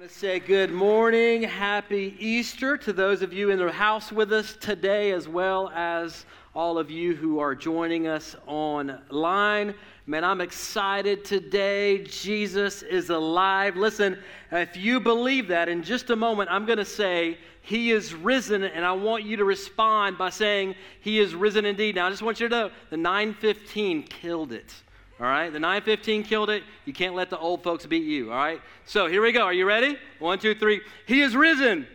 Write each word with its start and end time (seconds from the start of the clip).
want 0.00 0.10
to 0.10 0.18
say 0.18 0.38
good 0.40 0.72
morning, 0.72 1.42
happy 1.42 2.16
Easter 2.18 2.78
to 2.78 2.90
those 2.90 3.20
of 3.20 3.34
you 3.34 3.50
in 3.50 3.58
the 3.58 3.70
house 3.70 4.10
with 4.10 4.32
us 4.32 4.56
today, 4.58 5.12
as 5.12 5.28
well 5.28 5.70
as 5.74 6.24
all 6.54 6.78
of 6.78 6.90
you 6.90 7.14
who 7.14 7.38
are 7.38 7.54
joining 7.54 8.06
us 8.06 8.34
online. 8.46 9.74
Man, 10.06 10.24
I'm 10.24 10.40
excited 10.40 11.22
today. 11.22 12.02
Jesus 12.04 12.80
is 12.80 13.10
alive. 13.10 13.76
Listen, 13.76 14.18
if 14.50 14.74
you 14.74 15.00
believe 15.00 15.48
that, 15.48 15.68
in 15.68 15.82
just 15.82 16.08
a 16.08 16.16
moment, 16.16 16.48
I'm 16.50 16.64
going 16.64 16.78
to 16.78 16.84
say, 16.86 17.36
He 17.60 17.90
is 17.90 18.14
risen, 18.14 18.64
and 18.64 18.86
I 18.86 18.92
want 18.92 19.24
you 19.24 19.36
to 19.36 19.44
respond 19.44 20.16
by 20.16 20.30
saying, 20.30 20.76
He 21.02 21.18
is 21.18 21.34
risen 21.34 21.66
indeed. 21.66 21.96
Now, 21.96 22.06
I 22.06 22.10
just 22.10 22.22
want 22.22 22.40
you 22.40 22.48
to 22.48 22.56
know 22.56 22.70
the 22.88 22.96
915 22.96 24.04
killed 24.04 24.52
it. 24.52 24.72
All 25.20 25.26
right, 25.26 25.52
the 25.52 25.60
915 25.60 26.22
killed 26.22 26.48
it. 26.48 26.62
You 26.86 26.94
can't 26.94 27.14
let 27.14 27.28
the 27.28 27.38
old 27.38 27.62
folks 27.62 27.84
beat 27.84 28.04
you. 28.04 28.32
All 28.32 28.38
right, 28.38 28.60
so 28.86 29.06
here 29.06 29.20
we 29.20 29.32
go. 29.32 29.42
Are 29.42 29.52
you 29.52 29.66
ready? 29.66 29.98
One, 30.18 30.38
two, 30.38 30.54
three. 30.54 30.80
He 31.04 31.20
is 31.20 31.36
risen. 31.36 31.86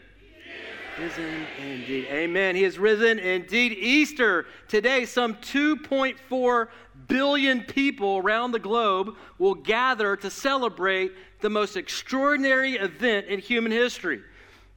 Risen 0.99 1.45
indeed. 1.59 2.05
Amen. 2.09 2.55
He 2.55 2.63
is 2.63 2.77
risen 2.77 3.17
indeed. 3.17 3.73
Easter 3.73 4.45
today, 4.67 5.05
some 5.05 5.35
2.4 5.37 6.67
billion 7.07 7.63
people 7.63 8.17
around 8.17 8.51
the 8.51 8.59
globe 8.59 9.15
will 9.39 9.55
gather 9.55 10.15
to 10.17 10.29
celebrate 10.29 11.11
the 11.41 11.49
most 11.49 11.77
extraordinary 11.77 12.73
event 12.73 13.25
in 13.25 13.39
human 13.39 13.71
history. 13.71 14.21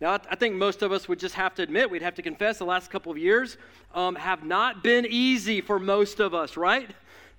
Now, 0.01 0.19
I 0.31 0.37
think 0.37 0.55
most 0.55 0.81
of 0.83 0.91
us 0.91 1.07
would 1.07 1.19
just 1.19 1.35
have 1.35 1.55
to 1.57 1.63
admit, 1.63 1.91
we'd 1.91 2.03
have 2.03 2.15
to 2.15 2.23
confess, 2.23 2.59
the 2.59 2.65
last 2.65 2.91
couple 2.91 3.13
of 3.13 3.19
years 3.19 3.59
um, 3.95 4.15
have 4.15 4.43
not 4.43 4.83
been 4.83 5.07
easy 5.07 5.61
for 5.61 5.79
most 5.79 6.19
of 6.19 6.35
us, 6.35 6.57
right? 6.57 6.89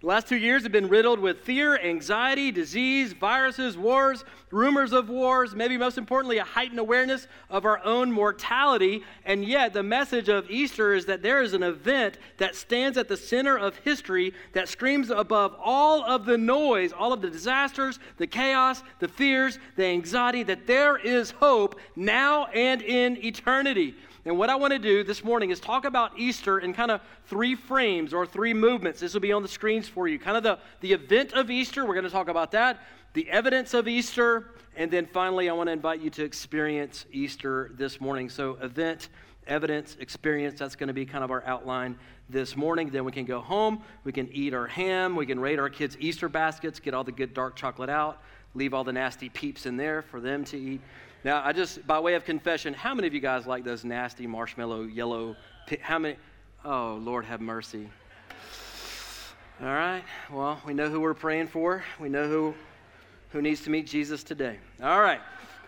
The 0.01 0.07
last 0.07 0.27
two 0.27 0.37
years 0.37 0.63
have 0.63 0.71
been 0.71 0.87
riddled 0.87 1.19
with 1.19 1.41
fear, 1.41 1.77
anxiety, 1.77 2.53
disease, 2.53 3.11
viruses, 3.11 3.77
wars, 3.77 4.23
rumors 4.49 4.93
of 4.93 5.09
wars, 5.09 5.53
maybe 5.53 5.75
most 5.75 5.97
importantly, 5.97 6.37
a 6.37 6.45
heightened 6.45 6.79
awareness 6.79 7.27
of 7.49 7.65
our 7.65 7.83
own 7.83 8.09
mortality. 8.09 9.03
And 9.25 9.43
yet, 9.43 9.73
the 9.73 9.83
message 9.83 10.29
of 10.29 10.49
Easter 10.49 10.93
is 10.93 11.05
that 11.07 11.21
there 11.21 11.41
is 11.41 11.53
an 11.53 11.63
event 11.63 12.17
that 12.37 12.55
stands 12.55 12.97
at 12.97 13.09
the 13.09 13.17
center 13.17 13.57
of 13.57 13.75
history 13.79 14.33
that 14.53 14.69
screams 14.69 15.09
above 15.09 15.53
all 15.59 16.05
of 16.05 16.23
the 16.25 16.37
noise, 16.37 16.93
all 16.93 17.11
of 17.11 17.21
the 17.21 17.29
disasters, 17.29 17.99
the 18.15 18.27
chaos, 18.27 18.83
the 18.99 19.09
fears, 19.09 19.59
the 19.75 19.83
anxiety, 19.83 20.43
that 20.43 20.65
there 20.65 20.95
is 20.95 21.31
hope 21.31 21.77
now 21.97 22.45
and 22.45 22.81
in 22.83 23.17
eternity. 23.17 23.95
And 24.29 24.37
what 24.37 24.51
I 24.51 24.55
want 24.57 24.73
to 24.73 24.79
do 24.79 25.03
this 25.03 25.23
morning 25.23 25.49
is 25.49 25.59
talk 25.59 25.85
about 25.85 26.19
Easter 26.19 26.59
in 26.59 26.71
kind 26.71 26.91
of 26.91 27.01
three 27.25 27.55
frames 27.55 28.13
or 28.13 28.27
three 28.27 28.53
movements. 28.53 28.99
This 28.99 29.15
will 29.15 29.21
be 29.21 29.31
on 29.31 29.41
the 29.41 29.47
screens 29.47 29.87
for 29.87 30.07
you. 30.07 30.19
Kind 30.19 30.37
of 30.37 30.43
the, 30.43 30.59
the 30.81 30.93
event 30.93 31.33
of 31.33 31.49
Easter, 31.49 31.83
we're 31.83 31.95
going 31.95 32.03
to 32.03 32.11
talk 32.11 32.27
about 32.27 32.51
that, 32.51 32.79
the 33.13 33.27
evidence 33.27 33.73
of 33.73 33.87
Easter, 33.87 34.51
and 34.75 34.91
then 34.91 35.07
finally, 35.07 35.49
I 35.49 35.53
want 35.53 35.65
to 35.65 35.73
invite 35.73 35.99
you 36.01 36.11
to 36.11 36.23
experience 36.23 37.07
Easter 37.11 37.71
this 37.73 37.99
morning. 37.99 38.29
So, 38.29 38.59
event, 38.61 39.09
evidence, 39.47 39.97
experience, 39.99 40.59
that's 40.59 40.75
going 40.75 40.89
to 40.89 40.93
be 40.93 41.07
kind 41.07 41.23
of 41.23 41.31
our 41.31 41.43
outline 41.47 41.97
this 42.29 42.55
morning. 42.55 42.91
Then 42.91 43.05
we 43.05 43.11
can 43.11 43.25
go 43.25 43.41
home, 43.41 43.81
we 44.03 44.11
can 44.11 44.29
eat 44.31 44.53
our 44.53 44.67
ham, 44.67 45.15
we 45.15 45.25
can 45.25 45.39
raid 45.39 45.57
our 45.57 45.71
kids' 45.71 45.97
Easter 45.99 46.29
baskets, 46.29 46.79
get 46.79 46.93
all 46.93 47.03
the 47.03 47.11
good 47.11 47.33
dark 47.33 47.55
chocolate 47.55 47.89
out, 47.89 48.21
leave 48.53 48.75
all 48.75 48.83
the 48.83 48.93
nasty 48.93 49.29
peeps 49.29 49.65
in 49.65 49.75
there 49.75 50.03
for 50.03 50.21
them 50.21 50.43
to 50.45 50.57
eat. 50.59 50.81
Now, 51.23 51.41
I 51.43 51.51
just, 51.51 51.85
by 51.85 51.99
way 51.99 52.13
of 52.13 52.23
confession, 52.23 52.73
how 52.73 52.93
many 52.93 53.07
of 53.07 53.13
you 53.13 53.19
guys 53.19 53.45
like 53.45 53.65
those 53.65 53.83
nasty 53.83 54.25
marshmallow 54.25 54.83
yellow? 54.83 55.35
How 55.81 55.99
many? 55.99 56.15
Oh, 56.63 56.97
Lord 57.01 57.25
have 57.25 57.41
mercy. 57.41 57.89
All 59.61 59.67
right. 59.67 60.03
Well, 60.31 60.61
we 60.65 60.73
know 60.73 60.89
who 60.89 61.01
we're 61.01 61.13
praying 61.13 61.47
for. 61.47 61.83
We 61.99 62.07
know 62.07 62.27
who 62.29 62.53
who 63.31 63.41
needs 63.41 63.61
to 63.63 63.69
meet 63.69 63.85
Jesus 63.85 64.23
today. 64.23 64.57
All 64.81 65.01
right. 65.01 65.19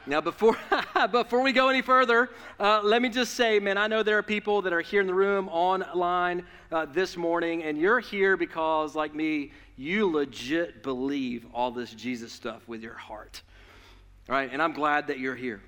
Now, 0.08 0.22
before 0.22 0.58
before 1.12 1.42
we 1.42 1.52
go 1.52 1.68
any 1.68 1.82
further, 1.82 2.30
uh, 2.58 2.80
let 2.82 3.02
me 3.02 3.10
just 3.10 3.34
say, 3.34 3.60
man, 3.60 3.78
I 3.78 3.88
know 3.88 4.04
there 4.04 4.18
are 4.18 4.24
people 4.24 4.62
that 4.62 4.72
are 4.72 4.80
here 4.82 5.02
in 5.02 5.08
the 5.08 5.14
room, 5.14 5.50
online 5.50 6.46
uh, 6.72 6.86
this 6.86 7.18
morning, 7.18 7.64
and 7.64 7.78
you're 7.78 8.00
here 8.00 8.38
because, 8.38 8.96
like 8.96 9.14
me, 9.14 9.52
you 9.76 10.10
legit 10.10 10.82
believe 10.82 11.46
all 11.54 11.72
this 11.72 11.94
Jesus 11.94 12.32
stuff 12.32 12.66
with 12.70 12.82
your 12.82 12.96
heart. 12.96 13.42
Right, 14.28 14.50
and 14.52 14.62
I'm 14.62 14.74
glad 14.74 15.08
that 15.08 15.20
you're 15.20 15.36
here. 15.36 15.62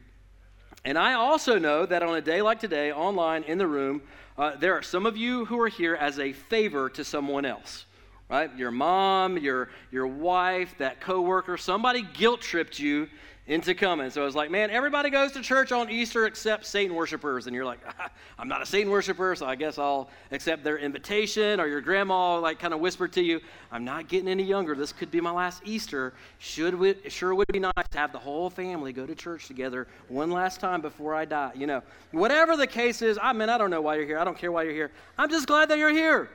And 0.85 0.97
I 0.97 1.13
also 1.13 1.57
know 1.57 1.85
that 1.85 2.03
on 2.03 2.15
a 2.15 2.21
day 2.21 2.41
like 2.41 2.59
today, 2.59 2.91
online 2.91 3.43
in 3.43 3.57
the 3.57 3.67
room, 3.67 4.01
uh, 4.37 4.55
there 4.55 4.73
are 4.73 4.81
some 4.81 5.05
of 5.05 5.15
you 5.15 5.45
who 5.45 5.59
are 5.59 5.67
here 5.67 5.95
as 5.95 6.19
a 6.19 6.33
favor 6.33 6.89
to 6.89 7.03
someone 7.03 7.45
else. 7.45 7.85
Right? 8.29 8.55
Your 8.55 8.71
mom, 8.71 9.37
your, 9.37 9.69
your 9.91 10.07
wife, 10.07 10.75
that 10.77 11.01
coworker, 11.01 11.57
somebody 11.57 12.01
guilt 12.01 12.41
tripped 12.41 12.79
you 12.79 13.09
into 13.45 13.75
coming. 13.75 14.09
So 14.09 14.21
I 14.21 14.25
was 14.25 14.35
like, 14.35 14.49
man, 14.49 14.69
everybody 14.69 15.09
goes 15.09 15.33
to 15.33 15.41
church 15.41 15.73
on 15.73 15.89
Easter 15.89 16.25
except 16.25 16.65
Satan 16.65 16.95
worshipers. 16.95 17.45
And 17.45 17.55
you're 17.55 17.65
like, 17.65 17.79
I'm 18.39 18.47
not 18.47 18.61
a 18.61 18.65
Satan 18.65 18.89
worshiper, 18.89 19.35
so 19.35 19.45
I 19.45 19.55
guess 19.55 19.77
I'll 19.77 20.09
accept 20.31 20.63
their 20.63 20.77
invitation. 20.77 21.59
Or 21.59 21.67
your 21.67 21.81
grandma 21.81 22.39
like 22.39 22.59
kind 22.59 22.73
of 22.73 22.79
whispered 22.79 23.11
to 23.13 23.21
you, 23.21 23.41
I'm 23.71 23.83
not 23.83 24.07
getting 24.07 24.29
any 24.29 24.43
younger. 24.43 24.75
This 24.75 24.93
could 24.93 25.11
be 25.11 25.19
my 25.19 25.31
last 25.31 25.61
Easter. 25.65 26.13
Should 26.39 26.75
we, 26.75 26.95
sure 27.09 27.35
would 27.35 27.47
be 27.51 27.59
nice 27.59 27.73
to 27.91 27.97
have 27.97 28.13
the 28.13 28.19
whole 28.19 28.49
family 28.49 28.93
go 28.93 29.05
to 29.05 29.15
church 29.15 29.47
together 29.47 29.87
one 30.07 30.31
last 30.31 30.61
time 30.61 30.79
before 30.79 31.13
I 31.13 31.25
die. 31.25 31.51
You 31.53 31.67
know, 31.67 31.83
whatever 32.11 32.55
the 32.55 32.67
case 32.67 33.01
is, 33.01 33.19
I 33.21 33.33
mean, 33.33 33.49
I 33.49 33.57
don't 33.57 33.69
know 33.69 33.81
why 33.81 33.95
you're 33.95 34.05
here. 34.05 34.19
I 34.19 34.23
don't 34.23 34.37
care 34.37 34.53
why 34.53 34.63
you're 34.63 34.73
here. 34.73 34.91
I'm 35.17 35.29
just 35.29 35.47
glad 35.47 35.69
that 35.69 35.77
you're 35.77 35.91
here. 35.91 36.29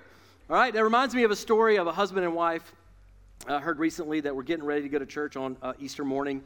All 0.50 0.56
right, 0.56 0.72
that 0.72 0.84
reminds 0.84 1.14
me 1.14 1.24
of 1.24 1.30
a 1.30 1.36
story 1.36 1.76
of 1.76 1.86
a 1.86 1.92
husband 1.92 2.26
and 2.26 2.34
wife. 2.34 2.74
I 3.46 3.60
heard 3.60 3.78
recently 3.78 4.20
that 4.20 4.34
we're 4.34 4.42
getting 4.42 4.64
ready 4.64 4.82
to 4.82 4.88
go 4.88 4.98
to 4.98 5.06
church 5.06 5.36
on 5.36 5.56
uh, 5.62 5.72
Easter 5.78 6.04
morning 6.04 6.42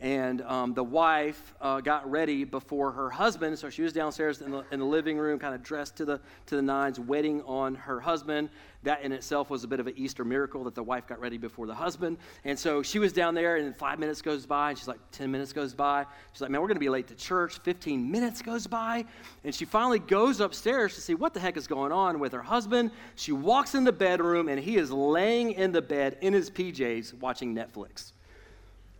and 0.00 0.42
um, 0.42 0.74
the 0.74 0.84
wife 0.84 1.54
uh, 1.60 1.80
got 1.80 2.08
ready 2.08 2.44
before 2.44 2.92
her 2.92 3.10
husband. 3.10 3.58
So 3.58 3.68
she 3.68 3.82
was 3.82 3.92
downstairs 3.92 4.40
in 4.40 4.52
the, 4.52 4.64
in 4.70 4.78
the 4.78 4.86
living 4.86 5.18
room 5.18 5.38
kind 5.38 5.54
of 5.54 5.62
dressed 5.62 5.96
to 5.96 6.04
the, 6.04 6.20
to 6.46 6.56
the 6.56 6.62
nines 6.62 7.00
waiting 7.00 7.42
on 7.42 7.74
her 7.74 7.98
husband. 7.98 8.48
That 8.84 9.02
in 9.02 9.10
itself 9.10 9.50
was 9.50 9.64
a 9.64 9.68
bit 9.68 9.80
of 9.80 9.88
an 9.88 9.94
easter 9.96 10.24
miracle 10.24 10.62
that 10.64 10.76
the 10.76 10.82
wife 10.84 11.08
got 11.08 11.18
ready 11.20 11.36
before 11.36 11.66
the 11.66 11.74
husband. 11.74 12.18
And 12.44 12.56
so 12.56 12.80
she 12.80 13.00
was 13.00 13.12
down 13.12 13.34
there 13.34 13.56
and 13.56 13.76
five 13.76 13.98
minutes 13.98 14.22
goes 14.22 14.46
by 14.46 14.70
and 14.70 14.78
she's 14.78 14.86
like 14.86 15.00
10 15.10 15.32
minutes 15.32 15.52
goes 15.52 15.74
by. 15.74 16.06
She's 16.32 16.40
like 16.40 16.50
man 16.50 16.60
we're 16.60 16.68
going 16.68 16.76
to 16.76 16.80
be 16.80 16.88
late 16.88 17.08
to 17.08 17.16
church. 17.16 17.58
15 17.58 18.08
minutes 18.08 18.40
goes 18.40 18.68
by 18.68 19.04
and 19.42 19.52
she 19.52 19.64
finally 19.64 19.98
goes 19.98 20.38
upstairs 20.38 20.94
to 20.94 21.00
see 21.00 21.14
what 21.14 21.34
the 21.34 21.40
heck 21.40 21.56
is 21.56 21.66
going 21.66 21.90
on 21.90 22.20
with 22.20 22.32
her 22.32 22.42
husband. 22.42 22.92
She 23.16 23.32
walks 23.32 23.74
in 23.74 23.82
the 23.82 23.92
bedroom 23.92 24.48
and 24.48 24.60
he 24.60 24.76
is 24.76 24.92
laying 24.92 25.52
in 25.52 25.72
the 25.72 25.82
bed 25.82 26.18
in 26.20 26.32
his 26.32 26.50
pjs 26.50 27.14
watching 27.14 27.54
netflix 27.54 28.12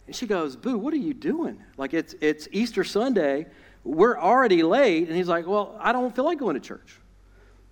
and 0.08 0.16
she 0.16 0.26
goes, 0.26 0.56
Boo, 0.56 0.78
what 0.78 0.94
are 0.94 0.98
you 0.98 1.12
doing? 1.12 1.62
Like, 1.76 1.92
it's, 1.92 2.14
it's 2.22 2.48
Easter 2.50 2.82
Sunday. 2.82 3.46
We're 3.84 4.18
already 4.18 4.62
late. 4.62 5.06
And 5.06 5.14
he's 5.14 5.28
like, 5.28 5.46
Well, 5.46 5.78
I 5.78 5.92
don't 5.92 6.16
feel 6.16 6.24
like 6.24 6.38
going 6.38 6.54
to 6.54 6.60
church. 6.60 6.98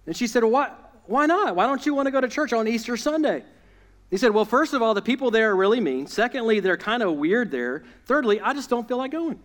And 0.07 0.15
she 0.15 0.27
said, 0.27 0.45
why, 0.45 0.71
why 1.07 1.25
not? 1.25 1.57
Why 1.57 1.67
don't 1.67 1.85
you 1.87 1.95
want 1.95 2.09
to 2.09 2.11
go 2.11 2.21
to 2.21 2.29
church 2.29 2.53
on 2.53 2.69
Easter 2.69 2.99
Sunday? 2.99 3.43
He 4.11 4.19
said, 4.19 4.33
Well, 4.33 4.45
first 4.45 4.75
of 4.75 4.83
all, 4.83 4.93
the 4.93 5.01
people 5.01 5.31
there 5.31 5.51
are 5.51 5.57
really 5.57 5.81
mean. 5.81 6.07
Secondly, 6.07 6.61
they're 6.61 6.77
kind 6.77 7.03
of 7.03 7.15
weird 7.15 7.51
there. 7.51 7.85
Thirdly, 8.05 8.39
I 8.39 8.53
just 8.53 8.69
don't 8.69 8.87
feel 8.87 8.99
like 8.99 9.13
going. 9.13 9.41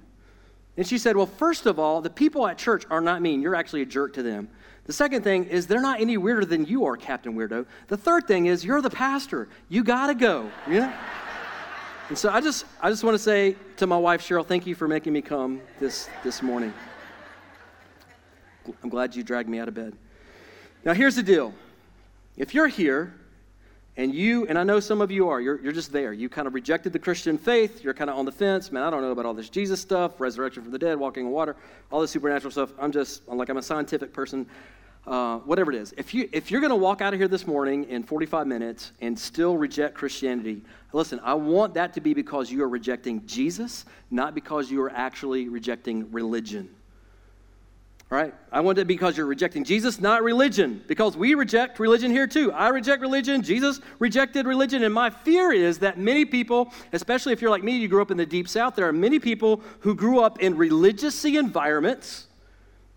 And 0.75 0.85
she 0.85 0.97
said, 0.97 1.15
Well, 1.15 1.27
first 1.27 1.65
of 1.65 1.79
all, 1.79 2.01
the 2.01 2.09
people 2.09 2.45
at 2.45 2.57
church 2.57 2.83
are 2.89 2.99
not 2.99 3.21
mean. 3.21 3.41
You're 3.41 3.55
actually 3.55 3.83
a 3.83 3.85
jerk 3.85 4.13
to 4.15 4.23
them. 4.23 4.49
The 4.83 4.93
second 4.93 5.23
thing 5.23 5.45
is 5.45 5.65
they're 5.65 5.81
not 5.81 6.01
any 6.01 6.17
weirder 6.17 6.45
than 6.45 6.65
you 6.65 6.83
are, 6.83 6.97
Captain 6.97 7.35
Weirdo. 7.35 7.65
The 7.87 7.95
third 7.95 8.27
thing 8.27 8.47
is 8.47 8.65
you're 8.65 8.81
the 8.81 8.89
pastor. 8.89 9.47
You 9.69 9.85
got 9.85 10.07
to 10.07 10.13
go. 10.13 10.51
You 10.67 10.81
know? 10.81 10.93
And 12.11 12.17
so 12.17 12.29
I 12.29 12.41
just, 12.41 12.65
I 12.81 12.89
just 12.89 13.05
want 13.05 13.15
to 13.15 13.23
say 13.23 13.55
to 13.77 13.87
my 13.87 13.97
wife, 13.97 14.21
Cheryl, 14.21 14.45
thank 14.45 14.67
you 14.67 14.75
for 14.75 14.85
making 14.85 15.13
me 15.13 15.21
come 15.21 15.61
this, 15.79 16.09
this 16.25 16.43
morning. 16.43 16.73
I'm 18.83 18.89
glad 18.89 19.15
you 19.15 19.23
dragged 19.23 19.47
me 19.47 19.59
out 19.59 19.69
of 19.69 19.73
bed. 19.73 19.93
Now, 20.83 20.93
here's 20.93 21.15
the 21.15 21.23
deal. 21.23 21.53
If 22.35 22.53
you're 22.53 22.67
here 22.67 23.13
and 23.95 24.13
you, 24.13 24.45
and 24.47 24.59
I 24.59 24.63
know 24.63 24.81
some 24.81 24.99
of 24.99 25.09
you 25.09 25.29
are, 25.29 25.39
you're, 25.39 25.61
you're 25.61 25.71
just 25.71 25.93
there. 25.93 26.11
You 26.11 26.27
kind 26.27 26.47
of 26.47 26.53
rejected 26.53 26.91
the 26.91 26.99
Christian 26.99 27.37
faith. 27.37 27.81
You're 27.81 27.93
kind 27.93 28.09
of 28.09 28.17
on 28.17 28.25
the 28.25 28.31
fence. 28.33 28.73
Man, 28.73 28.83
I 28.83 28.89
don't 28.89 29.01
know 29.01 29.11
about 29.11 29.25
all 29.25 29.33
this 29.33 29.47
Jesus 29.47 29.79
stuff, 29.79 30.19
resurrection 30.19 30.63
from 30.63 30.73
the 30.73 30.79
dead, 30.79 30.99
walking 30.99 31.27
in 31.27 31.31
water, 31.31 31.55
all 31.93 32.01
this 32.01 32.11
supernatural 32.11 32.51
stuff. 32.51 32.71
I'm 32.77 32.91
just, 32.91 33.21
I'm 33.31 33.37
like, 33.37 33.47
I'm 33.47 33.55
a 33.55 33.61
scientific 33.61 34.11
person 34.11 34.45
uh, 35.07 35.39
whatever 35.39 35.71
it 35.71 35.77
is, 35.77 35.93
if, 35.97 36.13
you, 36.13 36.29
if 36.31 36.51
you're 36.51 36.61
going 36.61 36.69
to 36.69 36.75
walk 36.75 37.01
out 37.01 37.13
of 37.13 37.19
here 37.19 37.27
this 37.27 37.47
morning 37.47 37.85
in 37.85 38.03
45 38.03 38.45
minutes 38.45 38.91
and 39.01 39.17
still 39.17 39.57
reject 39.57 39.95
Christianity, 39.95 40.61
listen, 40.93 41.19
I 41.23 41.33
want 41.33 41.73
that 41.73 41.93
to 41.93 42.01
be 42.01 42.13
because 42.13 42.51
you 42.51 42.63
are 42.63 42.69
rejecting 42.69 43.25
Jesus, 43.25 43.85
not 44.11 44.35
because 44.35 44.69
you 44.69 44.81
are 44.83 44.91
actually 44.91 45.49
rejecting 45.49 46.11
religion. 46.11 46.69
All 48.11 48.17
right? 48.17 48.33
I 48.51 48.59
want 48.59 48.77
it 48.77 48.87
because 48.87 49.15
you're 49.17 49.25
rejecting 49.25 49.63
Jesus, 49.63 50.01
not 50.01 50.21
religion, 50.21 50.83
because 50.85 51.15
we 51.15 51.33
reject 51.33 51.79
religion 51.79 52.11
here 52.11 52.27
too. 52.27 52.51
I 52.51 52.67
reject 52.67 53.01
religion. 53.01 53.41
Jesus 53.41 53.79
rejected 53.99 54.45
religion. 54.45 54.83
And 54.83 54.93
my 54.93 55.09
fear 55.09 55.53
is 55.53 55.79
that 55.79 55.97
many 55.97 56.25
people, 56.25 56.73
especially 56.91 57.31
if 57.31 57.41
you're 57.41 57.49
like 57.49 57.63
me, 57.63 57.77
you 57.77 57.87
grew 57.87 58.01
up 58.01 58.11
in 58.11 58.17
the 58.17 58.25
deep 58.25 58.49
south, 58.49 58.75
there 58.75 58.87
are 58.87 58.93
many 58.93 59.17
people 59.17 59.61
who 59.79 59.95
grew 59.95 60.19
up 60.19 60.41
in 60.41 60.57
religious 60.57 61.23
environments 61.23 62.27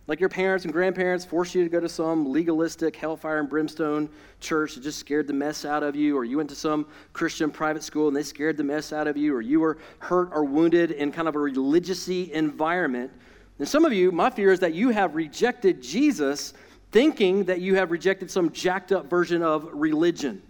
Like 0.06 0.20
your 0.20 0.28
parents 0.28 0.64
and 0.64 0.72
grandparents 0.72 1.24
forced 1.24 1.54
you 1.54 1.62
to 1.62 1.70
go 1.70 1.80
to 1.80 1.88
some 1.88 2.30
legalistic 2.30 2.94
hellfire 2.94 3.40
and 3.40 3.48
brimstone 3.48 4.10
church 4.38 4.74
that 4.74 4.82
just 4.82 4.98
scared 4.98 5.26
the 5.26 5.32
mess 5.32 5.64
out 5.64 5.82
of 5.82 5.96
you, 5.96 6.16
or 6.16 6.24
you 6.24 6.36
went 6.36 6.50
to 6.50 6.56
some 6.56 6.86
Christian 7.14 7.50
private 7.50 7.82
school 7.82 8.08
and 8.08 8.16
they 8.16 8.22
scared 8.22 8.58
the 8.58 8.64
mess 8.64 8.92
out 8.92 9.06
of 9.06 9.16
you, 9.16 9.34
or 9.34 9.40
you 9.40 9.60
were 9.60 9.78
hurt 10.00 10.28
or 10.32 10.44
wounded 10.44 10.90
in 10.90 11.10
kind 11.10 11.26
of 11.26 11.36
a 11.36 11.38
religious 11.38 12.06
environment. 12.08 13.10
And 13.58 13.66
some 13.66 13.86
of 13.86 13.94
you, 13.94 14.12
my 14.12 14.28
fear 14.28 14.52
is 14.52 14.60
that 14.60 14.74
you 14.74 14.90
have 14.90 15.14
rejected 15.14 15.82
Jesus 15.82 16.52
thinking 16.92 17.44
that 17.44 17.60
you 17.60 17.76
have 17.76 17.90
rejected 17.90 18.30
some 18.30 18.52
jacked 18.52 18.92
up 18.92 19.08
version 19.08 19.42
of 19.42 19.68
religion. 19.72 20.42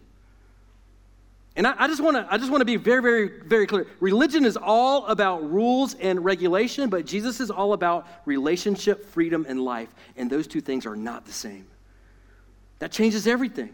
And 1.56 1.66
I, 1.66 1.74
I 1.78 1.86
just 1.86 2.02
want 2.02 2.16
to 2.16 2.26
I 2.30 2.36
just 2.36 2.50
want 2.50 2.60
to 2.62 2.64
be 2.64 2.76
very, 2.76 3.00
very, 3.00 3.30
very 3.44 3.66
clear. 3.66 3.86
Religion 4.00 4.44
is 4.44 4.56
all 4.56 5.06
about 5.06 5.48
rules 5.48 5.94
and 5.94 6.24
regulation, 6.24 6.90
but 6.90 7.06
Jesus 7.06 7.40
is 7.40 7.50
all 7.50 7.72
about 7.72 8.06
relationship, 8.24 9.06
freedom, 9.10 9.46
and 9.48 9.60
life. 9.60 9.88
And 10.16 10.28
those 10.28 10.46
two 10.46 10.60
things 10.60 10.84
are 10.86 10.96
not 10.96 11.26
the 11.26 11.32
same. 11.32 11.66
That 12.80 12.90
changes 12.90 13.26
everything. 13.26 13.72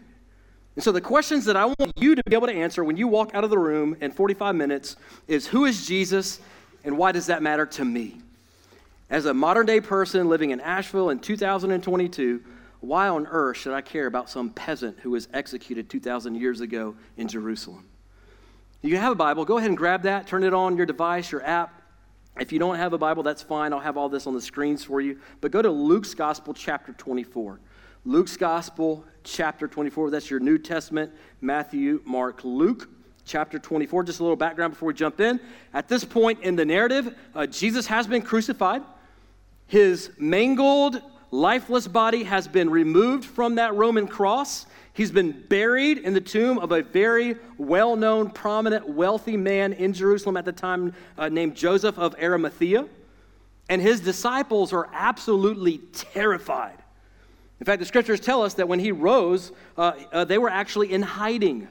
And 0.75 0.83
so 0.83 0.91
the 0.91 1.01
questions 1.01 1.45
that 1.45 1.57
I 1.57 1.65
want 1.65 1.91
you 1.97 2.15
to 2.15 2.23
be 2.25 2.35
able 2.35 2.47
to 2.47 2.53
answer 2.53 2.83
when 2.83 2.97
you 2.97 3.07
walk 3.07 3.31
out 3.33 3.43
of 3.43 3.49
the 3.49 3.57
room 3.57 3.97
in 3.99 4.11
45 4.11 4.55
minutes 4.55 4.95
is 5.27 5.47
who 5.47 5.65
is 5.65 5.85
Jesus 5.85 6.39
and 6.83 6.97
why 6.97 7.11
does 7.11 7.25
that 7.27 7.43
matter 7.43 7.65
to 7.65 7.85
me? 7.85 8.21
As 9.09 9.25
a 9.25 9.33
modern 9.33 9.65
day 9.65 9.81
person 9.81 10.29
living 10.29 10.51
in 10.51 10.61
Asheville 10.61 11.09
in 11.09 11.19
2022, 11.19 12.41
why 12.81 13.07
on 13.07 13.27
earth 13.27 13.57
should 13.57 13.73
I 13.73 13.81
care 13.81 14.07
about 14.07 14.29
some 14.29 14.49
peasant 14.49 14.99
who 14.99 15.11
was 15.11 15.27
executed 15.33 15.89
2,000 15.89 16.35
years 16.35 16.61
ago 16.61 16.95
in 17.15 17.27
Jerusalem? 17.27 17.87
You 18.81 18.97
have 18.97 19.11
a 19.11 19.15
Bible, 19.15 19.45
go 19.45 19.57
ahead 19.57 19.69
and 19.69 19.77
grab 19.77 20.03
that, 20.03 20.25
turn 20.25 20.43
it 20.43 20.53
on 20.53 20.75
your 20.75 20.87
device, 20.87 21.31
your 21.31 21.45
app. 21.45 21.81
If 22.39 22.51
you 22.51 22.57
don't 22.57 22.77
have 22.77 22.93
a 22.93 22.97
Bible, 22.97 23.21
that's 23.21 23.43
fine. 23.43 23.73
I'll 23.73 23.79
have 23.79 23.97
all 23.97 24.09
this 24.09 24.25
on 24.25 24.33
the 24.33 24.41
screens 24.41 24.83
for 24.83 24.99
you. 24.99 25.19
But 25.41 25.51
go 25.51 25.61
to 25.61 25.69
Luke's 25.69 26.15
Gospel, 26.15 26.53
chapter 26.53 26.93
24. 26.93 27.59
Luke's 28.03 28.35
Gospel, 28.35 29.05
chapter 29.23 29.67
24. 29.67 30.09
That's 30.09 30.29
your 30.29 30.39
New 30.39 30.57
Testament 30.57 31.11
Matthew, 31.39 32.01
Mark, 32.05 32.43
Luke, 32.43 32.89
chapter 33.25 33.59
24. 33.59 34.05
Just 34.05 34.21
a 34.21 34.23
little 34.23 34.35
background 34.35 34.73
before 34.73 34.87
we 34.87 34.93
jump 34.95 35.21
in. 35.21 35.39
At 35.73 35.87
this 35.87 36.03
point 36.03 36.41
in 36.41 36.55
the 36.55 36.65
narrative, 36.65 37.15
uh, 37.35 37.45
Jesus 37.45 37.85
has 37.87 38.07
been 38.07 38.23
crucified. 38.23 38.81
His 39.67 40.09
mangled, 40.17 41.01
lifeless 41.31 41.87
body 41.87 42.23
has 42.23 42.47
been 42.47 42.69
removed 42.69 43.25
from 43.25 43.55
that 43.55 43.73
Roman 43.73 44.07
cross. 44.07 44.65
He's 44.93 45.11
been 45.11 45.31
buried 45.47 45.99
in 45.99 46.13
the 46.13 46.21
tomb 46.21 46.59
of 46.59 46.71
a 46.71 46.83
very 46.83 47.37
well 47.57 47.95
known, 47.95 48.29
prominent, 48.29 48.87
wealthy 48.87 49.37
man 49.37 49.73
in 49.73 49.93
Jerusalem 49.93 50.35
at 50.35 50.45
the 50.45 50.51
time 50.51 50.93
uh, 51.17 51.29
named 51.29 51.55
Joseph 51.55 51.97
of 51.97 52.15
Arimathea. 52.21 52.87
And 53.69 53.81
his 53.81 54.01
disciples 54.01 54.73
are 54.73 54.89
absolutely 54.91 55.77
terrified. 55.93 56.77
In 57.61 57.65
fact, 57.65 57.79
the 57.79 57.85
scriptures 57.85 58.19
tell 58.19 58.41
us 58.41 58.55
that 58.55 58.67
when 58.67 58.79
he 58.79 58.91
rose, 58.91 59.51
uh, 59.77 59.93
uh, 60.11 60.25
they 60.25 60.37
were 60.37 60.49
actually 60.49 60.91
in 60.91 61.01
hiding. 61.01 61.67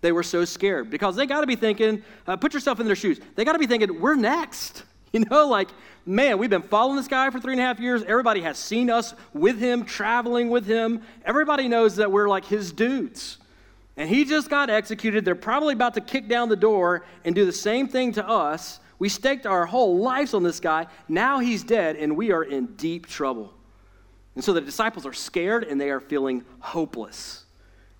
They 0.00 0.12
were 0.12 0.22
so 0.22 0.44
scared 0.44 0.90
because 0.90 1.16
they 1.16 1.26
got 1.26 1.40
to 1.40 1.46
be 1.46 1.56
thinking, 1.56 2.04
uh, 2.26 2.36
put 2.36 2.54
yourself 2.54 2.78
in 2.78 2.86
their 2.86 2.94
shoes. 2.94 3.18
They 3.34 3.44
got 3.44 3.54
to 3.54 3.58
be 3.58 3.66
thinking, 3.66 4.00
we're 4.00 4.14
next. 4.14 4.84
You 5.12 5.20
know, 5.20 5.48
like, 5.48 5.70
man, 6.06 6.38
we've 6.38 6.50
been 6.50 6.62
following 6.62 6.96
this 6.96 7.08
guy 7.08 7.30
for 7.30 7.40
three 7.40 7.54
and 7.54 7.60
a 7.60 7.64
half 7.64 7.80
years. 7.80 8.04
Everybody 8.04 8.42
has 8.42 8.56
seen 8.56 8.90
us 8.90 9.12
with 9.32 9.58
him, 9.58 9.84
traveling 9.84 10.50
with 10.50 10.66
him. 10.66 11.02
Everybody 11.24 11.66
knows 11.66 11.96
that 11.96 12.12
we're 12.12 12.28
like 12.28 12.44
his 12.44 12.70
dudes. 12.70 13.38
And 13.96 14.08
he 14.08 14.24
just 14.24 14.48
got 14.48 14.70
executed. 14.70 15.24
They're 15.24 15.34
probably 15.34 15.74
about 15.74 15.94
to 15.94 16.00
kick 16.00 16.28
down 16.28 16.48
the 16.48 16.54
door 16.54 17.04
and 17.24 17.34
do 17.34 17.44
the 17.44 17.52
same 17.52 17.88
thing 17.88 18.12
to 18.12 18.28
us. 18.28 18.78
We 19.00 19.08
staked 19.08 19.46
our 19.46 19.66
whole 19.66 19.98
lives 19.98 20.32
on 20.32 20.44
this 20.44 20.60
guy. 20.60 20.86
Now 21.08 21.40
he's 21.40 21.64
dead, 21.64 21.96
and 21.96 22.16
we 22.16 22.30
are 22.30 22.44
in 22.44 22.66
deep 22.76 23.06
trouble. 23.06 23.52
And 24.36 24.44
so 24.44 24.52
the 24.52 24.60
disciples 24.60 25.06
are 25.06 25.12
scared 25.12 25.64
and 25.64 25.80
they 25.80 25.90
are 25.90 26.00
feeling 26.00 26.44
hopeless. 26.60 27.44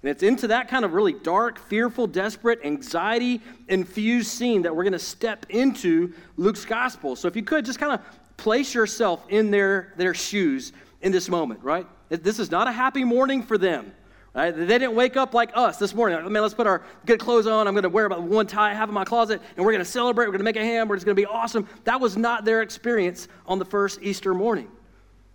And 0.02 0.10
it's 0.10 0.22
into 0.22 0.48
that 0.48 0.68
kind 0.68 0.84
of 0.84 0.94
really 0.94 1.12
dark, 1.12 1.58
fearful, 1.58 2.06
desperate, 2.06 2.60
anxiety 2.64 3.40
infused 3.68 4.28
scene 4.28 4.62
that 4.62 4.74
we're 4.74 4.84
going 4.84 4.92
to 4.94 4.98
step 4.98 5.46
into 5.50 6.14
Luke's 6.36 6.64
gospel. 6.64 7.16
So 7.16 7.28
if 7.28 7.36
you 7.36 7.42
could 7.42 7.66
just 7.66 7.78
kind 7.78 7.92
of 7.92 8.00
place 8.38 8.74
yourself 8.74 9.26
in 9.28 9.50
their, 9.50 9.92
their 9.96 10.14
shoes 10.14 10.72
in 11.02 11.12
this 11.12 11.28
moment, 11.28 11.62
right? 11.62 11.86
This 12.08 12.38
is 12.38 12.50
not 12.50 12.66
a 12.66 12.72
happy 12.72 13.04
morning 13.04 13.42
for 13.42 13.58
them. 13.58 13.92
Right? 14.32 14.52
They 14.52 14.66
didn't 14.66 14.94
wake 14.94 15.16
up 15.16 15.34
like 15.34 15.50
us 15.54 15.78
this 15.78 15.92
morning. 15.92 16.22
Man, 16.32 16.42
let's 16.42 16.54
put 16.54 16.68
our 16.68 16.82
good 17.04 17.18
clothes 17.18 17.48
on. 17.48 17.66
I'm 17.66 17.74
going 17.74 17.82
to 17.82 17.88
wear 17.88 18.06
about 18.06 18.22
one 18.22 18.46
tie 18.46 18.70
I 18.70 18.74
have 18.74 18.88
in 18.88 18.94
my 18.94 19.04
closet, 19.04 19.42
and 19.56 19.66
we're 19.66 19.72
going 19.72 19.84
to 19.84 19.90
celebrate. 19.90 20.26
We're 20.26 20.32
going 20.32 20.38
to 20.38 20.44
make 20.44 20.56
a 20.56 20.64
ham. 20.64 20.86
We're 20.86 20.96
just 20.96 21.04
going 21.04 21.16
to 21.16 21.20
be 21.20 21.26
awesome. 21.26 21.66
That 21.82 22.00
was 22.00 22.16
not 22.16 22.44
their 22.44 22.62
experience 22.62 23.26
on 23.44 23.58
the 23.58 23.64
first 23.64 23.98
Easter 24.02 24.32
morning. 24.32 24.70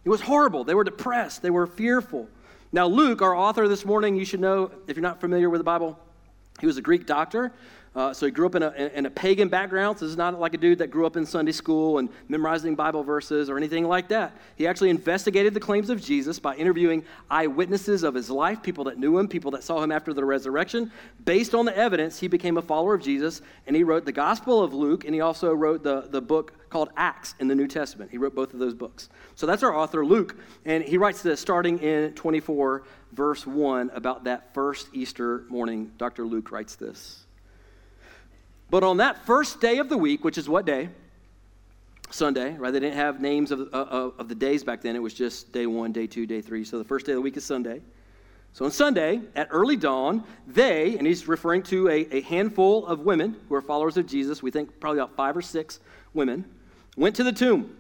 It 0.06 0.10
was 0.10 0.22
horrible. 0.22 0.64
They 0.64 0.76
were 0.76 0.86
depressed. 0.86 1.42
They 1.42 1.50
were 1.50 1.68
fearful. 1.68 2.30
Now, 2.72 2.88
Luke, 2.88 3.22
our 3.22 3.36
author 3.36 3.68
this 3.68 3.86
morning, 3.86 4.16
you 4.16 4.26
should 4.26 4.40
know 4.40 4.72
if 4.88 4.96
you're 4.96 5.04
not 5.04 5.22
familiar 5.22 5.50
with 5.50 5.60
the 5.60 5.66
Bible, 5.66 5.98
he 6.60 6.66
was 6.66 6.78
a 6.78 6.82
Greek 6.82 7.06
doctor. 7.06 7.54
Uh, 7.96 8.14
so 8.14 8.26
he 8.26 8.32
grew 8.32 8.46
up 8.46 8.56
in 8.56 8.64
a, 8.64 8.72
in 8.94 9.06
a 9.06 9.10
pagan 9.10 9.48
background. 9.48 9.98
So 9.98 10.06
this 10.06 10.12
is 10.12 10.18
not 10.18 10.38
like 10.38 10.54
a 10.54 10.58
dude 10.58 10.80
that 10.80 10.88
grew 10.88 11.06
up 11.06 11.16
in 11.16 11.26
Sunday 11.26 11.54
school 11.54 12.00
and 12.00 12.10
memorizing 12.28 12.76
Bible 12.76 13.04
verses 13.04 13.50
or 13.50 13.56
anything 13.56 13.88
like 13.88 14.10
that. 14.10 14.36
He 14.58 14.68
actually 14.68 14.90
investigated 14.90 15.54
the 15.54 15.62
claims 15.62 15.90
of 15.90 16.02
Jesus 16.02 16.38
by 16.38 16.56
interviewing 16.56 17.06
eyewitnesses 17.32 18.04
of 18.04 18.14
his 18.14 18.30
life, 18.30 18.62
people 18.62 18.84
that 18.86 19.00
knew 19.00 19.18
him, 19.18 19.30
people 19.30 19.52
that 19.52 19.64
saw 19.64 19.82
him 19.82 19.94
after 19.94 20.14
the 20.14 20.26
resurrection. 20.26 20.92
Based 21.24 21.56
on 21.56 21.64
the 21.64 21.76
evidence, 21.78 22.20
he 22.20 22.28
became 22.28 22.58
a 22.58 22.62
follower 22.62 22.96
of 22.96 23.02
Jesus, 23.02 23.42
and 23.66 23.76
he 23.76 23.84
wrote 23.84 24.04
the 24.04 24.12
Gospel 24.12 24.62
of 24.62 24.74
Luke, 24.74 25.06
and 25.06 25.16
he 25.16 25.22
also 25.22 25.54
wrote 25.54 25.82
the, 25.82 26.02
the 26.02 26.22
book 26.22 26.54
called 26.70 26.90
Acts 26.98 27.34
in 27.40 27.48
the 27.48 27.56
New 27.56 27.68
Testament. 27.68 28.12
He 28.12 28.18
wrote 28.18 28.36
both 28.36 28.54
of 28.54 28.60
those 28.60 28.74
books. 28.74 29.08
So 29.36 29.46
that's 29.46 29.64
our 29.64 29.74
author, 29.74 30.06
Luke, 30.06 30.36
and 30.66 30.84
he 30.84 30.98
writes 30.98 31.22
this 31.22 31.40
starting 31.40 31.80
in 31.80 32.12
24, 32.14 32.84
verse 33.14 33.48
1, 33.48 33.92
about 33.94 34.26
that 34.26 34.54
first 34.54 34.90
Easter 34.92 35.46
morning. 35.48 35.94
Dr. 35.98 36.26
Luke 36.26 36.52
writes 36.52 36.76
this. 36.76 37.25
But 38.70 38.84
on 38.84 38.98
that 38.98 39.26
first 39.26 39.62
day 39.62 39.78
of 39.78 39.90
the 39.90 39.98
week, 39.98 40.24
which 40.24 40.38
is 40.38 40.50
what 40.50 40.66
day? 40.66 40.90
Sunday, 42.12 42.56
right? 42.56 42.72
They 42.72 42.80
didn't 42.80 42.96
have 42.96 43.20
names 43.20 43.52
of, 43.52 43.62
of, 43.74 44.14
of, 44.18 44.30
the 44.30 44.36
days 44.36 44.64
back 44.64 44.82
then. 44.82 44.96
It 44.96 45.02
was 45.02 45.14
just 45.14 45.52
day 45.52 45.66
one, 45.66 45.92
day 45.92 46.08
two, 46.08 46.26
day 46.26 46.42
three. 46.42 46.64
So 46.64 46.78
the 46.78 46.84
first 46.84 47.06
day 47.06 47.12
of 47.12 47.18
the 47.18 47.22
week 47.22 47.36
is 47.38 47.44
Sunday. 47.44 47.82
So 48.54 48.64
on 48.64 48.72
Sunday, 48.72 49.22
at 49.36 49.50
early 49.52 49.76
dawn, 49.76 50.24
they, 50.48 50.98
and 50.98 51.06
he's 51.06 51.28
referring 51.28 51.64
to 51.64 51.90
a, 51.90 52.08
a 52.16 52.22
handful 52.22 52.86
of 52.86 53.02
women 53.02 53.36
who 53.50 53.56
are 53.56 53.62
followers 53.62 53.98
of 53.98 54.08
Jesus, 54.08 54.42
we 54.42 54.50
think 54.50 54.80
probably 54.80 55.00
about 55.00 55.16
five 55.16 55.36
or 55.36 55.42
six 55.42 55.80
women, 56.14 56.46
went 56.96 57.16
to 57.18 57.24
the 57.24 57.34
tomb. 57.34 57.76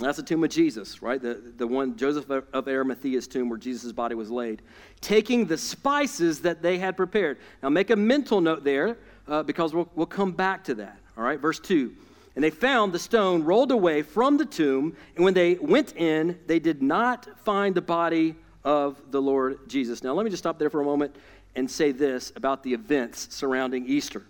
That's 0.00 0.16
the 0.16 0.22
tomb 0.22 0.44
of 0.44 0.50
Jesus, 0.50 1.00
right? 1.02 1.22
The, 1.22 1.40
the 1.56 1.66
one, 1.66 1.96
Joseph 1.96 2.28
of 2.28 2.64
Arimathea's 2.66 3.26
tomb 3.26 3.48
where 3.48 3.58
Jesus' 3.58 3.92
body 3.92 4.14
was 4.14 4.30
laid. 4.30 4.60
Taking 5.00 5.46
the 5.46 5.56
spices 5.56 6.40
that 6.40 6.60
they 6.62 6.78
had 6.78 6.96
prepared. 6.96 7.38
Now 7.62 7.70
make 7.70 7.90
a 7.90 7.96
mental 7.96 8.40
note 8.40 8.64
there 8.64 8.98
uh, 9.28 9.42
because 9.42 9.74
we'll, 9.74 9.88
we'll 9.94 10.06
come 10.06 10.32
back 10.32 10.64
to 10.64 10.74
that. 10.76 10.98
All 11.16 11.24
right, 11.24 11.40
verse 11.40 11.58
2. 11.60 11.92
And 12.34 12.44
they 12.44 12.50
found 12.50 12.92
the 12.92 12.98
stone 12.98 13.44
rolled 13.44 13.72
away 13.72 14.02
from 14.02 14.36
the 14.36 14.44
tomb, 14.44 14.94
and 15.14 15.24
when 15.24 15.32
they 15.32 15.54
went 15.54 15.96
in, 15.96 16.38
they 16.46 16.58
did 16.58 16.82
not 16.82 17.26
find 17.44 17.74
the 17.74 17.80
body 17.80 18.36
of 18.62 19.00
the 19.10 19.22
Lord 19.22 19.68
Jesus. 19.68 20.02
Now, 20.02 20.12
let 20.12 20.24
me 20.24 20.30
just 20.30 20.42
stop 20.42 20.58
there 20.58 20.68
for 20.68 20.80
a 20.80 20.84
moment 20.84 21.16
and 21.54 21.70
say 21.70 21.92
this 21.92 22.32
about 22.36 22.62
the 22.62 22.74
events 22.74 23.34
surrounding 23.34 23.86
Easter. 23.86 24.22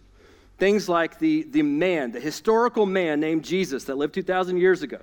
Things 0.59 0.89
like 0.89 1.19
the, 1.19 1.43
the 1.51 1.63
man, 1.63 2.13
the 2.13 2.21
historical 2.21 2.87
man 2.87 3.19
named 3.19 3.45
Jesus 3.45 3.85
that 3.85 3.97
lived 3.97 4.15
2,000 4.15 4.57
years 4.57 4.83
ago, 4.83 5.01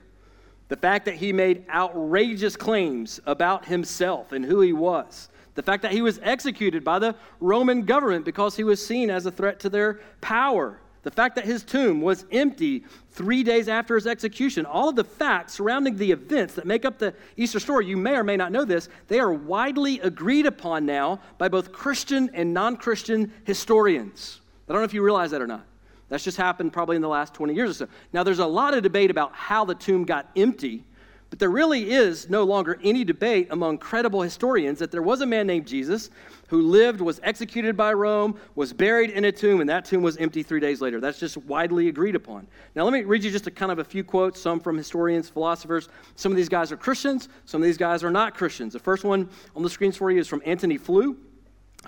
the 0.70 0.78
fact 0.78 1.06
that 1.06 1.16
he 1.16 1.34
made 1.34 1.66
outrageous 1.70 2.56
claims 2.56 3.20
about 3.26 3.66
himself 3.66 4.32
and 4.32 4.46
who 4.46 4.62
he 4.62 4.74
was, 4.74 5.30
the 5.56 5.64
fact 5.64 5.84
that 5.84 5.92
he 5.92 6.02
was 6.02 6.20
executed 6.24 6.84
by 6.84 7.00
the 7.00 7.16
Roman 7.40 7.84
government 7.84 8.26
because 8.26 8.56
he 8.56 8.64
was 8.64 8.86
seen 8.86 9.10
as 9.10 9.26
a 9.26 9.32
threat 9.32 9.60
to 9.62 9.70
their 9.70 10.00
power. 10.22 10.80
The 11.04 11.12
fact 11.12 11.36
that 11.36 11.46
his 11.46 11.64
tomb 11.64 12.02
was 12.02 12.26
empty 12.32 12.86
three 13.12 13.44
days 13.44 13.68
after 13.68 13.96
his 13.96 14.08
execution. 14.08 14.66
All 14.66 14.90
of 14.90 14.96
the 14.96 15.04
facts 15.04 15.54
surrounding 15.54 15.98
the 15.98 16.12
events 16.12 16.54
that 16.56 16.66
make 16.66 16.86
up 16.86 16.98
the 16.98 17.14
Easter 17.36 17.60
story, 17.60 17.86
you 17.86 17.98
may 17.98 18.16
or 18.16 18.24
may 18.24 18.38
not 18.38 18.54
know 18.54 18.64
this, 18.64 18.88
they 19.10 19.20
are 19.20 19.34
widely 19.34 20.00
agreed 20.00 20.46
upon 20.46 20.86
now 20.86 21.20
by 21.38 21.50
both 21.50 21.74
Christian 21.74 22.30
and 22.34 22.54
non 22.54 22.78
Christian 22.78 23.34
historians. 23.44 24.40
I 24.68 24.72
don't 24.72 24.82
know 24.82 24.86
if 24.86 24.94
you 24.94 25.04
realize 25.04 25.32
that 25.32 25.42
or 25.42 25.48
not. 25.48 25.66
That's 26.08 26.24
just 26.24 26.38
happened 26.38 26.72
probably 26.72 26.96
in 26.96 27.02
the 27.02 27.10
last 27.10 27.34
20 27.34 27.54
years 27.54 27.72
or 27.72 27.74
so. 27.74 27.88
Now, 28.14 28.24
there's 28.24 28.40
a 28.40 28.46
lot 28.46 28.74
of 28.74 28.82
debate 28.82 29.12
about 29.12 29.34
how 29.34 29.66
the 29.66 29.76
tomb 29.76 30.06
got 30.06 30.30
empty 30.36 30.86
but 31.34 31.40
there 31.40 31.50
really 31.50 31.90
is 31.90 32.30
no 32.30 32.44
longer 32.44 32.78
any 32.84 33.04
debate 33.04 33.48
among 33.50 33.80
credible 33.80 34.22
historians 34.22 34.78
that 34.78 34.92
there 34.92 35.02
was 35.02 35.22
a 35.22 35.26
man 35.26 35.48
named 35.48 35.66
Jesus 35.66 36.12
who 36.46 36.62
lived, 36.62 37.02
was 37.02 37.20
executed 37.24 37.76
by 37.76 37.92
Rome, 37.92 38.40
was 38.54 38.72
buried 38.72 39.10
in 39.10 39.26
a 39.26 39.32
tomb, 39.32 39.60
and 39.60 39.68
that 39.68 39.84
tomb 39.84 40.04
was 40.04 40.16
empty 40.18 40.44
three 40.44 40.60
days 40.60 40.80
later. 40.80 41.00
That's 41.00 41.20
just 41.20 41.38
widely 41.38 41.88
agreed 41.88 42.16
upon. 42.16 42.46
Now, 42.76 42.84
let 42.84 42.94
me 42.94 43.02
read 43.02 43.24
you 43.24 43.32
just 43.32 43.48
a 43.48 43.52
kind 43.52 43.72
of 43.72 43.80
a 43.80 43.84
few 43.84 44.04
quotes, 44.04 44.40
some 44.40 44.60
from 44.60 44.78
historians, 44.78 45.28
philosophers. 45.28 45.90
Some 46.18 46.32
of 46.32 46.36
these 46.36 46.50
guys 46.50 46.72
are 46.72 46.78
Christians, 46.78 47.30
some 47.46 47.64
of 47.64 47.66
these 47.66 47.80
guys 47.80 48.04
are 48.04 48.12
not 48.12 48.36
Christians. 48.36 48.74
The 48.74 48.78
first 48.78 49.04
one 49.04 49.28
on 49.56 49.64
the 49.64 49.72
screens 49.72 49.98
for 49.98 50.12
you 50.12 50.20
is 50.20 50.28
from 50.28 50.44
Antony 50.46 50.78
Flew. 50.78 51.18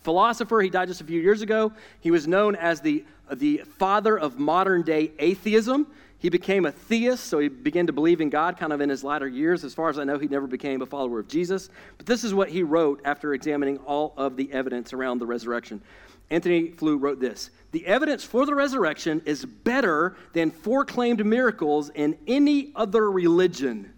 Philosopher, 0.01 0.59
he 0.59 0.71
died 0.71 0.87
just 0.87 1.01
a 1.01 1.05
few 1.05 1.21
years 1.21 1.43
ago. 1.43 1.71
He 1.99 2.09
was 2.09 2.27
known 2.27 2.55
as 2.55 2.81
the, 2.81 3.05
the 3.31 3.61
father 3.77 4.17
of 4.17 4.39
modern 4.39 4.81
day 4.81 5.11
atheism. 5.19 5.85
He 6.25 6.29
became 6.31 6.65
a 6.65 6.71
theist, 6.71 7.25
so 7.25 7.37
he 7.37 7.49
began 7.49 7.85
to 7.85 7.93
believe 7.93 8.19
in 8.19 8.31
God 8.31 8.57
kind 8.57 8.73
of 8.73 8.81
in 8.81 8.89
his 8.89 9.03
latter 9.03 9.27
years. 9.27 9.63
As 9.63 9.75
far 9.75 9.89
as 9.89 9.99
I 9.99 10.05
know, 10.05 10.17
he 10.17 10.27
never 10.27 10.47
became 10.47 10.81
a 10.81 10.85
follower 10.87 11.19
of 11.19 11.27
Jesus. 11.27 11.69
But 11.99 12.07
this 12.07 12.23
is 12.23 12.33
what 12.33 12.49
he 12.49 12.63
wrote 12.63 12.99
after 13.05 13.35
examining 13.35 13.77
all 13.85 14.11
of 14.17 14.35
the 14.35 14.51
evidence 14.51 14.91
around 14.91 15.19
the 15.19 15.27
resurrection. 15.27 15.83
Antony 16.31 16.71
Flew 16.71 16.97
wrote 16.97 17.19
this 17.19 17.51
The 17.73 17.85
evidence 17.85 18.23
for 18.23 18.47
the 18.47 18.55
resurrection 18.55 19.21
is 19.25 19.45
better 19.45 20.17
than 20.33 20.49
four 20.49 20.83
claimed 20.83 21.23
miracles 21.23 21.91
in 21.93 22.17
any 22.25 22.71
other 22.75 23.11
religion. 23.11 23.93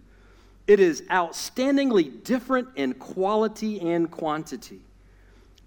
It 0.66 0.80
is 0.80 1.00
outstandingly 1.10 2.24
different 2.24 2.68
in 2.76 2.92
quality 2.92 3.80
and 3.80 4.10
quantity. 4.10 4.82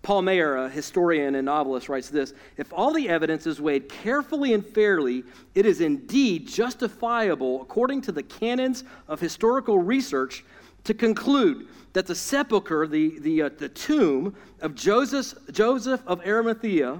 Paul 0.03 0.23
Maier, 0.23 0.65
a 0.65 0.69
historian 0.69 1.35
and 1.35 1.45
novelist, 1.45 1.87
writes 1.87 2.09
this 2.09 2.33
If 2.57 2.73
all 2.73 2.93
the 2.93 3.07
evidence 3.07 3.45
is 3.45 3.61
weighed 3.61 3.87
carefully 3.87 4.53
and 4.53 4.65
fairly, 4.65 5.23
it 5.53 5.65
is 5.65 5.79
indeed 5.79 6.47
justifiable, 6.47 7.61
according 7.61 8.01
to 8.01 8.11
the 8.11 8.23
canons 8.23 8.83
of 9.07 9.19
historical 9.19 9.77
research, 9.77 10.43
to 10.85 10.95
conclude 10.95 11.67
that 11.93 12.07
the 12.07 12.15
sepulchre, 12.15 12.87
the, 12.87 13.19
the, 13.19 13.43
uh, 13.43 13.49
the 13.57 13.69
tomb 13.69 14.35
of 14.61 14.73
Joseph, 14.73 15.37
Joseph 15.51 16.01
of 16.07 16.25
Arimathea, 16.25 16.99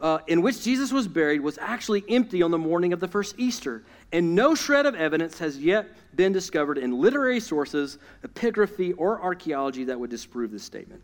uh, 0.00 0.18
in 0.26 0.42
which 0.42 0.62
Jesus 0.62 0.92
was 0.92 1.08
buried, 1.08 1.40
was 1.40 1.58
actually 1.58 2.04
empty 2.08 2.42
on 2.42 2.50
the 2.50 2.58
morning 2.58 2.92
of 2.92 3.00
the 3.00 3.08
first 3.08 3.34
Easter. 3.38 3.82
And 4.12 4.34
no 4.34 4.54
shred 4.54 4.84
of 4.84 4.94
evidence 4.94 5.38
has 5.38 5.58
yet 5.58 5.86
been 6.16 6.32
discovered 6.32 6.76
in 6.76 7.00
literary 7.00 7.40
sources, 7.40 7.98
epigraphy, 8.26 8.94
or 8.96 9.22
archaeology 9.22 9.84
that 9.84 9.98
would 9.98 10.10
disprove 10.10 10.50
this 10.50 10.64
statement. 10.64 11.02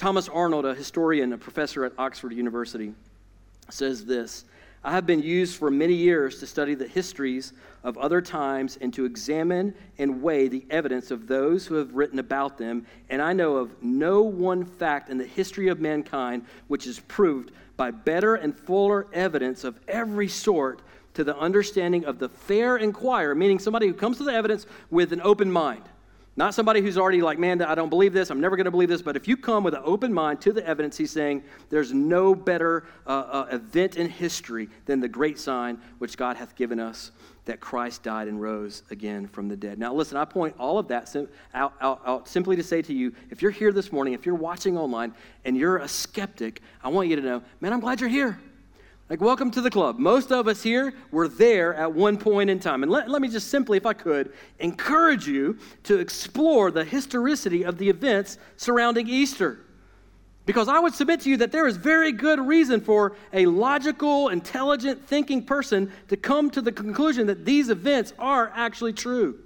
Thomas 0.00 0.30
Arnold, 0.30 0.64
a 0.64 0.74
historian, 0.74 1.34
a 1.34 1.36
professor 1.36 1.84
at 1.84 1.92
Oxford 1.98 2.32
University, 2.32 2.94
says 3.68 4.06
this 4.06 4.46
I 4.82 4.92
have 4.92 5.04
been 5.04 5.20
used 5.20 5.58
for 5.58 5.70
many 5.70 5.92
years 5.92 6.40
to 6.40 6.46
study 6.46 6.74
the 6.74 6.88
histories 6.88 7.52
of 7.84 7.98
other 7.98 8.22
times 8.22 8.78
and 8.80 8.94
to 8.94 9.04
examine 9.04 9.74
and 9.98 10.22
weigh 10.22 10.48
the 10.48 10.64
evidence 10.70 11.10
of 11.10 11.26
those 11.26 11.66
who 11.66 11.74
have 11.74 11.94
written 11.94 12.18
about 12.18 12.56
them, 12.56 12.86
and 13.10 13.20
I 13.20 13.34
know 13.34 13.56
of 13.56 13.82
no 13.82 14.22
one 14.22 14.64
fact 14.64 15.10
in 15.10 15.18
the 15.18 15.26
history 15.26 15.68
of 15.68 15.80
mankind 15.80 16.46
which 16.68 16.86
is 16.86 17.00
proved 17.00 17.50
by 17.76 17.90
better 17.90 18.36
and 18.36 18.58
fuller 18.58 19.06
evidence 19.12 19.64
of 19.64 19.78
every 19.86 20.28
sort 20.28 20.80
to 21.12 21.24
the 21.24 21.36
understanding 21.36 22.06
of 22.06 22.18
the 22.18 22.30
fair 22.30 22.78
inquirer, 22.78 23.34
meaning 23.34 23.58
somebody 23.58 23.86
who 23.86 23.92
comes 23.92 24.16
to 24.16 24.24
the 24.24 24.32
evidence 24.32 24.64
with 24.90 25.12
an 25.12 25.20
open 25.20 25.52
mind. 25.52 25.82
Not 26.36 26.54
somebody 26.54 26.80
who's 26.80 26.96
already 26.96 27.22
like, 27.22 27.38
man, 27.38 27.60
I 27.60 27.74
don't 27.74 27.90
believe 27.90 28.12
this, 28.12 28.30
I'm 28.30 28.40
never 28.40 28.56
going 28.56 28.66
to 28.66 28.70
believe 28.70 28.88
this. 28.88 29.02
But 29.02 29.16
if 29.16 29.26
you 29.26 29.36
come 29.36 29.64
with 29.64 29.74
an 29.74 29.82
open 29.84 30.12
mind 30.12 30.40
to 30.42 30.52
the 30.52 30.64
evidence, 30.66 30.96
he's 30.96 31.10
saying 31.10 31.42
there's 31.70 31.92
no 31.92 32.34
better 32.34 32.84
uh, 33.06 33.10
uh, 33.10 33.46
event 33.50 33.96
in 33.96 34.08
history 34.08 34.68
than 34.86 35.00
the 35.00 35.08
great 35.08 35.38
sign 35.38 35.78
which 35.98 36.16
God 36.16 36.36
hath 36.36 36.54
given 36.54 36.78
us 36.78 37.10
that 37.46 37.58
Christ 37.58 38.04
died 38.04 38.28
and 38.28 38.40
rose 38.40 38.84
again 38.90 39.26
from 39.26 39.48
the 39.48 39.56
dead. 39.56 39.78
Now, 39.78 39.92
listen, 39.92 40.16
I 40.16 40.24
point 40.24 40.54
all 40.58 40.78
of 40.78 40.86
that 40.88 41.14
out, 41.52 41.74
out, 41.80 42.00
out 42.06 42.28
simply 42.28 42.54
to 42.56 42.62
say 42.62 42.80
to 42.82 42.94
you 42.94 43.12
if 43.30 43.42
you're 43.42 43.50
here 43.50 43.72
this 43.72 43.90
morning, 43.90 44.14
if 44.14 44.24
you're 44.24 44.34
watching 44.34 44.78
online 44.78 45.14
and 45.44 45.56
you're 45.56 45.78
a 45.78 45.88
skeptic, 45.88 46.62
I 46.82 46.90
want 46.90 47.08
you 47.08 47.16
to 47.16 47.22
know, 47.22 47.42
man, 47.60 47.72
I'm 47.72 47.80
glad 47.80 48.00
you're 48.00 48.08
here. 48.08 48.38
Like, 49.10 49.20
welcome 49.20 49.50
to 49.50 49.60
the 49.60 49.70
club. 49.70 49.98
Most 49.98 50.30
of 50.30 50.46
us 50.46 50.62
here 50.62 50.94
were 51.10 51.26
there 51.26 51.74
at 51.74 51.92
one 51.92 52.16
point 52.16 52.48
in 52.48 52.60
time. 52.60 52.84
And 52.84 52.92
let, 52.92 53.10
let 53.10 53.20
me 53.20 53.26
just 53.26 53.48
simply, 53.48 53.76
if 53.76 53.84
I 53.84 53.92
could, 53.92 54.32
encourage 54.60 55.26
you 55.26 55.58
to 55.82 55.98
explore 55.98 56.70
the 56.70 56.84
historicity 56.84 57.64
of 57.64 57.76
the 57.76 57.88
events 57.88 58.38
surrounding 58.56 59.08
Easter. 59.08 59.58
Because 60.46 60.68
I 60.68 60.78
would 60.78 60.94
submit 60.94 61.22
to 61.22 61.28
you 61.28 61.36
that 61.38 61.50
there 61.50 61.66
is 61.66 61.76
very 61.76 62.12
good 62.12 62.38
reason 62.38 62.80
for 62.80 63.16
a 63.32 63.46
logical, 63.46 64.28
intelligent, 64.28 65.04
thinking 65.08 65.44
person 65.44 65.90
to 66.06 66.16
come 66.16 66.48
to 66.52 66.62
the 66.62 66.70
conclusion 66.70 67.26
that 67.26 67.44
these 67.44 67.68
events 67.68 68.14
are 68.16 68.52
actually 68.54 68.92
true. 68.92 69.40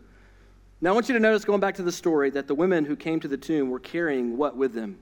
Now, 0.82 0.90
I 0.90 0.92
want 0.92 1.08
you 1.08 1.14
to 1.14 1.20
notice, 1.20 1.42
going 1.46 1.60
back 1.60 1.76
to 1.76 1.82
the 1.82 1.92
story, 1.92 2.28
that 2.32 2.48
the 2.48 2.54
women 2.54 2.84
who 2.84 2.96
came 2.96 3.18
to 3.20 3.28
the 3.28 3.38
tomb 3.38 3.70
were 3.70 3.80
carrying 3.80 4.36
what 4.36 4.58
with 4.58 4.74
them? 4.74 4.98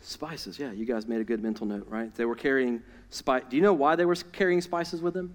Spices. 0.00 0.58
Yeah, 0.58 0.72
you 0.72 0.86
guys 0.86 1.06
made 1.06 1.20
a 1.20 1.24
good 1.24 1.42
mental 1.42 1.66
note, 1.66 1.86
right? 1.88 2.14
They 2.14 2.24
were 2.24 2.34
carrying 2.34 2.82
spice. 3.10 3.42
Do 3.48 3.56
you 3.56 3.62
know 3.62 3.74
why 3.74 3.96
they 3.96 4.04
were 4.04 4.14
carrying 4.14 4.60
spices 4.60 5.02
with 5.02 5.14
them? 5.14 5.34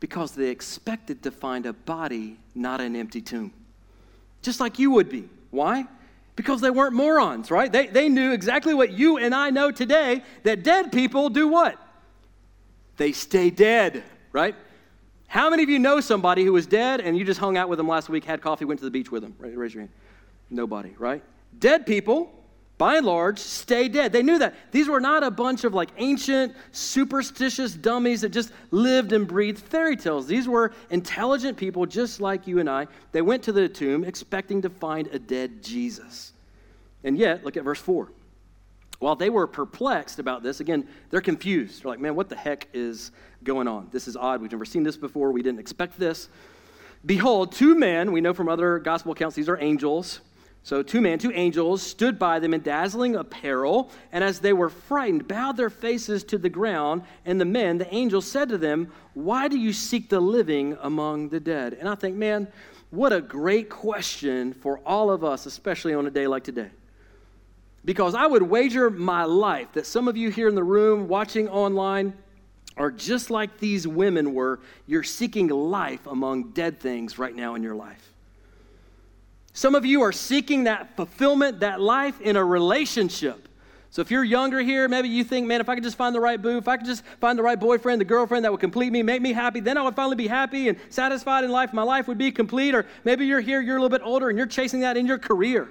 Because 0.00 0.32
they 0.32 0.48
expected 0.48 1.22
to 1.24 1.30
find 1.30 1.66
a 1.66 1.72
body, 1.72 2.38
not 2.54 2.80
an 2.80 2.96
empty 2.96 3.20
tomb. 3.20 3.52
Just 4.42 4.60
like 4.60 4.78
you 4.78 4.90
would 4.92 5.08
be. 5.08 5.28
Why? 5.50 5.86
Because 6.36 6.60
they 6.60 6.70
weren't 6.70 6.94
morons, 6.94 7.50
right? 7.50 7.70
They, 7.70 7.88
they 7.88 8.08
knew 8.08 8.32
exactly 8.32 8.72
what 8.72 8.92
you 8.92 9.18
and 9.18 9.34
I 9.34 9.50
know 9.50 9.70
today 9.70 10.22
that 10.44 10.62
dead 10.62 10.92
people 10.92 11.28
do 11.30 11.48
what? 11.48 11.76
They 12.96 13.12
stay 13.12 13.50
dead, 13.50 14.02
right? 14.32 14.54
How 15.26 15.50
many 15.50 15.62
of 15.62 15.68
you 15.68 15.78
know 15.78 16.00
somebody 16.00 16.44
who 16.44 16.52
was 16.52 16.66
dead 16.66 17.00
and 17.00 17.18
you 17.18 17.24
just 17.24 17.40
hung 17.40 17.56
out 17.56 17.68
with 17.68 17.76
them 17.76 17.88
last 17.88 18.08
week, 18.08 18.24
had 18.24 18.40
coffee, 18.40 18.64
went 18.64 18.80
to 18.80 18.84
the 18.84 18.90
beach 18.90 19.10
with 19.10 19.22
them? 19.22 19.34
Raise 19.38 19.74
your 19.74 19.82
hand. 19.82 19.92
Nobody, 20.48 20.94
right? 20.98 21.22
Dead 21.58 21.84
people 21.84 22.37
by 22.78 22.96
and 22.96 23.06
large, 23.06 23.40
stay 23.40 23.88
dead. 23.88 24.12
They 24.12 24.22
knew 24.22 24.38
that. 24.38 24.54
These 24.70 24.88
were 24.88 25.00
not 25.00 25.24
a 25.24 25.32
bunch 25.32 25.64
of 25.64 25.74
like 25.74 25.90
ancient, 25.98 26.54
superstitious 26.70 27.74
dummies 27.74 28.20
that 28.20 28.28
just 28.28 28.52
lived 28.70 29.12
and 29.12 29.26
breathed 29.26 29.58
fairy 29.58 29.96
tales. 29.96 30.28
These 30.28 30.48
were 30.48 30.72
intelligent 30.88 31.58
people 31.58 31.86
just 31.86 32.20
like 32.20 32.46
you 32.46 32.60
and 32.60 32.70
I. 32.70 32.86
They 33.10 33.20
went 33.20 33.42
to 33.44 33.52
the 33.52 33.68
tomb 33.68 34.04
expecting 34.04 34.62
to 34.62 34.70
find 34.70 35.08
a 35.08 35.18
dead 35.18 35.60
Jesus. 35.60 36.32
And 37.02 37.18
yet, 37.18 37.44
look 37.44 37.56
at 37.56 37.64
verse 37.64 37.80
4. 37.80 38.12
While 39.00 39.16
they 39.16 39.30
were 39.30 39.48
perplexed 39.48 40.20
about 40.20 40.44
this, 40.44 40.60
again, 40.60 40.86
they're 41.10 41.20
confused. 41.20 41.82
They're 41.82 41.90
like, 41.90 42.00
man, 42.00 42.14
what 42.14 42.28
the 42.28 42.36
heck 42.36 42.68
is 42.72 43.10
going 43.42 43.66
on? 43.66 43.88
This 43.90 44.06
is 44.06 44.16
odd. 44.16 44.40
We've 44.40 44.50
never 44.52 44.64
seen 44.64 44.84
this 44.84 44.96
before. 44.96 45.32
We 45.32 45.42
didn't 45.42 45.60
expect 45.60 45.98
this. 45.98 46.28
Behold, 47.06 47.52
two 47.52 47.76
men, 47.76 48.12
we 48.12 48.20
know 48.20 48.34
from 48.34 48.48
other 48.48 48.78
gospel 48.78 49.12
accounts, 49.12 49.34
these 49.34 49.48
are 49.48 49.58
angels 49.60 50.20
so 50.62 50.82
two 50.82 51.00
men, 51.00 51.18
two 51.18 51.32
angels, 51.32 51.82
stood 51.82 52.18
by 52.18 52.40
them 52.40 52.52
in 52.52 52.60
dazzling 52.60 53.16
apparel, 53.16 53.90
and 54.12 54.22
as 54.22 54.40
they 54.40 54.52
were 54.52 54.68
frightened, 54.68 55.26
bowed 55.26 55.56
their 55.56 55.70
faces 55.70 56.24
to 56.24 56.38
the 56.38 56.50
ground. 56.50 57.02
And 57.24 57.40
the 57.40 57.46
men, 57.46 57.78
the 57.78 57.92
angels, 57.94 58.26
said 58.26 58.50
to 58.50 58.58
them, 58.58 58.92
Why 59.14 59.48
do 59.48 59.58
you 59.58 59.72
seek 59.72 60.10
the 60.10 60.20
living 60.20 60.76
among 60.82 61.30
the 61.30 61.40
dead? 61.40 61.74
And 61.74 61.88
I 61.88 61.94
think, 61.94 62.16
man, 62.16 62.48
what 62.90 63.12
a 63.12 63.20
great 63.20 63.70
question 63.70 64.52
for 64.52 64.80
all 64.84 65.10
of 65.10 65.24
us, 65.24 65.46
especially 65.46 65.94
on 65.94 66.06
a 66.06 66.10
day 66.10 66.26
like 66.26 66.44
today. 66.44 66.70
Because 67.84 68.14
I 68.14 68.26
would 68.26 68.42
wager 68.42 68.90
my 68.90 69.24
life 69.24 69.72
that 69.72 69.86
some 69.86 70.08
of 70.08 70.16
you 70.16 70.30
here 70.30 70.48
in 70.48 70.54
the 70.54 70.64
room, 70.64 71.08
watching 71.08 71.48
online, 71.48 72.12
are 72.76 72.90
just 72.90 73.30
like 73.30 73.58
these 73.58 73.88
women 73.88 74.34
were. 74.34 74.60
You're 74.86 75.02
seeking 75.02 75.48
life 75.48 76.06
among 76.06 76.50
dead 76.50 76.78
things 76.78 77.18
right 77.18 77.34
now 77.34 77.54
in 77.54 77.62
your 77.62 77.74
life. 77.74 78.12
Some 79.58 79.74
of 79.74 79.84
you 79.84 80.02
are 80.02 80.12
seeking 80.12 80.64
that 80.64 80.94
fulfillment, 80.94 81.58
that 81.58 81.80
life 81.80 82.20
in 82.20 82.36
a 82.36 82.44
relationship. 82.44 83.48
So 83.90 84.00
if 84.02 84.08
you're 84.08 84.22
younger 84.22 84.60
here, 84.60 84.86
maybe 84.86 85.08
you 85.08 85.24
think, 85.24 85.48
man, 85.48 85.60
if 85.60 85.68
I 85.68 85.74
could 85.74 85.82
just 85.82 85.96
find 85.96 86.14
the 86.14 86.20
right 86.20 86.40
boo, 86.40 86.58
if 86.58 86.68
I 86.68 86.76
could 86.76 86.86
just 86.86 87.04
find 87.20 87.36
the 87.36 87.42
right 87.42 87.58
boyfriend, 87.58 88.00
the 88.00 88.04
girlfriend 88.04 88.44
that 88.44 88.52
would 88.52 88.60
complete 88.60 88.92
me, 88.92 89.02
make 89.02 89.20
me 89.20 89.32
happy, 89.32 89.58
then 89.58 89.76
I 89.76 89.82
would 89.82 89.96
finally 89.96 90.14
be 90.14 90.28
happy 90.28 90.68
and 90.68 90.78
satisfied 90.90 91.42
in 91.42 91.50
life. 91.50 91.72
My 91.72 91.82
life 91.82 92.06
would 92.06 92.18
be 92.18 92.30
complete. 92.30 92.72
Or 92.72 92.86
maybe 93.02 93.26
you're 93.26 93.40
here, 93.40 93.60
you're 93.60 93.78
a 93.78 93.80
little 93.80 93.98
bit 93.98 94.06
older, 94.06 94.28
and 94.28 94.38
you're 94.38 94.46
chasing 94.46 94.78
that 94.82 94.96
in 94.96 95.06
your 95.06 95.18
career. 95.18 95.68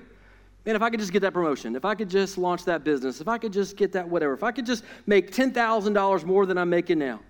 Man, 0.66 0.76
if 0.76 0.82
I 0.82 0.90
could 0.90 1.00
just 1.00 1.14
get 1.14 1.22
that 1.22 1.34
promotion, 1.34 1.74
if 1.74 1.86
I 1.86 1.96
could 1.96 2.10
just 2.10 2.38
launch 2.38 2.66
that 2.66 2.84
business, 2.84 3.22
if 3.22 3.30
I 3.30 3.38
could 3.38 3.54
just 3.54 3.78
get 3.78 3.94
that 3.94 4.10
whatever, 4.10 4.34
if 4.34 4.44
I 4.44 4.52
could 4.52 4.66
just 4.66 4.84
make 5.06 5.32
$10,000 5.32 6.24
more 6.26 6.46
than 6.46 6.58
I'm 6.58 6.70
making 6.70 7.00
now. 7.00 7.22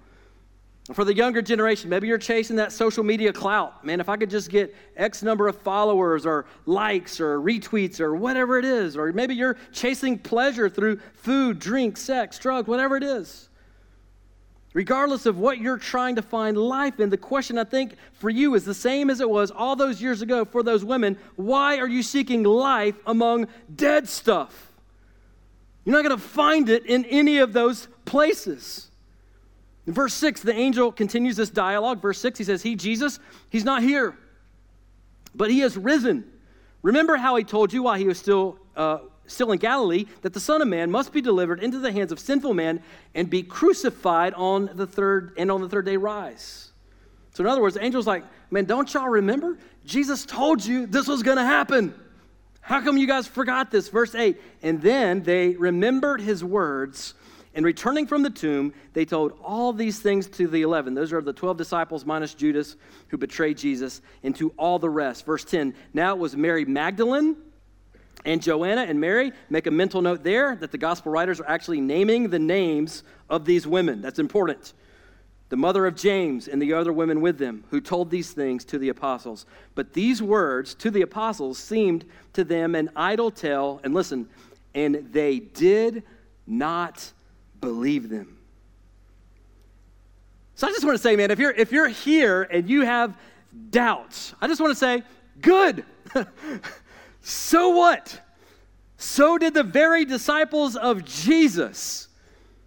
For 0.94 1.04
the 1.04 1.14
younger 1.14 1.42
generation, 1.42 1.90
maybe 1.90 2.08
you're 2.08 2.18
chasing 2.18 2.56
that 2.56 2.72
social 2.72 3.04
media 3.04 3.34
clout. 3.34 3.84
Man, 3.84 4.00
if 4.00 4.08
I 4.08 4.16
could 4.16 4.30
just 4.30 4.50
get 4.50 4.74
X 4.96 5.22
number 5.22 5.50
of 5.50 5.58
followers 5.58 6.26
or 6.26 6.46
likes 6.66 7.20
or 7.20 7.42
retweets 7.42 8.00
or 8.00 8.16
whatever 8.16 8.58
it 8.58 8.64
is, 8.64 8.96
or 8.96 9.12
maybe 9.12 9.36
you're 9.36 9.58
chasing 9.74 10.18
pleasure 10.18 10.70
through 10.70 11.02
food, 11.14 11.60
drink, 11.60 11.98
sex, 11.98 12.40
drugs, 12.40 12.70
whatever 12.70 12.96
it 12.96 13.04
is. 13.04 13.50
Regardless 14.74 15.26
of 15.26 15.40
what 15.40 15.58
you're 15.58 15.78
trying 15.78 16.16
to 16.16 16.22
find 16.22 16.58
life 16.58 17.02
in, 17.02 17.10
the 17.10 17.18
question 17.18 17.58
I 17.58 17.66
think 17.66 17.96
for 18.14 18.30
you 18.30 18.56
is 18.56 18.64
the 18.64 18.74
same 18.74 19.10
as 19.10 19.20
it 19.20 19.30
was 19.30 19.52
all 19.52 19.76
those 19.76 20.02
years 20.02 20.22
ago 20.22 20.46
for 20.46 20.64
those 20.64 20.86
women. 20.86 21.18
Why 21.36 21.80
are 21.80 21.88
you 21.88 22.02
seeking 22.02 22.44
life 22.44 22.96
among 23.06 23.48
dead 23.76 24.08
stuff? 24.08 24.72
You're 25.84 25.96
not 25.96 26.08
going 26.08 26.18
to 26.18 26.24
find 26.24 26.70
it 26.70 26.86
in 26.86 27.04
any 27.06 27.40
of 27.40 27.52
those 27.52 27.88
places. 28.06 28.90
In 29.88 29.94
verse 29.94 30.14
6, 30.14 30.42
the 30.42 30.54
angel 30.54 30.92
continues 30.92 31.38
this 31.38 31.50
dialogue. 31.50 32.02
Verse 32.02 32.20
6, 32.20 32.38
he 32.38 32.44
says, 32.44 32.62
He, 32.62 32.76
Jesus, 32.76 33.20
he's 33.50 33.64
not 33.64 33.82
here, 33.82 34.18
but 35.34 35.50
he 35.50 35.60
has 35.60 35.78
risen. 35.78 36.30
Remember 36.82 37.16
how 37.16 37.38
he 37.38 37.46
told 37.46 37.72
you 37.72 37.84
while 37.84 37.96
he 37.96 38.06
was 38.06 38.20
still, 38.20 38.60
uh, 38.76 39.00
still 39.26 39.52
in 39.54 39.60
Galilee 39.60 40.06
that 40.22 40.34
the 40.34 40.42
Son 40.42 40.62
of 40.62 40.68
Man 40.68 40.92
must 40.92 41.14
be 41.14 41.22
delivered 41.22 41.62
into 41.62 41.80
the 41.80 41.92
hands 41.92 42.12
of 42.12 42.20
sinful 42.20 42.54
men 42.54 42.84
and 43.16 43.30
be 43.30 43.42
crucified 43.42 44.34
on 44.34 44.70
the 44.74 44.86
third 44.86 45.34
and 45.38 45.50
on 45.50 45.62
the 45.62 45.70
third 45.70 45.86
day 45.86 45.96
rise. 45.96 46.72
So, 47.34 47.44
in 47.44 47.50
other 47.50 47.62
words, 47.62 47.76
the 47.76 47.82
angel's 47.82 48.08
like, 48.08 48.26
Man, 48.52 48.66
don't 48.66 48.94
y'all 48.94 49.10
remember? 49.10 49.58
Jesus 49.86 50.26
told 50.26 50.66
you 50.66 50.86
this 50.86 51.08
was 51.08 51.24
going 51.24 51.38
to 51.38 51.46
happen. 51.46 51.94
How 52.60 52.82
come 52.82 52.98
you 52.98 53.08
guys 53.08 53.26
forgot 53.26 53.72
this? 53.72 53.88
Verse 53.88 54.14
8, 54.14 54.42
and 54.62 54.82
then 54.82 55.24
they 55.24 55.56
remembered 55.56 56.20
his 56.20 56.44
words 56.44 57.14
And 57.58 57.66
returning 57.66 58.06
from 58.06 58.22
the 58.22 58.30
tomb, 58.30 58.72
they 58.94 59.04
told 59.04 59.34
all 59.44 59.74
these 59.74 60.00
things 60.00 60.28
to 60.28 60.48
the 60.48 60.62
11. 60.62 60.94
Those 60.94 61.12
are 61.12 61.22
the 61.22 61.34
12 61.34 61.58
disciples 61.58 62.06
minus 62.06 62.36
Judas, 62.36 62.76
who 63.08 63.18
betrayed 63.18 63.58
Jesus, 63.58 64.04
and 64.22 64.36
to 64.36 64.54
all 64.58 64.78
the 64.78 64.92
rest. 64.92 65.26
Verse 65.26 65.44
10 65.44 65.74
Now 65.92 66.14
it 66.14 66.20
was 66.20 66.38
Mary 66.38 66.66
Magdalene 66.66 67.36
and 68.26 68.44
Joanna 68.44 68.82
and 68.82 69.02
Mary. 69.02 69.32
Make 69.50 69.66
a 69.66 69.72
mental 69.72 70.04
note 70.04 70.24
there 70.24 70.56
that 70.58 70.72
the 70.72 70.78
gospel 70.78 71.12
writers 71.12 71.40
are 71.40 71.50
actually 71.50 71.82
naming 71.82 72.30
the 72.30 72.38
names 72.38 73.02
of 73.28 73.44
these 73.44 73.66
women. 73.66 74.04
That's 74.04 74.20
important. 74.20 74.74
The 75.50 75.58
mother 75.58 75.88
of 75.88 75.96
James 75.96 76.48
and 76.48 76.62
the 76.62 76.74
other 76.74 76.94
women 76.94 77.22
with 77.22 77.40
them, 77.40 77.64
who 77.72 77.82
told 77.82 78.12
these 78.12 78.34
things 78.34 78.66
to 78.66 78.78
the 78.78 78.90
apostles. 78.90 79.48
But 79.74 79.94
these 79.94 80.22
words 80.22 80.76
to 80.76 80.92
the 80.92 81.02
apostles 81.02 81.58
seemed 81.58 82.06
to 82.34 82.44
them 82.44 82.76
an 82.76 82.92
idle 82.96 83.32
tale. 83.32 83.82
And 83.84 83.96
listen, 83.96 84.30
and 84.76 85.10
they 85.12 85.40
did 85.40 86.04
not 86.46 87.14
believe 87.62 88.10
them. 88.10 88.38
So 90.56 90.68
I 90.68 90.72
just 90.72 90.84
want 90.84 90.98
to 90.98 91.02
say, 91.02 91.16
man, 91.16 91.30
if 91.30 91.38
you're 91.38 91.52
if 91.52 91.72
you're 91.72 91.88
here 91.88 92.44
and 92.44 92.68
you 92.70 92.82
have 92.84 93.16
doubts, 93.70 94.34
I 94.42 94.48
just 94.48 94.60
want 94.60 94.72
to 94.72 94.76
say, 94.80 95.04
good. 95.40 95.86
so 97.22 97.70
what? 97.70 98.20
So 98.98 99.38
did 99.38 99.54
the 99.54 99.64
very 99.64 100.04
disciples 100.04 100.76
of 100.76 101.06
Jesus 101.06 102.08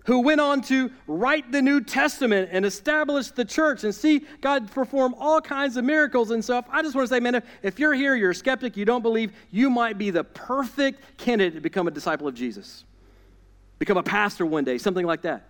who 0.07 0.21
went 0.21 0.41
on 0.41 0.61
to 0.63 0.91
write 1.07 1.51
the 1.53 1.61
New 1.61 1.81
Testament 1.81 2.49
and 2.53 2.65
establish 2.65 3.29
the 3.33 3.45
church 3.45 3.85
and 3.85 3.95
see 3.95 4.25
God 4.41 4.71
perform 4.71 5.15
all 5.19 5.41
kinds 5.41 5.77
of 5.77 5.85
miracles 5.85 6.31
and 6.31 6.43
stuff. 6.43 6.67
I 6.71 6.83
just 6.83 6.95
want 6.95 7.09
to 7.09 7.15
say, 7.15 7.21
man, 7.21 7.35
if, 7.35 7.45
if 7.63 7.79
you're 7.79 7.95
here, 7.95 8.15
you're 8.15 8.31
a 8.31 8.35
skeptic, 8.35 8.77
you 8.77 8.85
don't 8.85 9.03
believe, 9.03 9.33
you 9.51 9.69
might 9.69 9.99
be 9.99 10.11
the 10.11 10.25
perfect 10.25 11.19
candidate 11.19 11.55
to 11.55 11.61
become 11.61 11.89
a 11.89 11.91
disciple 11.91 12.27
of 12.29 12.35
Jesus 12.35 12.85
become 13.81 13.97
a 13.97 14.03
pastor 14.05 14.47
one 14.47 14.63
day, 14.63 14.79
something 14.79 15.07
like 15.07 15.23
that. 15.23 15.49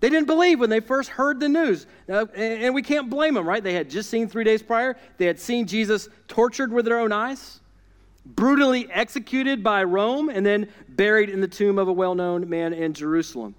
They 0.00 0.08
didn't 0.08 0.26
believe 0.26 0.58
when 0.58 0.70
they 0.70 0.80
first 0.80 1.10
heard 1.10 1.38
the 1.38 1.48
news. 1.48 1.86
And 2.08 2.74
we 2.74 2.82
can't 2.82 3.08
blame 3.08 3.34
them, 3.34 3.46
right? 3.46 3.62
They 3.62 3.74
had 3.74 3.88
just 3.88 4.10
seen 4.10 4.28
three 4.28 4.44
days 4.44 4.62
prior, 4.62 4.96
they 5.18 5.26
had 5.26 5.38
seen 5.38 5.66
Jesus 5.66 6.08
tortured 6.26 6.72
with 6.72 6.86
their 6.86 6.98
own 6.98 7.12
eyes, 7.12 7.60
brutally 8.24 8.90
executed 8.90 9.62
by 9.62 9.84
Rome, 9.84 10.28
and 10.28 10.44
then 10.44 10.68
buried 10.88 11.30
in 11.30 11.40
the 11.40 11.48
tomb 11.48 11.78
of 11.78 11.86
a 11.86 11.92
well 11.92 12.14
known 12.14 12.48
man 12.48 12.72
in 12.72 12.92
Jerusalem. 12.92 13.54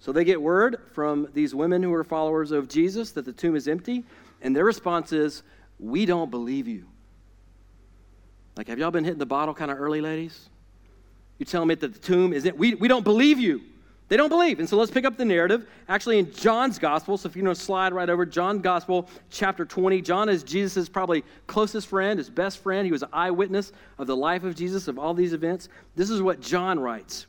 So 0.00 0.12
they 0.12 0.24
get 0.24 0.40
word 0.40 0.80
from 0.92 1.28
these 1.34 1.54
women 1.54 1.82
who 1.82 1.92
are 1.92 2.04
followers 2.04 2.52
of 2.52 2.68
Jesus 2.68 3.10
that 3.12 3.24
the 3.24 3.32
tomb 3.32 3.56
is 3.56 3.66
empty, 3.66 4.04
and 4.40 4.54
their 4.54 4.64
response 4.64 5.12
is, 5.12 5.42
We 5.80 6.06
don't 6.06 6.30
believe 6.30 6.68
you. 6.68 6.86
Like, 8.56 8.68
have 8.68 8.78
y'all 8.78 8.92
been 8.92 9.04
hitting 9.04 9.18
the 9.18 9.26
bottle 9.26 9.54
kind 9.54 9.70
of 9.70 9.80
early, 9.80 10.00
ladies? 10.00 10.48
You 11.38 11.46
tell 11.46 11.62
them 11.62 11.68
that 11.68 11.80
the 11.80 11.88
tomb 11.88 12.32
isn't, 12.32 12.56
we, 12.56 12.74
we 12.74 12.88
don't 12.88 13.04
believe 13.04 13.38
you. 13.38 13.62
They 14.08 14.16
don't 14.16 14.30
believe. 14.30 14.58
And 14.58 14.68
so 14.68 14.78
let's 14.78 14.90
pick 14.90 15.04
up 15.04 15.18
the 15.18 15.24
narrative. 15.24 15.68
Actually, 15.86 16.18
in 16.18 16.32
John's 16.32 16.78
gospel, 16.78 17.18
so 17.18 17.28
if 17.28 17.36
you 17.36 17.42
know, 17.42 17.52
slide 17.52 17.92
right 17.92 18.08
over, 18.08 18.24
John 18.24 18.60
gospel, 18.60 19.08
chapter 19.30 19.66
20. 19.66 20.00
John 20.00 20.30
is 20.30 20.42
Jesus' 20.42 20.88
probably 20.88 21.24
closest 21.46 21.88
friend, 21.88 22.18
his 22.18 22.30
best 22.30 22.62
friend. 22.62 22.86
He 22.86 22.92
was 22.92 23.02
an 23.02 23.10
eyewitness 23.12 23.72
of 23.98 24.06
the 24.06 24.16
life 24.16 24.44
of 24.44 24.54
Jesus, 24.54 24.88
of 24.88 24.98
all 24.98 25.12
these 25.12 25.34
events. 25.34 25.68
This 25.94 26.08
is 26.08 26.22
what 26.22 26.40
John 26.40 26.80
writes. 26.80 27.26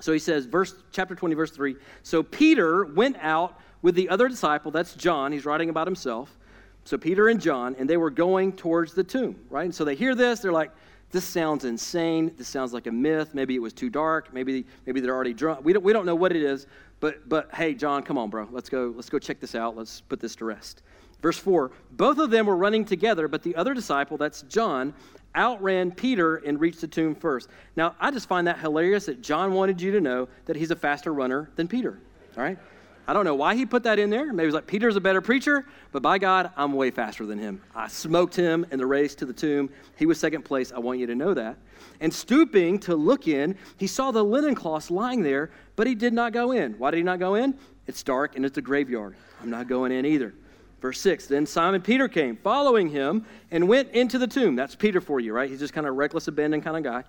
So 0.00 0.12
he 0.12 0.18
says, 0.18 0.44
verse 0.44 0.74
chapter 0.92 1.14
20, 1.14 1.34
verse 1.34 1.52
3. 1.52 1.76
So 2.02 2.22
Peter 2.22 2.84
went 2.84 3.16
out 3.20 3.58
with 3.80 3.94
the 3.94 4.08
other 4.08 4.28
disciple, 4.28 4.70
that's 4.70 4.94
John, 4.94 5.32
he's 5.32 5.44
writing 5.44 5.68
about 5.70 5.86
himself. 5.86 6.36
So 6.84 6.98
Peter 6.98 7.28
and 7.28 7.40
John, 7.40 7.76
and 7.78 7.88
they 7.88 7.96
were 7.96 8.10
going 8.10 8.52
towards 8.52 8.92
the 8.94 9.04
tomb, 9.04 9.36
right? 9.48 9.64
And 9.64 9.74
so 9.74 9.84
they 9.84 9.94
hear 9.94 10.14
this, 10.14 10.40
they're 10.40 10.52
like, 10.52 10.70
this 11.14 11.24
sounds 11.24 11.64
insane. 11.64 12.32
This 12.36 12.48
sounds 12.48 12.72
like 12.72 12.88
a 12.88 12.92
myth. 12.92 13.34
Maybe 13.34 13.54
it 13.54 13.62
was 13.62 13.72
too 13.72 13.88
dark. 13.88 14.34
Maybe, 14.34 14.66
maybe 14.84 15.00
they're 15.00 15.14
already 15.14 15.32
drunk. 15.32 15.64
We 15.64 15.72
don't, 15.72 15.84
we 15.84 15.92
don't 15.92 16.06
know 16.06 16.16
what 16.16 16.34
it 16.34 16.42
is. 16.42 16.66
But, 16.98 17.28
but 17.28 17.54
hey, 17.54 17.72
John, 17.72 18.02
come 18.02 18.18
on, 18.18 18.30
bro. 18.30 18.48
Let's 18.50 18.68
go, 18.68 18.92
let's 18.96 19.08
go 19.08 19.20
check 19.20 19.38
this 19.38 19.54
out. 19.54 19.76
Let's 19.76 20.00
put 20.00 20.18
this 20.18 20.34
to 20.36 20.44
rest. 20.44 20.82
Verse 21.22 21.38
4 21.38 21.70
Both 21.92 22.18
of 22.18 22.30
them 22.30 22.46
were 22.46 22.56
running 22.56 22.84
together, 22.84 23.28
but 23.28 23.44
the 23.44 23.54
other 23.54 23.74
disciple, 23.74 24.16
that's 24.16 24.42
John, 24.42 24.92
outran 25.36 25.92
Peter 25.92 26.36
and 26.36 26.60
reached 26.60 26.80
the 26.80 26.88
tomb 26.88 27.14
first. 27.14 27.48
Now, 27.76 27.94
I 28.00 28.10
just 28.10 28.26
find 28.26 28.48
that 28.48 28.58
hilarious 28.58 29.06
that 29.06 29.22
John 29.22 29.52
wanted 29.52 29.80
you 29.80 29.92
to 29.92 30.00
know 30.00 30.28
that 30.46 30.56
he's 30.56 30.72
a 30.72 30.76
faster 30.76 31.14
runner 31.14 31.48
than 31.54 31.68
Peter. 31.68 32.00
All 32.36 32.42
right? 32.42 32.58
I 33.06 33.12
don't 33.12 33.24
know 33.24 33.34
why 33.34 33.54
he 33.54 33.66
put 33.66 33.82
that 33.82 33.98
in 33.98 34.08
there. 34.08 34.32
Maybe 34.32 34.46
he's 34.46 34.54
like, 34.54 34.66
Peter's 34.66 34.96
a 34.96 35.00
better 35.00 35.20
preacher, 35.20 35.66
but 35.92 36.02
by 36.02 36.18
God, 36.18 36.50
I'm 36.56 36.72
way 36.72 36.90
faster 36.90 37.26
than 37.26 37.38
him. 37.38 37.60
I 37.74 37.88
smoked 37.88 38.34
him 38.34 38.64
in 38.70 38.78
the 38.78 38.86
race 38.86 39.14
to 39.16 39.26
the 39.26 39.32
tomb. 39.32 39.70
He 39.96 40.06
was 40.06 40.18
second 40.18 40.44
place. 40.44 40.72
I 40.72 40.78
want 40.78 40.98
you 40.98 41.06
to 41.06 41.14
know 41.14 41.34
that. 41.34 41.56
And 42.00 42.12
stooping 42.12 42.78
to 42.80 42.96
look 42.96 43.28
in, 43.28 43.56
he 43.76 43.86
saw 43.86 44.10
the 44.10 44.24
linen 44.24 44.54
cloths 44.54 44.90
lying 44.90 45.22
there, 45.22 45.50
but 45.76 45.86
he 45.86 45.94
did 45.94 46.12
not 46.12 46.32
go 46.32 46.52
in. 46.52 46.72
Why 46.78 46.90
did 46.90 46.96
he 46.96 47.02
not 47.02 47.18
go 47.18 47.34
in? 47.34 47.58
It's 47.86 48.02
dark 48.02 48.36
and 48.36 48.44
it's 48.44 48.56
a 48.56 48.62
graveyard. 48.62 49.16
I'm 49.42 49.50
not 49.50 49.68
going 49.68 49.92
in 49.92 50.06
either. 50.06 50.34
Verse 50.80 51.00
6 51.00 51.26
Then 51.26 51.46
Simon 51.46 51.82
Peter 51.82 52.08
came, 52.08 52.36
following 52.36 52.88
him, 52.88 53.24
and 53.50 53.68
went 53.68 53.90
into 53.92 54.18
the 54.18 54.26
tomb. 54.26 54.56
That's 54.56 54.74
Peter 54.74 55.00
for 55.00 55.20
you, 55.20 55.32
right? 55.32 55.48
He's 55.48 55.60
just 55.60 55.72
kind 55.72 55.86
of 55.86 55.94
reckless, 55.94 56.28
abandon 56.28 56.60
kind 56.60 56.76
of 56.76 56.82
guy. 56.82 57.04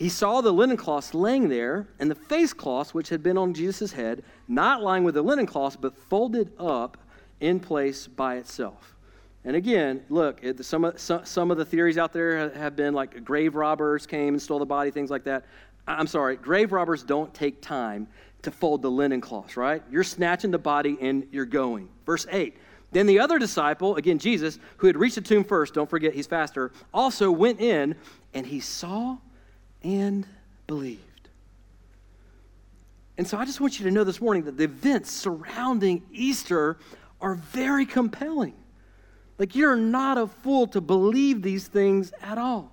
He 0.00 0.08
saw 0.08 0.40
the 0.40 0.50
linen 0.50 0.78
cloths 0.78 1.12
laying 1.12 1.50
there, 1.50 1.86
and 1.98 2.10
the 2.10 2.14
face 2.14 2.54
cloths 2.54 2.94
which 2.94 3.10
had 3.10 3.22
been 3.22 3.36
on 3.36 3.52
Jesus' 3.52 3.92
head, 3.92 4.24
not 4.48 4.82
lying 4.82 5.04
with 5.04 5.14
the 5.14 5.20
linen 5.20 5.44
cloths, 5.44 5.76
but 5.76 5.94
folded 5.94 6.50
up 6.58 6.96
in 7.38 7.60
place 7.60 8.06
by 8.06 8.36
itself. 8.36 8.96
And 9.44 9.54
again, 9.54 10.02
look, 10.08 10.40
some, 10.62 10.90
some, 10.96 11.26
some 11.26 11.50
of 11.50 11.58
the 11.58 11.66
theories 11.66 11.98
out 11.98 12.14
there 12.14 12.48
have 12.48 12.76
been 12.76 12.94
like 12.94 13.22
grave 13.24 13.54
robbers 13.54 14.06
came 14.06 14.32
and 14.32 14.40
stole 14.40 14.58
the 14.58 14.64
body, 14.64 14.90
things 14.90 15.10
like 15.10 15.24
that. 15.24 15.44
I'm 15.86 16.06
sorry, 16.06 16.36
grave 16.36 16.72
robbers 16.72 17.02
don't 17.02 17.34
take 17.34 17.60
time 17.60 18.08
to 18.40 18.50
fold 18.50 18.80
the 18.80 18.90
linen 18.90 19.20
cloths, 19.20 19.58
right? 19.58 19.82
You're 19.90 20.02
snatching 20.02 20.50
the 20.50 20.58
body 20.58 20.96
and 21.02 21.26
you're 21.30 21.44
going. 21.44 21.90
Verse 22.06 22.26
8. 22.30 22.56
Then 22.92 23.06
the 23.06 23.18
other 23.18 23.38
disciple, 23.38 23.96
again 23.96 24.18
Jesus, 24.18 24.58
who 24.78 24.86
had 24.86 24.96
reached 24.96 25.16
the 25.16 25.20
tomb 25.20 25.44
first, 25.44 25.74
don't 25.74 25.90
forget 25.90 26.14
he's 26.14 26.26
faster, 26.26 26.72
also 26.94 27.30
went 27.30 27.60
in 27.60 27.96
and 28.32 28.46
he 28.46 28.60
saw 28.60 29.18
and 29.82 30.26
believed. 30.66 31.28
And 33.18 33.26
so 33.26 33.36
I 33.36 33.44
just 33.44 33.60
want 33.60 33.78
you 33.78 33.84
to 33.84 33.90
know 33.90 34.04
this 34.04 34.20
morning 34.20 34.44
that 34.44 34.56
the 34.56 34.64
events 34.64 35.12
surrounding 35.12 36.02
Easter 36.10 36.78
are 37.20 37.34
very 37.34 37.84
compelling. 37.84 38.54
Like 39.38 39.54
you're 39.54 39.76
not 39.76 40.18
a 40.18 40.26
fool 40.26 40.66
to 40.68 40.80
believe 40.80 41.42
these 41.42 41.68
things 41.68 42.12
at 42.22 42.38
all. 42.38 42.72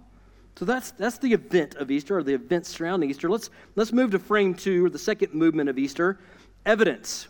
So 0.58 0.66
that's 0.66 0.92
that's 0.92 1.18
the 1.20 1.34
event 1.34 1.76
of 1.76 1.92
Easter, 1.92 2.18
or 2.18 2.24
the 2.24 2.34
events 2.34 2.70
surrounding 2.70 3.10
Easter. 3.10 3.30
Let's 3.30 3.50
let's 3.76 3.94
move 3.94 4.12
to 4.12 4.20
frame 4.20 4.56
two, 4.56 4.86
or 4.86 4.90
the 4.90 4.98
second 4.98 5.34
movement 5.34 5.70
of 5.70 5.78
Easter, 5.78 6.20
evidence. 6.66 7.28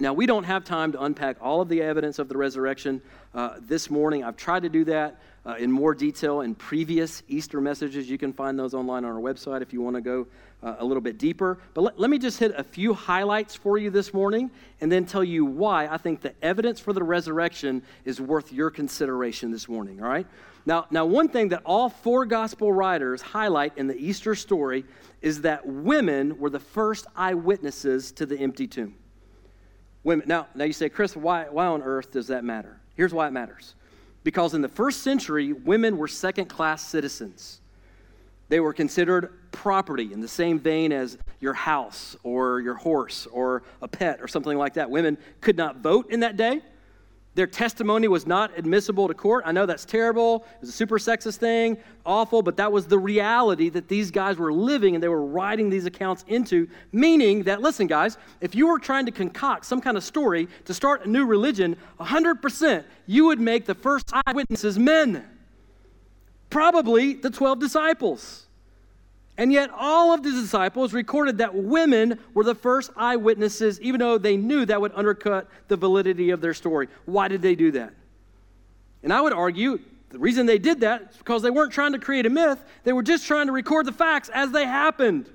Now 0.00 0.12
we 0.12 0.26
don't 0.26 0.44
have 0.44 0.64
time 0.64 0.92
to 0.92 1.02
unpack 1.02 1.38
all 1.40 1.60
of 1.60 1.68
the 1.68 1.82
evidence 1.82 2.20
of 2.20 2.28
the 2.28 2.36
resurrection 2.36 3.02
uh, 3.34 3.56
this 3.60 3.90
morning. 3.90 4.22
I've 4.22 4.36
tried 4.36 4.62
to 4.62 4.68
do 4.68 4.84
that 4.84 5.20
uh, 5.44 5.56
in 5.58 5.72
more 5.72 5.92
detail 5.92 6.42
in 6.42 6.54
previous 6.54 7.24
Easter 7.26 7.60
messages. 7.60 8.08
You 8.08 8.16
can 8.16 8.32
find 8.32 8.56
those 8.56 8.74
online 8.74 9.04
on 9.04 9.10
our 9.10 9.20
website 9.20 9.60
if 9.60 9.72
you 9.72 9.80
want 9.80 9.96
to 9.96 10.00
go 10.00 10.28
uh, 10.62 10.76
a 10.78 10.84
little 10.84 11.00
bit 11.00 11.18
deeper. 11.18 11.58
But 11.74 11.80
let, 11.80 11.98
let 11.98 12.10
me 12.10 12.18
just 12.18 12.38
hit 12.38 12.52
a 12.56 12.62
few 12.62 12.94
highlights 12.94 13.56
for 13.56 13.76
you 13.76 13.90
this 13.90 14.14
morning 14.14 14.52
and 14.80 14.90
then 14.90 15.04
tell 15.04 15.24
you 15.24 15.44
why 15.44 15.88
I 15.88 15.96
think 15.96 16.20
the 16.20 16.34
evidence 16.44 16.78
for 16.78 16.92
the 16.92 17.02
resurrection 17.02 17.82
is 18.04 18.20
worth 18.20 18.52
your 18.52 18.70
consideration 18.70 19.50
this 19.50 19.68
morning, 19.68 20.00
all 20.00 20.08
right? 20.08 20.26
Now, 20.64 20.86
now, 20.90 21.06
one 21.06 21.28
thing 21.28 21.48
that 21.48 21.62
all 21.64 21.88
four 21.88 22.24
gospel 22.26 22.72
writers 22.72 23.22
highlight 23.22 23.76
in 23.78 23.86
the 23.88 23.96
Easter 23.96 24.34
story 24.34 24.84
is 25.22 25.40
that 25.40 25.66
women 25.66 26.38
were 26.38 26.50
the 26.50 26.60
first 26.60 27.06
eyewitnesses 27.16 28.12
to 28.12 28.26
the 28.26 28.38
empty 28.38 28.66
tomb. 28.68 28.94
Women. 30.04 30.28
Now, 30.28 30.46
now 30.54 30.64
you 30.64 30.72
say, 30.72 30.88
Chris, 30.88 31.16
why, 31.16 31.46
why 31.50 31.66
on 31.66 31.82
earth 31.82 32.12
does 32.12 32.28
that 32.28 32.44
matter? 32.44 32.80
Here's 32.94 33.12
why 33.12 33.26
it 33.28 33.32
matters 33.32 33.74
because 34.24 34.52
in 34.52 34.60
the 34.60 34.68
first 34.68 35.02
century, 35.02 35.52
women 35.52 35.96
were 35.96 36.08
second 36.08 36.46
class 36.46 36.82
citizens. 36.86 37.60
They 38.48 38.60
were 38.60 38.72
considered 38.72 39.32
property 39.52 40.12
in 40.12 40.20
the 40.20 40.28
same 40.28 40.58
vein 40.58 40.92
as 40.92 41.18
your 41.40 41.54
house 41.54 42.16
or 42.22 42.60
your 42.60 42.74
horse 42.74 43.26
or 43.30 43.62
a 43.80 43.88
pet 43.88 44.20
or 44.20 44.28
something 44.28 44.56
like 44.56 44.74
that. 44.74 44.90
Women 44.90 45.18
could 45.40 45.56
not 45.56 45.78
vote 45.78 46.10
in 46.10 46.20
that 46.20 46.36
day. 46.36 46.62
Their 47.38 47.46
testimony 47.46 48.08
was 48.08 48.26
not 48.26 48.50
admissible 48.58 49.06
to 49.06 49.14
court. 49.14 49.44
I 49.46 49.52
know 49.52 49.64
that's 49.64 49.84
terrible. 49.84 50.44
It 50.56 50.62
was 50.62 50.70
a 50.70 50.72
super 50.72 50.98
sexist 50.98 51.36
thing, 51.36 51.78
awful, 52.04 52.42
but 52.42 52.56
that 52.56 52.72
was 52.72 52.88
the 52.88 52.98
reality 52.98 53.68
that 53.68 53.86
these 53.86 54.10
guys 54.10 54.38
were 54.38 54.52
living 54.52 54.96
and 54.96 55.00
they 55.04 55.06
were 55.06 55.24
writing 55.24 55.70
these 55.70 55.86
accounts 55.86 56.24
into. 56.26 56.66
Meaning 56.90 57.44
that, 57.44 57.62
listen, 57.62 57.86
guys, 57.86 58.18
if 58.40 58.56
you 58.56 58.66
were 58.66 58.80
trying 58.80 59.06
to 59.06 59.12
concoct 59.12 59.66
some 59.66 59.80
kind 59.80 59.96
of 59.96 60.02
story 60.02 60.48
to 60.64 60.74
start 60.74 61.06
a 61.06 61.08
new 61.08 61.26
religion, 61.26 61.76
100% 62.00 62.82
you 63.06 63.26
would 63.26 63.38
make 63.38 63.66
the 63.66 63.74
first 63.76 64.10
eyewitnesses 64.26 64.76
men. 64.76 65.24
Probably 66.50 67.14
the 67.14 67.30
12 67.30 67.60
disciples. 67.60 68.47
And 69.38 69.52
yet, 69.52 69.70
all 69.72 70.12
of 70.12 70.24
the 70.24 70.32
disciples 70.32 70.92
recorded 70.92 71.38
that 71.38 71.54
women 71.54 72.18
were 72.34 72.42
the 72.42 72.56
first 72.56 72.90
eyewitnesses, 72.96 73.80
even 73.80 74.00
though 74.00 74.18
they 74.18 74.36
knew 74.36 74.66
that 74.66 74.80
would 74.80 74.92
undercut 74.96 75.48
the 75.68 75.76
validity 75.76 76.30
of 76.30 76.40
their 76.40 76.54
story. 76.54 76.88
Why 77.06 77.28
did 77.28 77.40
they 77.40 77.54
do 77.54 77.70
that? 77.70 77.94
And 79.04 79.12
I 79.12 79.20
would 79.20 79.32
argue 79.32 79.78
the 80.10 80.18
reason 80.18 80.44
they 80.44 80.58
did 80.58 80.80
that 80.80 81.10
is 81.10 81.16
because 81.18 81.42
they 81.42 81.50
weren't 81.50 81.72
trying 81.72 81.92
to 81.92 82.00
create 82.00 82.26
a 82.26 82.30
myth, 82.30 82.62
they 82.82 82.92
were 82.92 83.02
just 83.02 83.26
trying 83.26 83.46
to 83.46 83.52
record 83.52 83.86
the 83.86 83.92
facts 83.92 84.28
as 84.30 84.50
they 84.50 84.64
happened. 84.64 85.30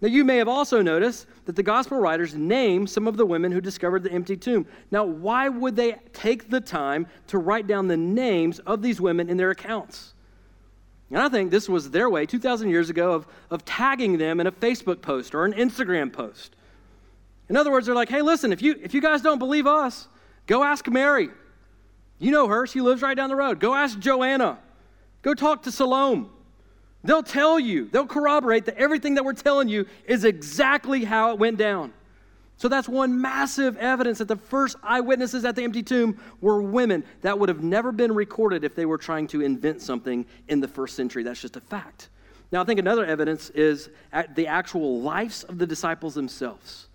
Now, 0.00 0.08
you 0.08 0.24
may 0.24 0.38
have 0.38 0.48
also 0.48 0.80
noticed 0.80 1.26
that 1.44 1.56
the 1.56 1.62
gospel 1.62 1.98
writers 1.98 2.34
name 2.34 2.86
some 2.86 3.06
of 3.06 3.16
the 3.18 3.26
women 3.26 3.52
who 3.52 3.60
discovered 3.60 4.02
the 4.02 4.12
empty 4.12 4.36
tomb. 4.36 4.66
Now, 4.90 5.04
why 5.04 5.48
would 5.48 5.76
they 5.76 5.96
take 6.12 6.48
the 6.48 6.60
time 6.60 7.06
to 7.28 7.38
write 7.38 7.66
down 7.66 7.86
the 7.88 7.96
names 7.96 8.60
of 8.60 8.80
these 8.80 9.00
women 9.00 9.28
in 9.28 9.36
their 9.36 9.50
accounts? 9.50 10.13
And 11.10 11.18
I 11.18 11.28
think 11.28 11.50
this 11.50 11.68
was 11.68 11.90
their 11.90 12.08
way 12.10 12.26
2,000 12.26 12.68
years 12.68 12.90
ago 12.90 13.12
of, 13.12 13.26
of 13.50 13.64
tagging 13.64 14.18
them 14.18 14.40
in 14.40 14.46
a 14.46 14.52
Facebook 14.52 15.00
post 15.02 15.34
or 15.34 15.44
an 15.44 15.52
Instagram 15.52 16.12
post. 16.12 16.56
In 17.48 17.56
other 17.56 17.70
words, 17.70 17.86
they're 17.86 17.94
like, 17.94 18.08
hey, 18.08 18.22
listen, 18.22 18.52
if 18.52 18.62
you, 18.62 18.78
if 18.82 18.94
you 18.94 19.00
guys 19.00 19.20
don't 19.20 19.38
believe 19.38 19.66
us, 19.66 20.08
go 20.46 20.64
ask 20.64 20.88
Mary. 20.88 21.28
You 22.18 22.30
know 22.30 22.48
her, 22.48 22.66
she 22.66 22.80
lives 22.80 23.02
right 23.02 23.16
down 23.16 23.28
the 23.28 23.36
road. 23.36 23.60
Go 23.60 23.74
ask 23.74 23.98
Joanna. 23.98 24.58
Go 25.22 25.34
talk 25.34 25.62
to 25.64 25.72
Salome. 25.72 26.28
They'll 27.02 27.22
tell 27.22 27.60
you, 27.60 27.88
they'll 27.90 28.06
corroborate 28.06 28.64
that 28.64 28.76
everything 28.76 29.14
that 29.16 29.24
we're 29.24 29.34
telling 29.34 29.68
you 29.68 29.86
is 30.06 30.24
exactly 30.24 31.04
how 31.04 31.32
it 31.32 31.38
went 31.38 31.58
down. 31.58 31.92
So 32.56 32.68
that's 32.68 32.88
one 32.88 33.20
massive 33.20 33.76
evidence 33.78 34.18
that 34.18 34.28
the 34.28 34.36
first 34.36 34.76
eyewitnesses 34.82 35.44
at 35.44 35.56
the 35.56 35.62
empty 35.64 35.82
tomb 35.82 36.20
were 36.40 36.62
women. 36.62 37.04
That 37.22 37.38
would 37.38 37.48
have 37.48 37.62
never 37.62 37.90
been 37.90 38.14
recorded 38.14 38.62
if 38.64 38.74
they 38.74 38.86
were 38.86 38.98
trying 38.98 39.26
to 39.28 39.42
invent 39.42 39.82
something 39.82 40.24
in 40.48 40.60
the 40.60 40.68
first 40.68 40.94
century. 40.94 41.24
That's 41.24 41.40
just 41.40 41.56
a 41.56 41.60
fact. 41.60 42.10
Now, 42.52 42.62
I 42.62 42.64
think 42.64 42.78
another 42.78 43.04
evidence 43.04 43.50
is 43.50 43.90
the 44.34 44.46
actual 44.46 45.00
lives 45.00 45.42
of 45.44 45.58
the 45.58 45.66
disciples 45.66 46.14
themselves. 46.14 46.86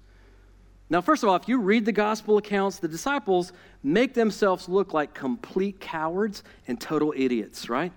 Now, 0.89 1.01
first 1.01 1.21
of 1.21 1.29
all, 1.29 1.35
if 1.35 1.47
you 1.47 1.59
read 1.59 1.85
the 1.85 1.91
gospel 1.91 2.37
accounts, 2.37 2.79
the 2.79 2.87
disciples 2.87 3.51
make 3.83 4.13
themselves 4.13 4.69
look 4.69 4.93
like 4.93 5.13
complete 5.13 5.79
cowards 5.79 6.43
and 6.67 6.79
total 6.79 7.13
idiots, 7.15 7.69
right? 7.69 7.91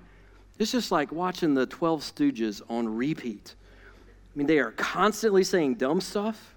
It's 0.59 0.73
just 0.73 0.91
like 0.93 1.13
watching 1.13 1.55
the 1.55 1.65
12 1.67 2.03
Stooges 2.03 2.61
on 2.69 2.89
repeat. 2.89 3.55
I 4.35 4.39
mean, 4.39 4.47
they 4.47 4.59
are 4.59 4.73
constantly 4.73 5.45
saying 5.45 5.77
dumb 5.77 6.01
stuff, 6.01 6.52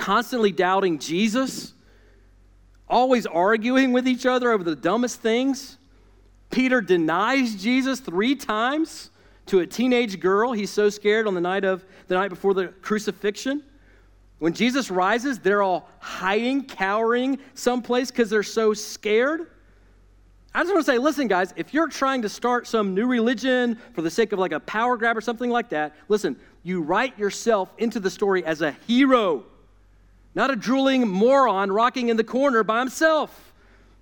constantly 0.00 0.50
doubting 0.50 0.98
Jesus, 0.98 1.74
always 2.88 3.26
arguing 3.26 3.92
with 3.92 4.08
each 4.08 4.24
other 4.24 4.50
over 4.50 4.64
the 4.64 4.74
dumbest 4.74 5.20
things. 5.20 5.76
Peter 6.50 6.80
denies 6.80 7.54
Jesus 7.54 8.00
three 8.00 8.34
times 8.34 9.10
to 9.46 9.60
a 9.60 9.66
teenage 9.66 10.18
girl. 10.18 10.52
He's 10.52 10.70
so 10.70 10.88
scared 10.88 11.26
on 11.26 11.34
the 11.34 11.40
night 11.40 11.64
of 11.64 11.84
the 12.08 12.14
night 12.14 12.28
before 12.28 12.54
the 12.54 12.68
crucifixion. 12.68 13.62
When 14.38 14.54
Jesus 14.54 14.90
rises, 14.90 15.38
they're 15.38 15.62
all 15.62 15.86
hiding, 15.98 16.64
cowering 16.64 17.38
someplace 17.52 18.10
because 18.10 18.30
they're 18.30 18.42
so 18.42 18.72
scared. 18.72 19.48
I 20.54 20.62
just 20.62 20.72
want 20.72 20.86
to 20.86 20.90
say, 20.90 20.96
listen, 20.96 21.28
guys, 21.28 21.52
if 21.56 21.74
you're 21.74 21.88
trying 21.88 22.22
to 22.22 22.28
start 22.30 22.66
some 22.66 22.94
new 22.94 23.06
religion 23.06 23.78
for 23.92 24.00
the 24.00 24.10
sake 24.10 24.32
of 24.32 24.38
like 24.38 24.52
a 24.52 24.60
power 24.60 24.96
grab 24.96 25.16
or 25.16 25.20
something 25.20 25.50
like 25.50 25.68
that, 25.68 25.94
listen, 26.08 26.36
you 26.62 26.80
write 26.80 27.18
yourself 27.18 27.72
into 27.76 28.00
the 28.00 28.10
story 28.10 28.42
as 28.46 28.62
a 28.62 28.72
hero, 28.86 29.44
not 30.34 30.50
a 30.50 30.56
drooling 30.56 31.08
moron 31.08 31.72
rocking 31.72 32.08
in 32.08 32.16
the 32.16 32.24
corner 32.24 32.62
by 32.62 32.80
himself. 32.80 33.52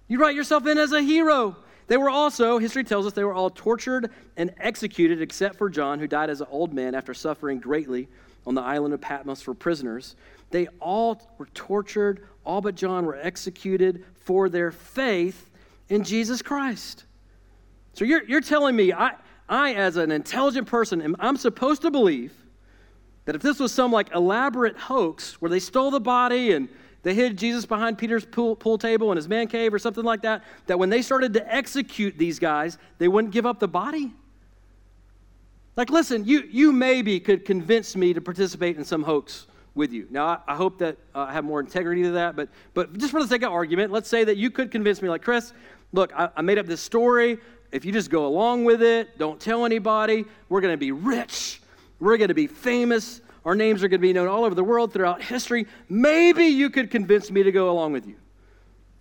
You 0.09 0.19
write 0.19 0.35
yourself 0.35 0.67
in 0.67 0.79
as 0.79 0.93
a 0.93 1.03
hero. 1.03 1.57
They 1.87 1.97
were 1.97 2.11
also, 2.11 2.59
history 2.59 2.85
tells 2.85 3.07
us, 3.07 3.15
they 3.15 3.25
were 3.25 3.33
all 3.33 3.51
tortured 3.51 4.11
and 4.37 4.53
executed, 4.59 5.23
except 5.23 5.57
for 5.57 5.71
John, 5.71 5.99
who 5.99 6.07
died 6.07 6.29
as 6.29 6.41
an 6.41 6.47
old 6.51 6.75
man 6.75 6.95
after 6.95 7.15
suffering 7.15 7.61
greatly 7.61 8.09
on 8.47 8.55
the 8.55 8.63
island 8.63 8.93
of 8.95 9.01
Patmos 9.01 9.43
for 9.43 9.55
prisoners. 9.55 10.17
They 10.51 10.67
all 10.81 11.21
were 11.39 11.49
tortured, 11.55 12.27
all 12.45 12.61
but 12.61 12.75
John 12.75 13.07
were 13.07 13.17
executed 13.17 14.05
for 14.15 14.49
their 14.49 14.71
faith 14.71 15.51
in 15.89 16.05
Jesus 16.05 16.43
Christ. 16.43 17.05
So 17.95 18.05
you're, 18.05 18.23
you're 18.25 18.41
telling 18.41 18.77
me, 18.77 18.93
I, 18.93 19.13
I, 19.49 19.73
as 19.75 19.97
an 19.97 20.11
intelligent 20.11 20.67
person, 20.67 21.01
am, 21.01 21.17
I'm 21.19 21.37
supposed 21.37 21.83
to 21.83 21.91
believe 21.91 22.33
that 23.29 23.37
if 23.37 23.43
this 23.43 23.61
was 23.61 23.71
some 23.71 23.93
like 23.93 24.11
elaborate 24.15 24.79
hoax 24.79 25.35
where 25.35 25.51
they 25.51 25.59
stole 25.59 25.91
the 25.91 26.01
body 26.01 26.53
and 26.53 26.67
they 27.03 27.13
hid 27.13 27.37
Jesus 27.37 27.67
behind 27.67 27.99
Peter's 27.99 28.25
pool, 28.25 28.57
pool 28.57 28.79
table 28.79 29.13
in 29.13 29.17
his 29.17 29.29
man 29.29 29.49
cave 29.49 29.75
or 29.75 29.79
something 29.79 30.03
like 30.03 30.23
that, 30.23 30.45
that 30.67 30.79
when 30.79 30.89
they 30.89 31.03
started 31.03 31.35
to 31.35 31.55
execute 31.55 32.17
these 32.17 32.39
guys, 32.39 32.79
they 32.97 33.07
wouldn't 33.07 33.35
give 33.35 33.45
up 33.45 33.61
the 33.61 33.69
body? 33.69 34.15
Like, 35.77 35.91
listen, 35.91 36.25
you, 36.25 36.45
you 36.51 36.73
maybe 36.73 37.21
could 37.21 37.45
convince 37.45 37.95
me 37.97 38.15
to 38.15 38.21
participate 38.23 38.79
in 38.79 38.85
some 38.87 39.03
hoax 39.03 39.47
with 39.75 39.93
you. 39.93 40.07
Now, 40.09 40.27
I, 40.27 40.55
I 40.55 40.57
hope 40.57 40.79
that 40.79 40.97
uh, 41.15 41.27
I 41.29 41.35
have 41.35 41.45
more 41.45 41.61
integrity 41.61 42.05
to 42.05 42.13
that, 42.13 42.35
but, 42.35 42.49
but 42.73 42.97
just 42.97 43.11
for 43.13 43.23
the 43.23 43.29
sake 43.29 43.43
of 43.43 43.53
argument, 43.53 43.93
let's 43.93 44.09
say 44.09 44.25
that 44.25 44.39
you 44.39 44.51
could 44.51 44.71
convince 44.71 45.03
me, 45.03 45.11
like, 45.11 45.21
Chris, 45.21 45.53
look, 45.93 46.19
I, 46.19 46.31
I 46.35 46.41
made 46.41 46.57
up 46.57 46.65
this 46.65 46.81
story. 46.81 47.37
If 47.73 47.85
you 47.85 47.93
just 47.93 48.09
go 48.09 48.27
along 48.27 48.65
with 48.65 48.81
it, 48.83 49.19
don't 49.19 49.39
tell 49.39 49.67
anybody, 49.67 50.25
we're 50.49 50.63
going 50.63 50.73
to 50.73 50.79
be 50.79 50.93
rich. 50.93 51.61
We're 52.01 52.17
going 52.17 52.29
to 52.29 52.35
be 52.35 52.47
famous. 52.47 53.21
Our 53.45 53.55
names 53.55 53.83
are 53.83 53.89
going 53.89 54.01
to 54.01 54.07
be 54.07 54.13
known 54.13 54.29
all 54.29 54.45
over 54.45 54.55
the 54.55 54.65
world 54.65 54.93
throughout 54.93 55.23
history. 55.23 55.67
Maybe 55.89 56.47
you 56.47 56.71
could 56.71 56.91
convince 56.91 57.31
me 57.31 57.43
to 57.43 57.53
go 57.53 57.71
along 57.71 57.93
with 57.93 58.07
you. 58.07 58.17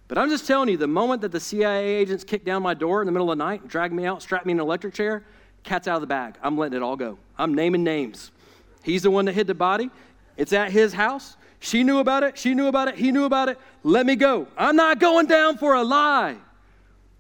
But 0.08 0.18
I'm 0.18 0.30
just 0.30 0.48
telling 0.48 0.70
you, 0.70 0.78
the 0.78 0.88
moment 0.88 1.22
that 1.22 1.32
the 1.32 1.40
CIA 1.40 1.96
agents 1.96 2.24
kick 2.24 2.46
down 2.46 2.64
my 2.64 2.74
door 2.74 3.02
in 3.02 3.06
the 3.06 3.12
middle 3.12 3.30
of 3.30 3.38
the 3.38 3.44
night, 3.44 3.68
drag 3.68 3.92
me 3.92 4.06
out, 4.06 4.22
strap 4.22 4.46
me 4.46 4.54
in 4.54 4.60
an 4.60 4.64
electric 4.64 4.94
chair, 4.94 5.24
cat's 5.64 5.88
out 5.88 5.96
of 5.96 6.02
the 6.02 6.08
bag. 6.08 6.38
I'm 6.42 6.58
letting 6.58 6.78
it 6.78 6.84
all 6.84 6.96
go. 6.96 7.18
I'm 7.38 7.54
naming 7.54 7.84
names. 7.84 8.32
He's 8.84 9.04
the 9.04 9.12
one 9.12 9.26
that 9.26 9.34
hid 9.34 9.48
the 9.48 9.54
body. 9.54 9.90
It's 10.38 10.54
at 10.54 10.72
his 10.72 10.94
house. 10.94 11.36
She 11.60 11.84
knew 11.84 12.00
about 12.00 12.24
it. 12.24 12.38
She 12.38 12.54
knew 12.54 12.68
about 12.68 12.88
it. 12.88 12.96
He 12.96 13.12
knew 13.12 13.26
about 13.26 13.50
it. 13.50 13.60
Let 13.84 14.06
me 14.06 14.16
go. 14.16 14.48
I'm 14.58 14.76
not 14.76 15.00
going 15.00 15.26
down 15.26 15.58
for 15.58 15.74
a 15.74 15.84
lie. 15.84 16.38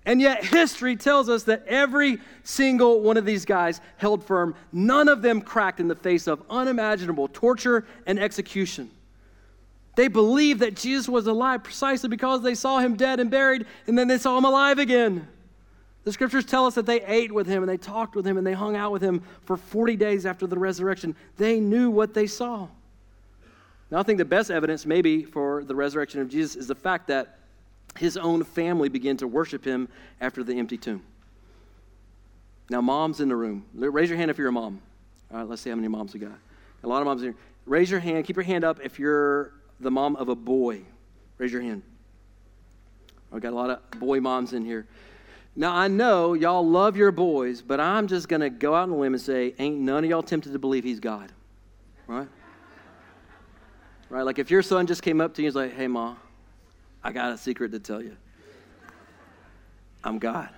And 0.07 0.21
yet, 0.21 0.45
history 0.45 0.95
tells 0.95 1.27
us 1.27 1.43
that 1.43 1.67
every 1.67 2.19
single 2.43 3.01
one 3.01 3.17
of 3.17 3.25
these 3.25 3.43
guys 3.43 3.81
held 3.97 4.23
firm. 4.23 4.55
None 4.71 5.09
of 5.09 5.21
them 5.21 5.41
cracked 5.41 5.81
in 5.81 5.89
the 5.89 5.95
face 5.95 6.27
of 6.27 6.41
unimaginable 6.49 7.27
torture 7.27 7.85
and 8.05 8.17
execution. 8.17 8.89
They 9.97 10.07
believed 10.07 10.61
that 10.61 10.77
Jesus 10.77 11.09
was 11.09 11.27
alive 11.27 11.61
precisely 11.61 12.07
because 12.07 12.41
they 12.41 12.55
saw 12.55 12.79
him 12.79 12.95
dead 12.95 13.19
and 13.19 13.29
buried, 13.29 13.65
and 13.85 13.97
then 13.97 14.07
they 14.07 14.17
saw 14.17 14.37
him 14.37 14.45
alive 14.45 14.79
again. 14.79 15.27
The 16.05 16.13
scriptures 16.13 16.45
tell 16.45 16.65
us 16.65 16.75
that 16.75 16.85
they 16.85 17.01
ate 17.01 17.33
with 17.33 17.45
him 17.45 17.61
and 17.61 17.69
they 17.69 17.75
talked 17.75 18.15
with 18.15 18.25
him 18.25 18.37
and 18.37 18.47
they 18.47 18.53
hung 18.53 18.77
out 18.77 18.93
with 18.93 19.01
him 19.01 19.21
for 19.43 19.57
40 19.57 19.97
days 19.97 20.25
after 20.25 20.47
the 20.47 20.57
resurrection. 20.57 21.17
They 21.35 21.59
knew 21.59 21.89
what 21.89 22.13
they 22.13 22.27
saw. 22.27 22.69
Now, 23.91 23.99
I 23.99 24.03
think 24.03 24.19
the 24.19 24.25
best 24.25 24.51
evidence, 24.51 24.85
maybe, 24.85 25.25
for 25.25 25.65
the 25.65 25.75
resurrection 25.75 26.21
of 26.21 26.29
Jesus 26.29 26.55
is 26.55 26.67
the 26.67 26.75
fact 26.75 27.07
that 27.07 27.36
his 27.97 28.17
own 28.17 28.43
family 28.43 28.89
began 28.89 29.17
to 29.17 29.27
worship 29.27 29.65
him 29.65 29.89
after 30.21 30.43
the 30.43 30.57
empty 30.57 30.77
tomb. 30.77 31.03
Now, 32.69 32.81
moms 32.81 33.21
in 33.21 33.29
the 33.29 33.35
room, 33.35 33.65
raise 33.73 34.09
your 34.09 34.17
hand 34.17 34.29
if 34.29 34.37
you're 34.37 34.49
a 34.49 34.51
mom. 34.51 34.81
All 35.31 35.39
right, 35.39 35.47
let's 35.47 35.61
see 35.61 35.69
how 35.69 35.75
many 35.75 35.87
moms 35.87 36.13
we 36.13 36.19
got. 36.19 36.37
A 36.83 36.87
lot 36.87 37.01
of 37.01 37.05
moms 37.05 37.21
here. 37.21 37.35
Raise 37.65 37.89
your 37.89 37.99
hand, 37.99 38.25
keep 38.25 38.35
your 38.35 38.43
hand 38.43 38.63
up 38.63 38.79
if 38.83 38.99
you're 38.99 39.53
the 39.79 39.91
mom 39.91 40.15
of 40.15 40.29
a 40.29 40.35
boy. 40.35 40.81
Raise 41.37 41.51
your 41.51 41.61
hand. 41.61 41.83
I've 43.31 43.41
got 43.41 43.53
a 43.53 43.55
lot 43.55 43.69
of 43.69 43.99
boy 43.99 44.19
moms 44.19 44.53
in 44.53 44.63
here. 44.63 44.85
Now, 45.55 45.73
I 45.73 45.87
know 45.87 46.33
y'all 46.33 46.67
love 46.67 46.95
your 46.95 47.11
boys, 47.11 47.61
but 47.61 47.79
I'm 47.79 48.07
just 48.07 48.29
going 48.29 48.41
to 48.41 48.49
go 48.49 48.75
out 48.75 48.83
on 48.83 48.91
a 48.91 48.97
limb 48.97 49.13
and 49.13 49.21
say, 49.21 49.55
ain't 49.59 49.79
none 49.79 50.03
of 50.03 50.09
y'all 50.09 50.21
tempted 50.21 50.53
to 50.53 50.59
believe 50.59 50.83
he's 50.83 50.99
God. 50.99 51.31
Right? 52.05 52.27
Right? 54.09 54.21
Like 54.21 54.39
if 54.39 54.51
your 54.51 54.61
son 54.61 54.87
just 54.87 55.01
came 55.01 55.19
up 55.19 55.33
to 55.33 55.41
you 55.41 55.47
and 55.47 55.55
was 55.55 55.63
like, 55.63 55.75
hey, 55.75 55.87
Ma, 55.87 56.15
I 57.07 57.13
got 57.13 57.31
a 57.31 57.37
secret 57.37 57.71
to 57.71 57.79
tell 57.79 58.01
you. 58.01 58.17
I'm 60.03 60.19
God. 60.19 60.49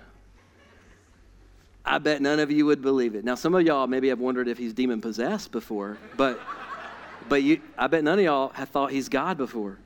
I 1.84 1.98
bet 1.98 2.20
none 2.20 2.40
of 2.40 2.50
you 2.50 2.66
would 2.66 2.82
believe 2.82 3.14
it. 3.14 3.24
Now, 3.24 3.36
some 3.36 3.54
of 3.54 3.64
y'all 3.64 3.86
maybe 3.86 4.08
have 4.08 4.18
wondered 4.18 4.48
if 4.48 4.58
he's 4.58 4.72
demon 4.74 5.00
possessed 5.00 5.52
before, 5.52 5.96
but, 6.16 6.40
but 7.28 7.44
you, 7.44 7.60
I 7.78 7.86
bet 7.86 8.02
none 8.02 8.18
of 8.18 8.24
y'all 8.24 8.48
have 8.48 8.68
thought 8.68 8.90
he's 8.90 9.08
God 9.08 9.38
before. 9.38 9.78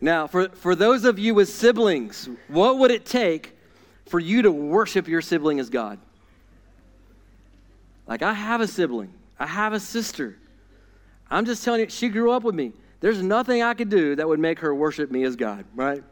Now, 0.00 0.28
for, 0.28 0.50
for 0.50 0.76
those 0.76 1.04
of 1.04 1.18
you 1.18 1.34
with 1.34 1.48
siblings, 1.48 2.28
what 2.46 2.78
would 2.78 2.92
it 2.92 3.04
take 3.04 3.56
for 4.06 4.20
you 4.20 4.42
to 4.42 4.52
worship 4.52 5.08
your 5.08 5.20
sibling 5.20 5.58
as 5.58 5.68
God? 5.68 5.98
Like, 8.06 8.22
I 8.22 8.34
have 8.34 8.60
a 8.60 8.68
sibling, 8.68 9.12
I 9.36 9.48
have 9.48 9.72
a 9.72 9.80
sister. 9.80 10.38
I'm 11.28 11.44
just 11.44 11.64
telling 11.64 11.80
you, 11.80 11.88
she 11.88 12.08
grew 12.08 12.30
up 12.30 12.44
with 12.44 12.54
me. 12.54 12.72
There's 13.04 13.22
nothing 13.22 13.62
I 13.62 13.74
could 13.74 13.90
do 13.90 14.16
that 14.16 14.26
would 14.26 14.40
make 14.40 14.60
her 14.60 14.74
worship 14.74 15.10
me 15.10 15.24
as 15.24 15.36
God, 15.36 15.66
right? 15.74 16.02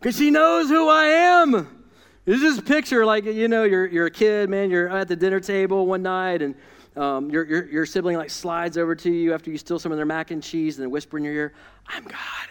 Because 0.00 0.16
she 0.16 0.30
knows 0.30 0.70
who 0.70 0.88
I 0.88 1.04
am. 1.04 1.84
It's 2.24 2.40
just 2.40 2.64
picture 2.64 3.04
like, 3.04 3.26
you 3.26 3.48
know, 3.48 3.64
you're, 3.64 3.86
you're 3.86 4.06
a 4.06 4.10
kid, 4.10 4.48
man, 4.48 4.70
you're 4.70 4.88
at 4.88 5.08
the 5.08 5.14
dinner 5.14 5.40
table 5.40 5.86
one 5.86 6.00
night 6.00 6.40
and 6.40 6.54
um, 6.96 7.28
your, 7.28 7.44
your, 7.44 7.66
your 7.66 7.84
sibling 7.84 8.16
like 8.16 8.30
slides 8.30 8.78
over 8.78 8.94
to 8.94 9.10
you 9.10 9.34
after 9.34 9.50
you 9.50 9.58
steal 9.58 9.78
some 9.78 9.92
of 9.92 9.98
their 9.98 10.06
mac 10.06 10.30
and 10.30 10.42
cheese 10.42 10.78
and 10.78 10.84
then 10.84 10.90
whisper 10.90 11.18
in 11.18 11.24
your 11.24 11.34
ear, 11.34 11.52
I'm 11.86 12.04
God. 12.04 12.48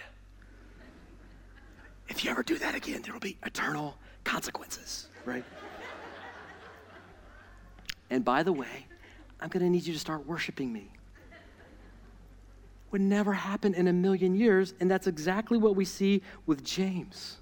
If 2.07 2.23
you 2.23 2.29
ever 2.29 2.43
do 2.43 2.59
that 2.59 2.75
again, 2.75 3.01
there 3.01 3.13
will 3.13 3.19
be 3.19 3.39
eternal 3.47 3.97
consequences, 4.23 5.07
right? 5.25 5.43
and 8.11 8.23
by 8.23 8.43
the 8.43 8.53
way, 8.53 8.85
I'm 9.39 9.49
going 9.49 9.65
to 9.65 9.71
need 9.71 9.87
you 9.87 9.93
to 9.93 9.99
start 9.99 10.27
worshiping 10.27 10.71
me 10.71 10.91
would 12.91 13.01
never 13.01 13.33
happen 13.33 13.73
in 13.73 13.87
a 13.87 13.93
million 13.93 14.35
years. 14.35 14.73
And 14.79 14.91
that's 14.91 15.07
exactly 15.07 15.57
what 15.57 15.75
we 15.75 15.85
see 15.85 16.21
with 16.45 16.63
James. 16.63 17.37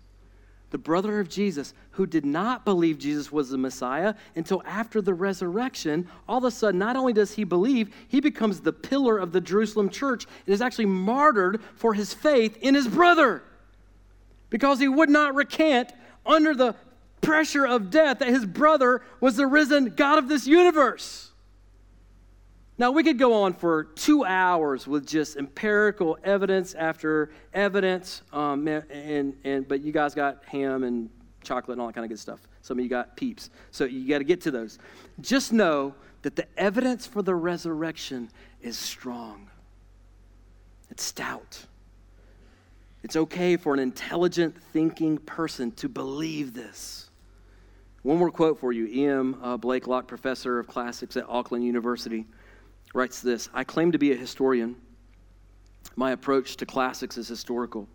the 0.72 0.78
brother 0.78 1.20
of 1.20 1.30
Jesus, 1.30 1.74
who 1.92 2.06
did 2.06 2.26
not 2.26 2.64
believe 2.64 3.00
Jesus 3.00 3.32
was 3.32 3.50
the 3.50 3.58
Messiah 3.58 4.14
until 4.36 4.62
after 4.66 5.02
the 5.02 5.14
resurrection, 5.14 6.08
all 6.28 6.38
of 6.38 6.44
a 6.44 6.52
sudden, 6.52 6.80
not 6.80 6.96
only 6.96 7.14
does 7.14 7.34
he 7.34 7.44
believe, 7.44 7.94
he 8.08 8.22
becomes 8.22 8.60
the 8.60 8.74
pillar 8.74 9.18
of 9.18 9.32
the 9.32 9.42
Jerusalem 9.42 9.90
church 9.90 10.26
and 10.46 10.54
is 10.54 10.62
actually 10.62 10.86
martyred 10.86 11.62
for 11.76 11.94
his 11.94 12.14
faith 12.14 12.58
in 12.62 12.76
his 12.76 12.88
brother 12.88 13.44
because 14.50 14.80
he 14.80 14.88
would 14.88 15.10
not 15.10 15.36
recant 15.36 15.92
under 16.26 16.54
the 16.54 16.76
pressure 17.22 17.66
of 17.66 17.90
death 17.90 18.20
that 18.20 18.30
his 18.30 18.46
brother 18.46 19.02
was 19.20 19.36
the 19.36 19.48
risen 19.48 19.94
God 19.96 20.20
of 20.20 20.28
this 20.28 20.46
universe. 20.48 21.29
Now, 22.80 22.92
we 22.92 23.04
could 23.04 23.20
go 23.20 23.34
on 23.34 23.52
for 23.52 23.84
two 23.84 24.24
hours 24.24 24.88
with 24.88 25.06
just 25.06 25.36
empirical 25.36 26.18
evidence 26.24 26.74
after 26.76 27.30
evidence, 27.54 28.22
um, 28.32 28.66
and, 28.70 29.36
and, 29.44 29.68
but 29.68 29.82
you 29.82 29.92
guys 29.92 30.16
got 30.16 30.46
ham 30.46 30.86
and 30.86 31.10
chocolate 31.44 31.76
and 31.76 31.82
all 31.82 31.88
that 31.88 31.94
kind 31.94 32.06
of 32.06 32.10
good 32.10 32.20
stuff. 32.20 32.40
Some 32.62 32.80
of 32.80 32.84
you 32.84 32.90
got 32.90 33.18
peeps. 33.18 33.50
So 33.72 33.84
you 33.84 34.08
got 34.08 34.20
to 34.20 34.24
get 34.24 34.40
to 34.42 34.52
those. 34.52 34.80
Just 35.20 35.52
know 35.52 35.94
that 36.22 36.38
the 36.38 36.48
evidence 36.58 37.06
for 37.06 37.22
the 37.22 37.36
resurrection 37.36 38.30
is 38.62 38.78
strong, 38.78 39.50
it's 40.90 41.04
stout. 41.04 41.66
It's 43.04 43.16
okay 43.16 43.58
for 43.58 43.74
an 43.74 43.80
intelligent, 43.80 44.56
thinking 44.74 45.18
person 45.18 45.72
to 45.74 45.90
believe 45.90 46.54
this. 46.54 47.10
One 48.04 48.18
more 48.18 48.32
quote 48.32 48.60
for 48.60 48.72
you. 48.74 48.88
E.M. 48.88 49.38
Uh, 49.42 49.58
Blaiklock, 49.58 50.08
professor 50.08 50.60
of 50.60 50.68
classics 50.68 51.16
at 51.18 51.26
Auckland 51.28 51.64
University 51.66 52.26
writes 52.94 53.22
this 53.22 53.50
I 53.54 53.64
claim 53.64 53.92
to 53.92 53.98
be 53.98 54.12
a 54.12 54.18
historian. 54.18 54.76
My 55.96 56.12
approach 56.12 56.58
to 56.58 56.66
classics 56.66 57.18
is 57.18 57.28
historical. 57.28 57.88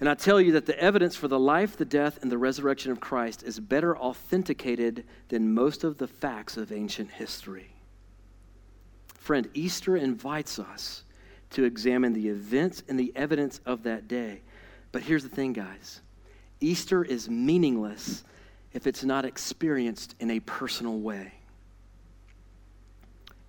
And 0.00 0.08
I 0.08 0.14
tell 0.14 0.40
you 0.40 0.52
that 0.52 0.66
the 0.66 0.78
evidence 0.80 1.14
for 1.14 1.28
the 1.28 1.38
life, 1.38 1.76
the 1.76 1.84
death, 1.84 2.18
and 2.22 2.30
the 2.30 2.38
resurrection 2.38 2.90
of 2.90 3.00
Christ 3.00 3.44
is 3.44 3.60
better 3.60 3.96
authenticated 3.96 5.04
than 5.28 5.54
most 5.54 5.84
of 5.84 5.98
the 5.98 6.08
facts 6.08 6.56
of 6.56 6.72
ancient 6.72 7.10
history. 7.10 7.70
Friend, 9.14 9.48
Easter 9.54 9.96
invites 9.96 10.58
us 10.58 11.04
to 11.50 11.64
examine 11.64 12.12
the 12.12 12.28
events 12.28 12.82
and 12.88 12.98
the 12.98 13.12
evidence 13.14 13.60
of 13.64 13.84
that 13.84 14.08
day. 14.08 14.40
But 14.90 15.02
here's 15.02 15.22
the 15.22 15.28
thing, 15.28 15.52
guys 15.52 16.00
Easter 16.60 17.04
is 17.04 17.30
meaningless 17.30 18.24
if 18.72 18.86
it's 18.86 19.04
not 19.04 19.24
experienced 19.24 20.16
in 20.18 20.30
a 20.30 20.40
personal 20.40 20.98
way. 20.98 21.34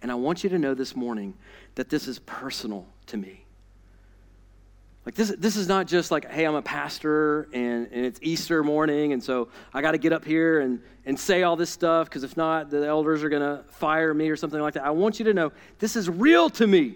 And 0.04 0.12
I 0.12 0.16
want 0.16 0.44
you 0.44 0.50
to 0.52 0.60
know 0.60 0.74
this 0.74 0.96
morning 0.96 1.34
that 1.76 1.90
this 1.90 2.10
is 2.10 2.20
personal 2.20 2.86
to 3.08 3.18
me. 3.18 3.46
Like 5.06 5.16
this, 5.16 5.34
this 5.38 5.56
is 5.56 5.68
not 5.68 5.88
just 5.88 6.12
like, 6.12 6.30
hey, 6.30 6.46
I'm 6.46 6.56
a 6.56 6.62
pastor 6.62 7.48
and, 7.54 7.88
and 7.92 8.06
it's 8.06 8.20
Easter 8.22 8.64
morning, 8.64 9.14
and 9.14 9.24
so 9.24 9.48
I 9.74 9.82
got 9.82 9.92
to 9.92 9.98
get 9.98 10.14
up 10.14 10.24
here 10.24 10.60
and, 10.60 10.82
and 11.06 11.18
say 11.18 11.44
all 11.44 11.56
this 11.56 11.70
stuff 11.70 12.10
because 12.10 12.24
if 12.24 12.38
not, 12.38 12.70
the 12.70 12.86
elders 12.86 13.24
are 13.24 13.30
going 13.30 13.42
to 13.42 13.64
fire 13.72 14.14
me 14.14 14.30
or 14.30 14.36
something 14.36 14.60
like 14.60 14.76
that. 14.76 14.86
I 14.86 14.92
want 14.92 15.20
you 15.20 15.26
to 15.26 15.34
know 15.34 15.52
this 15.80 15.96
is 15.96 16.10
real 16.10 16.50
to 16.52 16.68
me. 16.68 16.96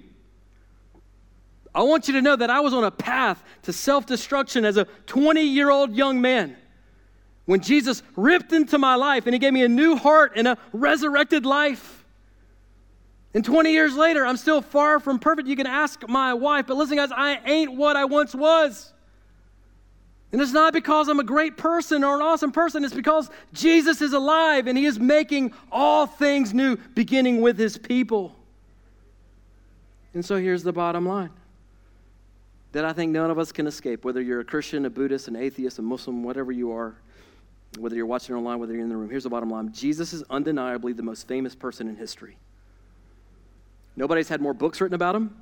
I 1.73 1.83
want 1.83 2.07
you 2.07 2.13
to 2.15 2.21
know 2.21 2.35
that 2.35 2.49
I 2.49 2.59
was 2.59 2.73
on 2.73 2.83
a 2.83 2.91
path 2.91 3.41
to 3.63 3.73
self 3.73 4.05
destruction 4.05 4.65
as 4.65 4.75
a 4.75 4.85
20 5.05 5.41
year 5.41 5.69
old 5.69 5.93
young 5.93 6.19
man 6.19 6.57
when 7.45 7.61
Jesus 7.61 8.03
ripped 8.17 8.51
into 8.51 8.77
my 8.77 8.95
life 8.95 9.27
and 9.27 9.33
he 9.33 9.39
gave 9.39 9.53
me 9.53 9.63
a 9.63 9.69
new 9.69 9.95
heart 9.95 10.33
and 10.35 10.47
a 10.47 10.57
resurrected 10.73 11.45
life. 11.45 12.05
And 13.33 13.43
20 13.43 13.71
years 13.71 13.95
later, 13.95 14.25
I'm 14.25 14.37
still 14.37 14.61
far 14.61 14.99
from 14.99 15.19
perfect. 15.19 15.47
You 15.47 15.55
can 15.55 15.67
ask 15.67 16.07
my 16.07 16.33
wife, 16.33 16.67
but 16.67 16.77
listen, 16.77 16.97
guys, 16.97 17.11
I 17.11 17.39
ain't 17.45 17.75
what 17.75 17.95
I 17.95 18.05
once 18.05 18.33
was. 18.33 18.93
And 20.31 20.41
it's 20.41 20.51
not 20.51 20.73
because 20.73 21.07
I'm 21.07 21.19
a 21.19 21.23
great 21.23 21.55
person 21.55 22.03
or 22.03 22.15
an 22.15 22.21
awesome 22.21 22.51
person. 22.51 22.83
It's 22.83 22.93
because 22.93 23.29
Jesus 23.53 24.01
is 24.01 24.13
alive 24.13 24.67
and 24.67 24.77
he 24.77 24.85
is 24.85 24.99
making 24.99 25.53
all 25.71 26.05
things 26.05 26.53
new, 26.53 26.77
beginning 26.95 27.41
with 27.41 27.57
his 27.57 27.77
people. 27.77 28.35
And 30.13 30.25
so 30.25 30.35
here's 30.35 30.63
the 30.63 30.73
bottom 30.73 31.05
line 31.05 31.29
that 32.73 32.83
I 32.83 32.91
think 32.91 33.11
none 33.11 33.31
of 33.31 33.39
us 33.39 33.51
can 33.51 33.65
escape, 33.65 34.03
whether 34.03 34.21
you're 34.21 34.41
a 34.41 34.45
Christian, 34.45 34.85
a 34.85 34.89
Buddhist, 34.89 35.27
an 35.29 35.35
atheist, 35.35 35.79
a 35.79 35.81
Muslim, 35.81 36.23
whatever 36.23 36.51
you 36.51 36.71
are, 36.71 36.95
whether 37.79 37.95
you're 37.95 38.05
watching 38.05 38.35
online, 38.35 38.59
whether 38.59 38.73
you're 38.73 38.83
in 38.83 38.89
the 38.89 38.97
room. 38.97 39.09
Here's 39.09 39.23
the 39.23 39.29
bottom 39.29 39.49
line 39.49 39.71
Jesus 39.71 40.11
is 40.11 40.23
undeniably 40.29 40.93
the 40.93 41.03
most 41.03 41.27
famous 41.27 41.55
person 41.55 41.87
in 41.87 41.95
history. 41.95 42.37
Nobody's 43.97 44.29
had 44.29 44.39
more 44.39 44.53
books 44.53 44.79
written 44.79 44.95
about 44.95 45.13
them. 45.13 45.35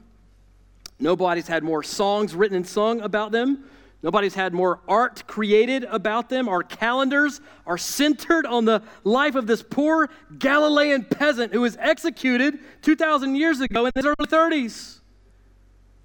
Nobody's 0.97 1.47
had 1.47 1.61
more 1.61 1.83
songs 1.83 2.33
written 2.33 2.55
and 2.55 2.65
sung 2.65 3.01
about 3.01 3.33
them. 3.33 3.65
Nobody's 4.01 4.33
had 4.33 4.53
more 4.53 4.79
art 4.87 5.27
created 5.27 5.83
about 5.83 6.29
them. 6.29 6.47
Our 6.47 6.63
calendars 6.63 7.41
are 7.65 7.77
centered 7.77 8.45
on 8.45 8.63
the 8.63 8.81
life 9.03 9.35
of 9.35 9.45
this 9.45 9.61
poor 9.61 10.09
Galilean 10.39 11.03
peasant 11.03 11.51
who 11.51 11.61
was 11.61 11.75
executed 11.77 12.59
2,000 12.81 13.35
years 13.35 13.59
ago 13.59 13.87
in 13.87 13.91
his 13.93 14.05
early 14.05 14.15
30s. 14.25 14.99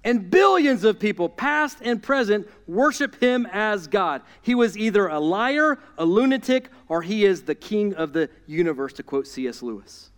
And 0.03 0.29
billions 0.29 0.83
of 0.83 0.99
people, 0.99 1.29
past 1.29 1.77
and 1.81 2.01
present, 2.01 2.49
worship 2.67 3.21
him 3.21 3.47
as 3.51 3.87
God. 3.87 4.23
He 4.41 4.55
was 4.55 4.77
either 4.77 5.07
a 5.07 5.19
liar, 5.19 5.77
a 5.97 6.03
lunatic, 6.03 6.69
or 6.89 7.03
he 7.03 7.23
is 7.23 7.43
the 7.43 7.55
king 7.55 7.93
of 7.93 8.11
the 8.11 8.29
universe, 8.47 8.93
to 8.93 9.03
quote 9.03 9.27
C.S. 9.27 9.61
Lewis 9.61 10.10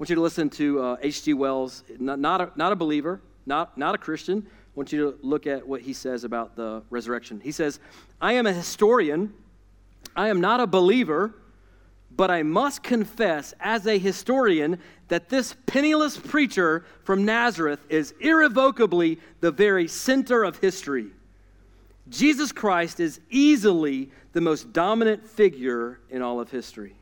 want 0.00 0.08
you 0.08 0.16
to 0.16 0.22
listen 0.22 0.48
to 0.48 0.96
H.G. 1.02 1.34
Uh, 1.34 1.36
Wells, 1.36 1.84
not, 1.98 2.18
not, 2.18 2.40
a, 2.40 2.50
not 2.56 2.72
a 2.72 2.76
believer, 2.76 3.20
not, 3.44 3.76
not 3.76 3.94
a 3.94 3.98
Christian. 3.98 4.46
I 4.48 4.70
want 4.74 4.92
you 4.92 5.10
to 5.10 5.18
look 5.20 5.46
at 5.46 5.68
what 5.68 5.82
he 5.82 5.92
says 5.92 6.24
about 6.24 6.56
the 6.56 6.82
resurrection. 6.88 7.38
He 7.38 7.52
says, 7.52 7.80
I 8.18 8.32
am 8.32 8.46
a 8.46 8.52
historian. 8.54 9.34
I 10.16 10.28
am 10.28 10.40
not 10.40 10.58
a 10.58 10.66
believer, 10.66 11.34
but 12.16 12.30
I 12.30 12.42
must 12.42 12.82
confess 12.82 13.52
as 13.60 13.86
a 13.86 13.98
historian 13.98 14.78
that 15.08 15.28
this 15.28 15.54
penniless 15.66 16.16
preacher 16.16 16.86
from 17.04 17.26
Nazareth 17.26 17.84
is 17.90 18.14
irrevocably 18.20 19.18
the 19.40 19.50
very 19.50 19.86
center 19.86 20.44
of 20.44 20.56
history. 20.60 21.08
Jesus 22.08 22.52
Christ 22.52 23.00
is 23.00 23.20
easily 23.28 24.12
the 24.32 24.40
most 24.40 24.72
dominant 24.72 25.28
figure 25.28 26.00
in 26.08 26.22
all 26.22 26.40
of 26.40 26.50
history. 26.50 26.96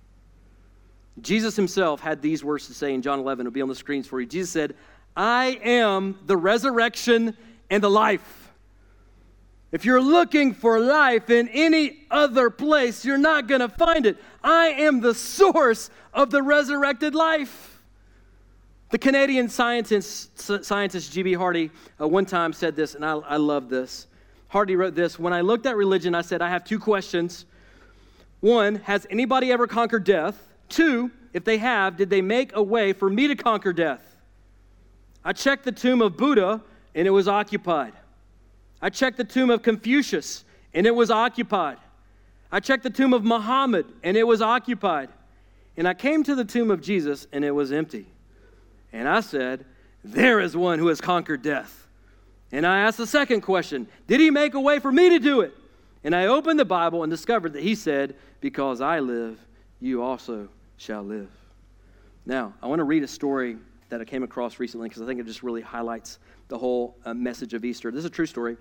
Jesus 1.22 1.56
himself 1.56 2.00
had 2.00 2.22
these 2.22 2.44
words 2.44 2.66
to 2.66 2.74
say 2.74 2.94
in 2.94 3.02
John 3.02 3.18
11. 3.18 3.46
It'll 3.46 3.54
be 3.54 3.62
on 3.62 3.68
the 3.68 3.74
screens 3.74 4.06
for 4.06 4.20
you. 4.20 4.26
Jesus 4.26 4.50
said, 4.50 4.74
I 5.16 5.58
am 5.62 6.18
the 6.26 6.36
resurrection 6.36 7.36
and 7.70 7.82
the 7.82 7.90
life. 7.90 8.52
If 9.70 9.84
you're 9.84 10.00
looking 10.00 10.54
for 10.54 10.80
life 10.80 11.28
in 11.28 11.48
any 11.48 11.98
other 12.10 12.48
place, 12.48 13.04
you're 13.04 13.18
not 13.18 13.48
going 13.48 13.60
to 13.60 13.68
find 13.68 14.06
it. 14.06 14.16
I 14.42 14.68
am 14.68 15.00
the 15.00 15.14
source 15.14 15.90
of 16.14 16.30
the 16.30 16.42
resurrected 16.42 17.14
life. 17.14 17.82
The 18.90 18.98
Canadian 18.98 19.50
scientist, 19.50 20.64
scientist 20.64 21.12
G.B. 21.12 21.34
Hardy 21.34 21.70
uh, 22.00 22.08
one 22.08 22.24
time 22.24 22.54
said 22.54 22.74
this, 22.74 22.94
and 22.94 23.04
I, 23.04 23.12
I 23.12 23.36
love 23.36 23.68
this. 23.68 24.06
Hardy 24.48 24.76
wrote 24.76 24.94
this 24.94 25.18
When 25.18 25.34
I 25.34 25.42
looked 25.42 25.66
at 25.66 25.76
religion, 25.76 26.14
I 26.14 26.22
said, 26.22 26.40
I 26.40 26.48
have 26.48 26.64
two 26.64 26.78
questions. 26.78 27.44
One, 28.40 28.76
has 28.76 29.06
anybody 29.10 29.52
ever 29.52 29.66
conquered 29.66 30.04
death? 30.04 30.47
Two, 30.68 31.10
if 31.32 31.44
they 31.44 31.58
have, 31.58 31.96
did 31.96 32.10
they 32.10 32.22
make 32.22 32.54
a 32.54 32.62
way 32.62 32.92
for 32.92 33.08
me 33.08 33.28
to 33.28 33.36
conquer 33.36 33.72
death? 33.72 34.16
I 35.24 35.32
checked 35.32 35.64
the 35.64 35.72
tomb 35.72 36.00
of 36.00 36.16
Buddha 36.16 36.62
and 36.94 37.06
it 37.06 37.10
was 37.10 37.28
occupied. 37.28 37.92
I 38.80 38.90
checked 38.90 39.16
the 39.16 39.24
tomb 39.24 39.50
of 39.50 39.62
Confucius 39.62 40.44
and 40.72 40.86
it 40.86 40.94
was 40.94 41.10
occupied. 41.10 41.78
I 42.50 42.60
checked 42.60 42.82
the 42.82 42.90
tomb 42.90 43.12
of 43.12 43.24
Muhammad 43.24 43.86
and 44.02 44.16
it 44.16 44.26
was 44.26 44.40
occupied. 44.40 45.10
And 45.76 45.86
I 45.86 45.94
came 45.94 46.24
to 46.24 46.34
the 46.34 46.44
tomb 46.44 46.70
of 46.70 46.80
Jesus 46.80 47.26
and 47.32 47.44
it 47.44 47.50
was 47.50 47.72
empty. 47.72 48.06
And 48.92 49.08
I 49.08 49.20
said, 49.20 49.64
There 50.02 50.40
is 50.40 50.56
one 50.56 50.78
who 50.78 50.88
has 50.88 51.00
conquered 51.00 51.42
death. 51.42 51.86
And 52.50 52.66
I 52.66 52.80
asked 52.80 52.98
the 52.98 53.06
second 53.06 53.42
question 53.42 53.88
Did 54.06 54.20
he 54.20 54.30
make 54.30 54.54
a 54.54 54.60
way 54.60 54.78
for 54.78 54.90
me 54.90 55.10
to 55.10 55.18
do 55.18 55.40
it? 55.42 55.54
And 56.04 56.14
I 56.14 56.26
opened 56.26 56.58
the 56.58 56.64
Bible 56.64 57.02
and 57.02 57.10
discovered 57.10 57.52
that 57.52 57.62
he 57.62 57.74
said, 57.74 58.16
Because 58.40 58.80
I 58.80 59.00
live, 59.00 59.38
you 59.80 60.02
also 60.02 60.48
shall 60.78 61.02
live. 61.02 61.28
Now, 62.24 62.54
I 62.62 62.66
want 62.66 62.78
to 62.78 62.84
read 62.84 63.02
a 63.02 63.08
story 63.08 63.56
that 63.90 64.00
I 64.00 64.04
came 64.04 64.22
across 64.22 64.58
recently 64.58 64.88
because 64.88 65.02
I 65.02 65.06
think 65.06 65.20
it 65.20 65.26
just 65.26 65.42
really 65.42 65.60
highlights 65.60 66.18
the 66.48 66.56
whole 66.56 66.96
uh, 67.04 67.12
message 67.12 67.52
of 67.52 67.64
Easter. 67.64 67.90
This 67.90 68.00
is 68.00 68.04
a 68.04 68.10
true 68.10 68.26
story. 68.26 68.56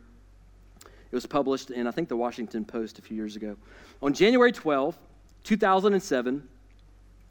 It 0.82 1.16
was 1.16 1.26
published 1.26 1.70
in, 1.70 1.88
I 1.88 1.92
think, 1.92 2.10
the 2.10 2.18
Washington 2.18 2.66
Post 2.66 3.00
a 3.00 3.02
few 3.02 3.16
years 3.16 3.36
ago. 3.36 3.56
On 4.02 4.14
January 4.14 4.52
12, 4.52 4.98
2007, 5.44 6.48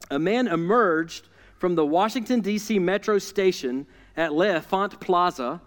a 0.09 0.19
man 0.19 0.47
emerged 0.47 1.27
from 1.59 1.75
the 1.75 1.85
Washington, 1.85 2.39
D.C. 2.41 2.79
metro 2.79 3.19
station 3.19 3.85
at 4.15 4.33
L'Enfant 4.33 4.99
Plaza 4.99 5.61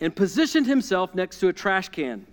and 0.00 0.14
positioned 0.14 0.66
himself 0.66 1.14
next 1.14 1.40
to 1.40 1.48
a 1.48 1.52
trash 1.52 1.88
can. 1.88 2.26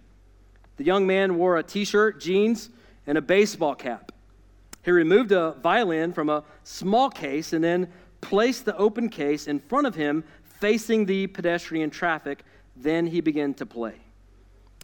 The 0.77 0.83
young 0.83 1.07
man 1.07 1.37
wore 1.37 1.57
a 1.57 1.63
t 1.63 1.85
shirt, 1.85 2.19
jeans, 2.19 2.69
and 3.07 3.17
a 3.17 3.21
baseball 3.21 3.75
cap. 3.75 4.11
He 4.87 4.91
removed 4.91 5.33
a 5.33 5.51
violin 5.61 6.13
from 6.13 6.29
a 6.29 6.45
small 6.63 7.09
case 7.09 7.51
and 7.51 7.61
then 7.61 7.89
placed 8.21 8.63
the 8.63 8.73
open 8.77 9.09
case 9.09 9.45
in 9.45 9.59
front 9.59 9.85
of 9.85 9.95
him, 9.95 10.23
facing 10.61 11.05
the 11.05 11.27
pedestrian 11.27 11.89
traffic. 11.89 12.45
Then 12.77 13.05
he 13.05 13.19
began 13.19 13.53
to 13.55 13.65
play. 13.65 13.95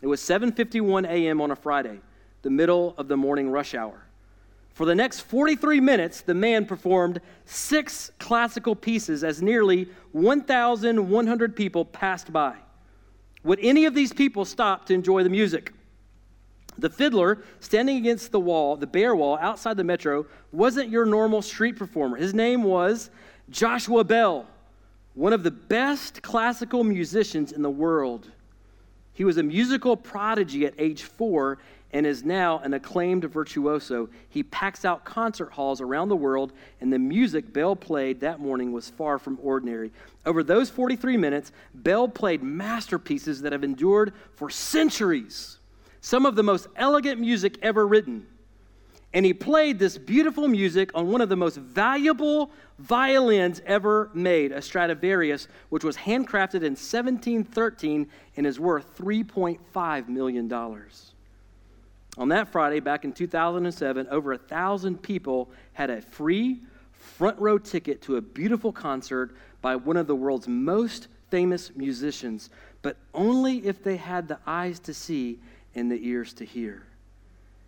It 0.02 0.08
was 0.08 0.20
7:51 0.20 1.06
a.m. 1.08 1.40
on 1.40 1.52
a 1.52 1.56
Friday. 1.56 2.02
the 2.42 2.50
middle 2.50 2.94
of 2.98 3.08
the 3.08 3.16
morning 3.16 3.50
rush 3.50 3.74
hour. 3.74 4.04
For 4.74 4.86
the 4.86 4.94
next 4.94 5.22
43 5.22 5.80
minutes, 5.80 6.20
the 6.20 6.34
man 6.34 6.66
performed 6.66 7.22
six 7.46 8.12
classical 8.20 8.76
pieces 8.76 9.24
as 9.24 9.42
nearly 9.42 9.88
1,100 10.12 11.56
people 11.56 11.86
passed 11.86 12.34
by. 12.34 12.58
Would 13.46 13.60
any 13.62 13.86
of 13.86 13.94
these 13.94 14.12
people 14.12 14.44
stop 14.44 14.86
to 14.88 14.94
enjoy 14.94 15.24
the 15.24 15.30
music? 15.30 15.72
The 16.78 16.90
fiddler 16.90 17.44
standing 17.60 17.98
against 17.98 18.32
the 18.32 18.40
wall, 18.40 18.76
the 18.76 18.88
bare 18.88 19.16
wall 19.16 19.38
outside 19.40 19.78
the 19.78 19.84
metro, 19.84 20.26
wasn't 20.52 20.90
your 20.90 21.06
normal 21.06 21.42
street 21.42 21.78
performer. 21.78 22.18
His 22.18 22.34
name 22.34 22.64
was 22.64 23.10
Joshua 23.50 24.04
Bell, 24.04 24.48
one 25.14 25.34
of 25.34 25.44
the 25.44 25.52
best 25.52 26.22
classical 26.22 26.84
musicians 26.84 27.52
in 27.52 27.62
the 27.62 27.70
world. 27.70 28.32
He 29.14 29.24
was 29.24 29.38
a 29.38 29.44
musical 29.44 29.96
prodigy 29.96 30.66
at 30.66 30.74
age 30.78 31.04
four 31.04 31.60
and 31.94 32.08
is 32.08 32.24
now 32.24 32.58
an 32.60 32.74
acclaimed 32.74 33.24
virtuoso. 33.26 34.10
He 34.28 34.42
packs 34.42 34.84
out 34.84 35.06
concert 35.06 35.52
halls 35.52 35.80
around 35.80 36.10
the 36.10 36.16
world, 36.16 36.52
and 36.82 36.92
the 36.92 36.98
music 36.98 37.54
Bell 37.54 37.76
played 37.76 38.20
that 38.22 38.40
morning 38.40 38.72
was 38.72 38.90
far 38.90 39.20
from 39.20 39.38
ordinary. 39.44 39.92
Over 40.26 40.42
those 40.42 40.72
43 40.72 41.18
minutes, 41.18 41.52
Bell 41.76 42.08
played 42.08 42.42
masterpieces 42.42 43.42
that 43.42 43.52
have 43.52 43.64
endured 43.64 44.14
for 44.36 44.50
centuries, 44.50 45.60
some 46.04 46.26
of 46.26 46.36
the 46.36 46.44
most 46.44 46.68
elegant 46.76 47.18
music 47.18 47.58
ever 47.62 47.88
written. 47.88 48.28
And 49.14 49.26
he 49.26 49.34
played 49.34 49.80
this 49.80 49.98
beautiful 49.98 50.50
music 50.50 50.92
on 50.94 51.08
one 51.08 51.22
of 51.22 51.30
the 51.30 51.38
most 51.38 51.56
valuable 51.56 52.52
violins 52.78 53.62
ever 53.66 54.10
made, 54.14 54.52
a 54.52 54.62
Stradivarius, 54.62 55.48
which 55.70 55.86
was 55.86 55.96
handcrafted 55.96 56.56
in 56.56 56.74
1713 56.74 58.10
and 58.36 58.46
is 58.46 58.60
worth 58.60 58.98
$3.5 58.98 60.10
million. 60.10 60.52
On 60.52 62.28
that 62.28 62.50
Friday, 62.50 62.82
back 62.82 63.06
in 63.06 63.14
2007, 63.14 64.08
over 64.12 64.34
a 64.34 64.38
thousand 64.38 65.02
people 65.02 65.50
had 65.72 65.90
a 65.90 66.02
free 66.02 66.60
front 66.92 67.40
row 67.40 67.58
ticket 67.58 68.02
to 68.02 68.18
a 68.18 68.22
beautiful 68.22 68.74
concert 68.74 69.38
by 69.62 69.78
one 69.78 69.96
of 69.96 70.08
the 70.08 70.16
world's 70.16 70.50
most 70.50 71.08
famous 71.32 71.74
musicians, 71.78 72.50
but 72.82 72.98
only 73.14 73.66
if 73.66 73.82
they 73.82 73.96
had 73.96 74.28
the 74.28 74.38
eyes 74.46 74.80
to 74.80 74.94
see 74.94 75.40
and 75.76 75.92
the 75.92 76.08
ears 76.08 76.34
to 76.34 76.46
hear. 76.46 76.84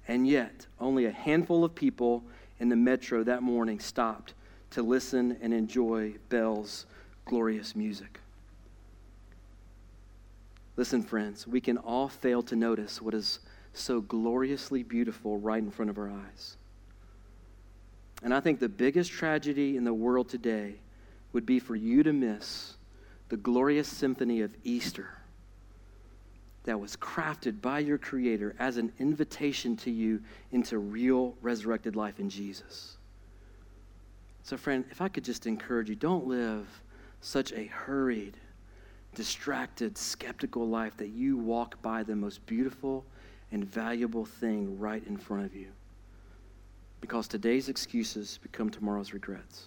And 0.07 0.27
yet, 0.27 0.67
only 0.79 1.05
a 1.05 1.11
handful 1.11 1.63
of 1.63 1.73
people 1.73 2.23
in 2.59 2.69
the 2.69 2.75
metro 2.75 3.23
that 3.23 3.41
morning 3.41 3.79
stopped 3.79 4.33
to 4.71 4.83
listen 4.83 5.37
and 5.41 5.53
enjoy 5.53 6.13
Bell's 6.29 6.85
glorious 7.25 7.75
music. 7.75 8.19
Listen, 10.77 11.01
friends, 11.01 11.47
we 11.47 11.61
can 11.61 11.77
all 11.77 12.09
fail 12.09 12.43
to 12.43 12.55
notice 12.55 13.01
what 13.01 13.13
is 13.13 13.39
so 13.73 14.01
gloriously 14.01 14.83
beautiful 14.83 15.39
right 15.39 15.61
in 15.61 15.71
front 15.71 15.89
of 15.89 15.97
our 15.97 16.09
eyes. 16.09 16.57
And 18.21 18.33
I 18.33 18.39
think 18.39 18.59
the 18.59 18.69
biggest 18.69 19.11
tragedy 19.11 19.77
in 19.77 19.83
the 19.83 19.93
world 19.93 20.29
today 20.29 20.75
would 21.33 21.45
be 21.45 21.59
for 21.59 21.75
you 21.75 22.03
to 22.03 22.13
miss 22.13 22.75
the 23.29 23.37
glorious 23.37 23.87
symphony 23.87 24.41
of 24.41 24.53
Easter 24.63 25.09
that 26.65 26.79
was 26.79 26.95
crafted 26.97 27.61
by 27.61 27.79
your 27.79 27.97
Creator 27.97 28.55
as 28.59 28.77
an 28.77 28.91
invitation 28.99 29.77
to 29.77 29.91
you 29.91 30.21
into 30.51 30.77
real 30.77 31.35
resurrected 31.41 31.95
life 31.95 32.19
in 32.19 32.29
Jesus. 32.29 32.97
So, 34.43 34.57
friend, 34.57 34.83
if 34.91 35.01
I 35.01 35.07
could 35.07 35.23
just 35.23 35.47
encourage 35.47 35.89
you, 35.89 35.95
don't 35.95 36.27
live 36.27 36.67
such 37.21 37.51
a 37.53 37.65
hurried, 37.65 38.37
distracted, 39.15 39.97
skeptical 39.97 40.67
life 40.67 40.97
that 40.97 41.09
you 41.09 41.37
walk 41.37 41.81
by 41.81 42.03
the 42.03 42.15
most 42.15 42.45
beautiful 42.45 43.05
and 43.51 43.63
valuable 43.63 44.25
thing 44.25 44.77
right 44.79 45.05
in 45.07 45.17
front 45.17 45.45
of 45.45 45.55
you. 45.55 45.67
Because 46.99 47.27
today's 47.27 47.69
excuses 47.69 48.39
become 48.41 48.69
tomorrow's 48.69 49.13
regrets. 49.13 49.65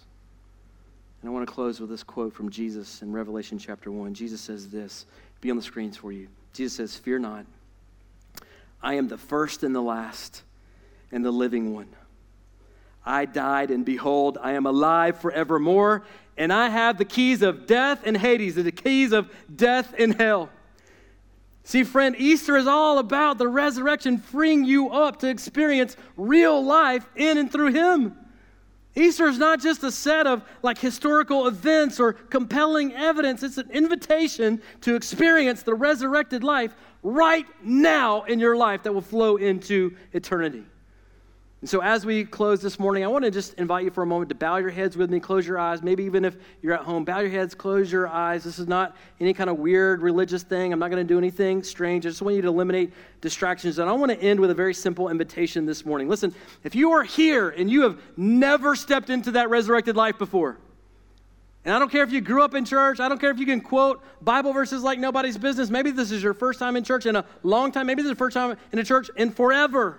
And 1.22 1.30
I 1.30 1.32
want 1.32 1.46
to 1.46 1.52
close 1.52 1.80
with 1.80 1.90
this 1.90 2.02
quote 2.02 2.32
from 2.32 2.50
Jesus 2.50 3.02
in 3.02 3.12
Revelation 3.12 3.58
chapter 3.58 3.90
1. 3.90 4.14
Jesus 4.14 4.40
says 4.40 4.68
this, 4.68 5.06
be 5.40 5.50
on 5.50 5.56
the 5.56 5.62
screens 5.62 5.96
for 5.96 6.12
you. 6.12 6.28
Jesus 6.52 6.74
says, 6.74 6.96
Fear 6.96 7.20
not. 7.20 7.46
I 8.82 8.94
am 8.94 9.08
the 9.08 9.18
first 9.18 9.62
and 9.62 9.74
the 9.74 9.80
last 9.80 10.42
and 11.11 11.24
the 11.24 11.30
living 11.30 11.74
one. 11.74 11.88
I 13.04 13.24
died, 13.24 13.70
and 13.70 13.84
behold, 13.84 14.38
I 14.40 14.52
am 14.52 14.66
alive 14.66 15.18
forevermore, 15.20 16.04
and 16.37 16.52
I 16.52 16.68
have 16.68 16.98
the 16.98 17.04
keys 17.04 17.42
of 17.42 17.66
death 17.66 18.02
and 18.04 18.16
Hades, 18.16 18.54
the 18.54 18.70
keys 18.70 19.12
of 19.12 19.32
death 19.54 19.94
and 19.98 20.14
hell. 20.14 20.50
See, 21.64 21.84
friend, 21.84 22.16
Easter 22.18 22.56
is 22.56 22.66
all 22.66 22.98
about 22.98 23.38
the 23.38 23.48
resurrection 23.48 24.18
freeing 24.18 24.64
you 24.64 24.90
up 24.90 25.18
to 25.20 25.28
experience 25.28 25.96
real 26.16 26.64
life 26.64 27.06
in 27.16 27.38
and 27.38 27.50
through 27.50 27.72
Him. 27.72 28.16
Easter 28.94 29.27
is 29.27 29.38
not 29.38 29.61
just 29.61 29.85
a 29.85 29.92
set 29.92 30.27
of 30.27 30.42
like 30.62 30.79
historical 30.79 31.46
events 31.46 32.01
or 32.01 32.12
compelling 32.12 32.92
evidence, 32.94 33.42
it's 33.42 33.59
an 33.59 33.70
invitation 33.70 34.61
to 34.81 34.94
experience 34.96 35.62
the 35.62 35.74
resurrected 35.74 36.42
life 36.42 36.74
right 37.03 37.46
now 37.62 38.22
in 38.24 38.40
your 38.40 38.57
life 38.57 38.83
that 38.83 38.92
will 38.92 39.01
flow 39.01 39.37
into 39.37 39.94
eternity. 40.12 40.64
And 41.61 41.68
so, 41.68 41.83
as 41.83 42.07
we 42.07 42.25
close 42.25 42.61
this 42.61 42.79
morning, 42.79 43.03
I 43.03 43.09
want 43.09 43.25
to 43.25 43.33
just 43.33 43.55
invite 43.55 43.85
you 43.85 43.90
for 43.90 44.05
a 44.05 44.07
moment 44.07 44.29
to 44.29 44.37
bow 44.37 44.59
your 44.59 44.71
heads 44.71 44.97
with 44.97 45.11
me, 45.11 45.18
close 45.18 45.44
your 45.44 45.59
eyes. 45.59 45.83
Maybe 45.83 46.05
even 46.05 46.25
if 46.25 46.37
you're 46.62 46.73
at 46.73 46.83
home, 46.83 47.05
bow 47.05 47.18
your 47.18 47.31
heads, 47.31 47.53
close 47.53 47.90
your 47.90 48.07
eyes. 48.07 48.44
This 48.44 48.61
is 48.61 48.68
not 48.68 48.97
any 49.18 49.35
kind 49.35 49.51
of 49.51 49.59
weird 49.59 50.01
religious 50.01 50.44
thing. 50.44 50.73
I'm 50.73 50.79
not 50.79 50.92
going 50.92 51.05
to 51.05 51.12
do 51.12 51.18
anything 51.18 51.64
strange. 51.64 52.07
I 52.07 52.11
just 52.11 52.23
want 52.23 52.37
you 52.37 52.42
to 52.42 52.49
eliminate 52.49 52.92
distractions. 53.21 53.81
And 53.81 53.90
I 53.90 53.92
want 53.92 54.12
to 54.12 54.23
end 54.23 54.38
with 54.38 54.51
a 54.51 54.55
very 54.55 54.73
simple 54.73 55.09
invitation 55.09 55.66
this 55.66 55.85
morning. 55.85 56.09
Listen, 56.09 56.33
if 56.62 56.77
you 56.77 56.92
are 56.92 57.03
here 57.03 57.49
and 57.49 57.68
you 57.68 57.83
have 57.83 58.01
never 58.16 58.77
stepped 58.77 59.11
into 59.11 59.33
that 59.33 59.51
resurrected 59.51 59.97
life 59.97 60.16
before, 60.16 60.59
and 61.64 61.75
I 61.75 61.81
don't 61.81 61.90
care 61.90 62.05
if 62.05 62.12
you 62.12 62.21
grew 62.21 62.44
up 62.44 62.55
in 62.55 62.64
church, 62.64 63.01
I 63.01 63.09
don't 63.09 63.21
care 63.21 63.33
if 63.33 63.38
you 63.40 63.47
can 63.47 63.61
quote 63.61 64.01
Bible 64.23 64.53
verses 64.53 64.85
like 64.85 65.01
nobody's 65.01 65.37
business. 65.37 65.71
Maybe 65.71 65.90
this 65.90 66.12
is 66.12 66.23
your 66.23 66.35
first 66.35 66.61
time 66.61 66.77
in 66.77 66.85
church 66.85 67.05
in 67.05 67.16
a 67.16 67.25
long 67.42 67.73
time. 67.73 67.88
Maybe 67.88 68.03
this 68.03 68.11
is 68.11 68.16
the 68.16 68.18
first 68.18 68.35
time 68.35 68.57
in 68.71 68.79
a 68.79 68.85
church 68.85 69.11
in 69.16 69.33
forever. 69.33 69.99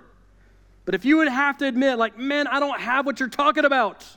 But 0.89 0.95
if 0.95 1.05
you 1.05 1.17
would 1.17 1.27
have 1.27 1.59
to 1.59 1.67
admit, 1.67 1.99
like, 1.99 2.17
man, 2.17 2.47
I 2.47 2.59
don't 2.59 2.81
have 2.81 3.05
what 3.05 3.19
you're 3.19 3.29
talking 3.29 3.63
about. 3.63 4.07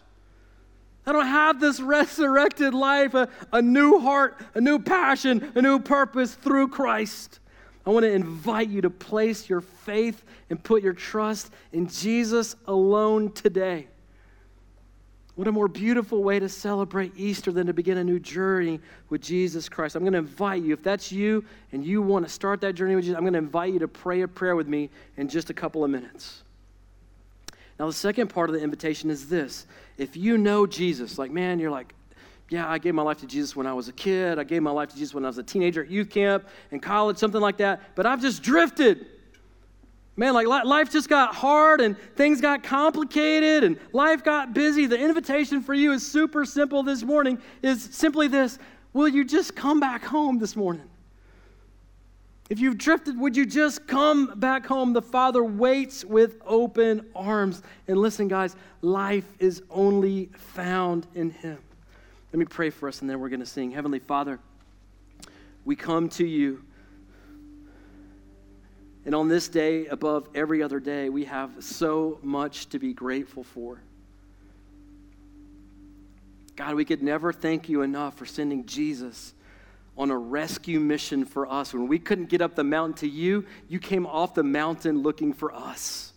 I 1.04 1.12
don't 1.12 1.26
have 1.26 1.60
this 1.60 1.78
resurrected 1.82 2.72
life, 2.72 3.12
a, 3.12 3.28
a 3.52 3.60
new 3.60 3.98
heart, 3.98 4.40
a 4.54 4.60
new 4.62 4.78
passion, 4.78 5.52
a 5.54 5.60
new 5.60 5.78
purpose 5.78 6.34
through 6.34 6.68
Christ. 6.68 7.40
I 7.84 7.90
want 7.90 8.04
to 8.04 8.10
invite 8.10 8.70
you 8.70 8.80
to 8.80 8.88
place 8.88 9.50
your 9.50 9.60
faith 9.60 10.24
and 10.48 10.64
put 10.64 10.82
your 10.82 10.94
trust 10.94 11.52
in 11.72 11.88
Jesus 11.88 12.56
alone 12.66 13.32
today. 13.32 13.88
What 15.34 15.48
a 15.48 15.52
more 15.52 15.68
beautiful 15.68 16.22
way 16.22 16.38
to 16.38 16.48
celebrate 16.48 17.12
Easter 17.18 17.52
than 17.52 17.66
to 17.66 17.74
begin 17.74 17.98
a 17.98 18.04
new 18.04 18.18
journey 18.18 18.80
with 19.10 19.20
Jesus 19.20 19.68
Christ. 19.68 19.94
I'm 19.94 20.04
going 20.04 20.14
to 20.14 20.20
invite 20.20 20.62
you, 20.62 20.72
if 20.72 20.82
that's 20.82 21.12
you 21.12 21.44
and 21.72 21.84
you 21.84 22.00
want 22.00 22.24
to 22.26 22.32
start 22.32 22.62
that 22.62 22.72
journey 22.72 22.94
with 22.96 23.04
Jesus, 23.04 23.18
I'm 23.18 23.24
going 23.24 23.34
to 23.34 23.40
invite 23.40 23.74
you 23.74 23.78
to 23.80 23.88
pray 23.88 24.22
a 24.22 24.28
prayer 24.28 24.56
with 24.56 24.68
me 24.68 24.88
in 25.18 25.28
just 25.28 25.50
a 25.50 25.54
couple 25.54 25.84
of 25.84 25.90
minutes. 25.90 26.44
Now, 27.78 27.86
the 27.86 27.92
second 27.92 28.28
part 28.28 28.50
of 28.50 28.54
the 28.54 28.62
invitation 28.62 29.10
is 29.10 29.28
this 29.28 29.66
if 29.98 30.16
you 30.16 30.38
know 30.38 30.66
Jesus, 30.66 31.18
like, 31.18 31.30
man, 31.30 31.58
you're 31.58 31.70
like, 31.70 31.94
yeah, 32.48 32.68
I 32.68 32.78
gave 32.78 32.94
my 32.94 33.02
life 33.02 33.18
to 33.18 33.26
Jesus 33.26 33.56
when 33.56 33.66
I 33.66 33.72
was 33.72 33.88
a 33.88 33.92
kid. 33.92 34.38
I 34.38 34.44
gave 34.44 34.62
my 34.62 34.70
life 34.70 34.90
to 34.90 34.96
Jesus 34.96 35.14
when 35.14 35.24
I 35.24 35.28
was 35.28 35.38
a 35.38 35.42
teenager 35.42 35.82
at 35.82 35.90
youth 35.90 36.10
camp, 36.10 36.46
in 36.70 36.80
college, 36.80 37.16
something 37.16 37.40
like 37.40 37.56
that. 37.58 37.94
But 37.94 38.04
I've 38.04 38.20
just 38.20 38.42
drifted. 38.42 39.06
Man, 40.16 40.34
like 40.34 40.46
life 40.46 40.92
just 40.92 41.08
got 41.08 41.34
hard 41.34 41.80
and 41.80 41.96
things 42.16 42.42
got 42.42 42.62
complicated 42.62 43.64
and 43.64 43.78
life 43.92 44.22
got 44.22 44.52
busy. 44.52 44.84
The 44.84 44.98
invitation 44.98 45.62
for 45.62 45.72
you 45.72 45.92
is 45.92 46.06
super 46.06 46.44
simple 46.44 46.82
this 46.82 47.02
morning 47.02 47.40
is 47.62 47.82
simply 47.92 48.28
this 48.28 48.58
Will 48.92 49.08
you 49.08 49.24
just 49.24 49.56
come 49.56 49.80
back 49.80 50.04
home 50.04 50.38
this 50.38 50.54
morning? 50.54 50.86
If 52.50 52.58
you've 52.58 52.76
drifted, 52.76 53.18
would 53.18 53.36
you 53.36 53.46
just 53.46 53.86
come 53.86 54.38
back 54.38 54.66
home? 54.66 54.92
The 54.92 55.02
Father 55.02 55.42
waits 55.42 56.04
with 56.04 56.36
open 56.44 57.06
arms. 57.14 57.62
And 57.88 57.98
listen, 57.98 58.28
guys, 58.28 58.56
life 58.82 59.26
is 59.38 59.62
only 59.70 60.26
found 60.34 61.06
in 61.14 61.30
Him. 61.30 61.58
Let 62.32 62.38
me 62.38 62.44
pray 62.44 62.70
for 62.70 62.88
us, 62.88 63.00
and 63.00 63.08
then 63.08 63.20
we're 63.20 63.28
going 63.28 63.40
to 63.40 63.46
sing. 63.46 63.70
Heavenly 63.70 64.00
Father, 64.00 64.38
we 65.64 65.76
come 65.76 66.08
to 66.10 66.26
you. 66.26 66.62
And 69.04 69.14
on 69.14 69.28
this 69.28 69.48
day, 69.48 69.86
above 69.86 70.28
every 70.34 70.62
other 70.62 70.78
day, 70.78 71.08
we 71.08 71.24
have 71.24 71.50
so 71.60 72.18
much 72.22 72.68
to 72.70 72.78
be 72.78 72.92
grateful 72.92 73.44
for. 73.44 73.80
God, 76.54 76.74
we 76.74 76.84
could 76.84 77.02
never 77.02 77.32
thank 77.32 77.68
you 77.68 77.82
enough 77.82 78.16
for 78.16 78.26
sending 78.26 78.66
Jesus 78.66 79.34
on 79.96 80.10
a 80.10 80.16
rescue 80.16 80.80
mission 80.80 81.24
for 81.24 81.50
us. 81.50 81.74
When 81.74 81.88
we 81.88 81.98
couldn't 81.98 82.28
get 82.28 82.40
up 82.40 82.54
the 82.54 82.64
mountain 82.64 82.94
to 82.98 83.08
you, 83.08 83.44
you 83.68 83.78
came 83.78 84.06
off 84.06 84.34
the 84.34 84.42
mountain 84.42 85.02
looking 85.02 85.32
for 85.32 85.54
us. 85.54 86.12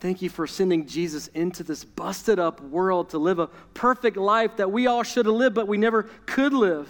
Thank 0.00 0.22
you 0.22 0.30
for 0.30 0.46
sending 0.46 0.86
Jesus 0.86 1.26
into 1.28 1.64
this 1.64 1.84
busted 1.84 2.38
up 2.38 2.60
world 2.60 3.10
to 3.10 3.18
live 3.18 3.38
a 3.40 3.48
perfect 3.74 4.16
life 4.16 4.56
that 4.58 4.70
we 4.70 4.86
all 4.86 5.02
should 5.02 5.26
have 5.26 5.34
lived, 5.34 5.54
but 5.56 5.66
we 5.66 5.76
never 5.76 6.04
could 6.26 6.52
live. 6.52 6.88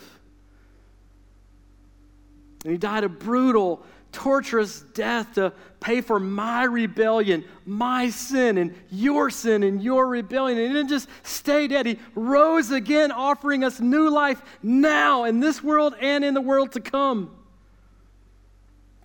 And 2.64 2.72
he 2.72 2.78
died 2.78 3.04
a 3.04 3.08
brutal, 3.08 3.82
torturous 4.12 4.80
death 4.94 5.34
to 5.34 5.52
pay 5.80 6.00
for 6.00 6.18
my 6.18 6.64
rebellion, 6.64 7.44
my 7.64 8.10
sin, 8.10 8.58
and 8.58 8.74
your 8.90 9.30
sin 9.30 9.62
and 9.62 9.82
your 9.82 10.06
rebellion. 10.06 10.58
And 10.58 10.66
he 10.66 10.72
didn't 10.72 10.88
just 10.88 11.08
stay 11.22 11.68
dead, 11.68 11.86
he 11.86 11.98
rose 12.14 12.70
again, 12.70 13.12
offering 13.12 13.64
us 13.64 13.80
new 13.80 14.10
life 14.10 14.42
now 14.62 15.24
in 15.24 15.40
this 15.40 15.62
world 15.62 15.94
and 16.00 16.24
in 16.24 16.34
the 16.34 16.40
world 16.40 16.72
to 16.72 16.80
come. 16.80 17.37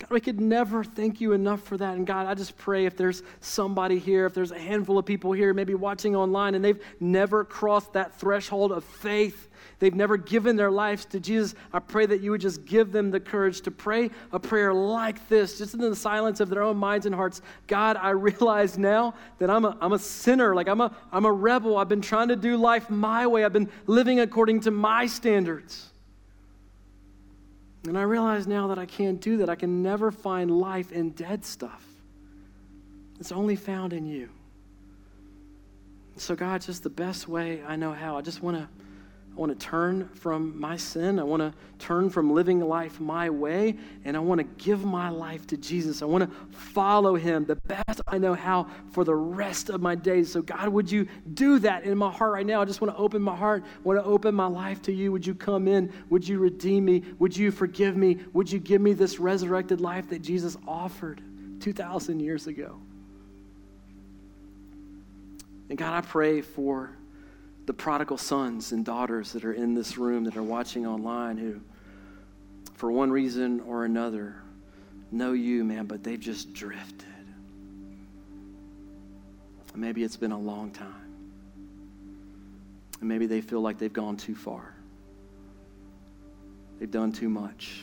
God, 0.04 0.12
we 0.12 0.20
could 0.20 0.42
never 0.42 0.84
thank 0.84 1.22
you 1.22 1.32
enough 1.32 1.62
for 1.62 1.78
that. 1.78 1.96
And 1.96 2.06
God, 2.06 2.28
I 2.28 2.34
just 2.34 2.58
pray 2.58 2.86
if 2.86 2.98
there's 2.98 3.24
somebody 3.40 4.00
here, 4.00 4.26
if 4.26 4.34
there's 4.34 4.52
a 4.52 4.60
handful 4.60 4.98
of 4.98 5.06
people 5.06 5.32
here, 5.32 5.54
maybe 5.54 5.76
watching 5.76 6.14
online, 6.14 6.56
and 6.56 6.66
they've 6.66 6.84
never 7.00 7.46
crossed 7.46 7.94
that 7.94 8.14
threshold 8.20 8.74
of 8.74 8.84
faith, 8.84 9.48
they've 9.80 9.96
never 9.96 10.18
given 10.18 10.58
their 10.58 10.72
lives 10.72 11.06
to 11.06 11.22
Jesus, 11.22 11.56
I 11.72 11.80
pray 11.80 12.06
that 12.06 12.20
you 12.20 12.32
would 12.32 12.42
just 12.42 12.66
give 12.66 12.92
them 12.92 13.12
the 13.12 13.20
courage 13.22 13.62
to 13.62 13.72
pray 13.72 14.12
a 14.34 14.40
prayer 14.42 14.74
like 14.74 15.26
this, 15.30 15.58
just 15.58 15.74
in 15.74 15.80
the 15.80 15.96
silence 15.96 16.42
of 16.42 16.50
their 16.50 16.64
own 16.64 16.76
minds 16.76 17.06
and 17.06 17.16
hearts. 17.16 17.42
God, 17.68 17.96
I 17.96 18.10
realize 18.10 18.78
now 18.78 19.14
that 19.40 19.50
I'm 19.50 19.64
a, 19.64 19.78
I'm 19.80 19.94
a 19.94 20.00
sinner, 20.00 20.54
like 20.54 20.68
I'm 20.68 20.82
a, 20.82 20.94
I'm 21.14 21.24
a 21.24 21.32
rebel. 21.32 21.78
I've 21.78 21.88
been 21.88 22.02
trying 22.02 22.28
to 22.28 22.36
do 22.36 22.58
life 22.58 22.90
my 22.90 23.26
way, 23.26 23.46
I've 23.46 23.54
been 23.54 23.72
living 23.88 24.20
according 24.20 24.60
to 24.62 24.72
my 24.72 25.06
standards. 25.06 25.93
And 27.88 27.98
I 27.98 28.04
realize 28.04 28.48
now 28.48 28.68
that 28.68 28.80
I 28.80 28.86
can't 28.86 29.20
do 29.20 29.38
that. 29.38 29.50
I 29.50 29.56
can 29.56 29.84
never 29.84 30.12
find 30.12 30.50
life 30.50 30.92
in 30.92 31.12
dead 31.12 31.44
stuff. 31.44 31.86
It's 33.20 33.32
only 33.32 33.56
found 33.56 33.94
in 33.94 34.06
you. 34.06 34.30
So, 36.16 36.36
God, 36.36 36.62
just 36.62 36.84
the 36.84 36.90
best 36.90 37.28
way 37.28 37.64
I 37.68 37.76
know 37.76 37.92
how. 37.92 38.18
I 38.18 38.22
just 38.22 38.42
want 38.42 38.58
to 38.58 38.68
I 39.36 39.40
want 39.40 39.60
to 39.60 39.66
turn 39.66 40.10
from 40.10 40.60
my 40.60 40.78
sin. 40.78 41.20
I 41.20 41.24
want 41.24 41.42
to 41.42 41.54
turn 41.80 42.12
from 42.12 42.34
living 42.34 42.60
life 42.60 43.00
my 43.00 43.32
way, 43.32 43.76
and 44.06 44.16
I 44.16 44.20
want 44.20 44.38
to 44.38 44.64
give 44.64 44.86
my 44.86 45.10
life 45.10 45.48
to 45.48 45.58
Jesus. 45.58 46.04
I 46.04 46.06
want 46.06 46.30
to 46.30 46.56
follow 46.56 47.16
him 47.16 47.46
the 47.46 47.56
best 47.56 48.02
I 48.08 48.20
know 48.20 48.36
how 48.36 48.68
for 48.92 49.04
the 49.04 49.16
rest 49.16 49.72
of 49.72 49.82
my 49.82 49.96
days. 49.96 50.32
So, 50.32 50.44
God, 50.44 50.70
would 50.70 50.92
you 50.92 51.08
do 51.34 51.58
that 51.60 51.84
in 51.84 51.98
my 51.98 52.12
heart 52.12 52.32
right 52.32 52.46
now? 52.46 52.62
I 52.62 52.66
just 52.66 52.80
want 52.80 52.94
to 52.96 53.02
open 53.02 53.24
my 53.24 53.36
heart, 53.36 53.64
I 53.64 53.82
want 53.84 54.00
to 54.00 54.06
open 54.06 54.36
my 54.36 54.46
life 54.46 54.84
to 54.84 54.94
you. 54.94 55.12
Would 55.12 55.26
you 55.26 55.34
come 55.34 55.68
in? 55.68 55.92
Would 56.12 56.28
you 56.28 56.38
redeem 56.38 56.86
me? 56.86 57.04
Would 57.18 57.36
you 57.36 57.50
forgive 57.50 57.98
me? 57.98 58.20
Would 58.34 58.52
you 58.52 58.60
give 58.60 58.82
me 58.82 58.94
this 58.94 59.20
resurrected 59.20 59.82
life 59.82 60.10
that 60.10 60.22
Jesus 60.22 60.58
offered 60.68 61.24
2,000 61.60 62.20
years 62.20 62.46
ago? 62.46 62.80
And 65.70 65.78
God, 65.78 65.94
I 65.96 66.02
pray 66.02 66.42
for 66.42 66.92
the 67.66 67.74
prodigal 67.74 68.18
sons 68.18 68.72
and 68.72 68.84
daughters 68.84 69.32
that 69.32 69.46
are 69.46 69.54
in 69.54 69.74
this 69.74 69.98
room, 69.98 70.24
that 70.26 70.36
are 70.36 70.44
watching 70.44 70.86
online, 70.86 71.38
who, 71.38 71.62
for 72.74 72.92
one 72.92 73.12
reason 73.12 73.62
or 73.62 73.86
another, 73.86 74.36
know 75.12 75.32
you, 75.32 75.64
man, 75.64 75.86
but 75.86 76.04
they've 76.04 76.20
just 76.20 76.54
drifted. 76.54 77.08
Maybe 79.76 80.04
it's 80.04 80.18
been 80.18 80.32
a 80.32 80.40
long 80.40 80.72
time. 80.72 80.94
And 83.00 83.10
maybe 83.10 83.26
they 83.26 83.42
feel 83.42 83.62
like 83.62 83.78
they've 83.78 83.92
gone 83.92 84.18
too 84.18 84.36
far. 84.36 84.76
They've 86.80 86.92
done 86.92 87.12
too 87.12 87.30
much, 87.30 87.82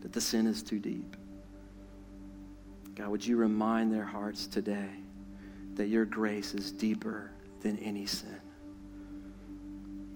that 0.00 0.12
the 0.12 0.20
sin 0.20 0.46
is 0.46 0.62
too 0.62 0.78
deep. 0.78 1.16
God, 2.94 3.08
would 3.08 3.24
you 3.24 3.36
remind 3.36 3.92
their 3.92 4.04
hearts 4.04 4.46
today 4.46 4.90
that 5.74 5.86
your 5.86 6.04
grace 6.04 6.54
is 6.54 6.72
deeper 6.72 7.30
than 7.60 7.78
any 7.78 8.04
sin? 8.04 8.40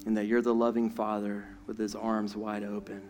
And 0.07 0.17
that 0.17 0.27
you're 0.27 0.41
the 0.41 0.55
loving 0.55 0.89
Father 0.89 1.45
with 1.67 1.77
his 1.77 1.95
arms 1.95 2.37
wide 2.37 2.63
open, 2.63 3.03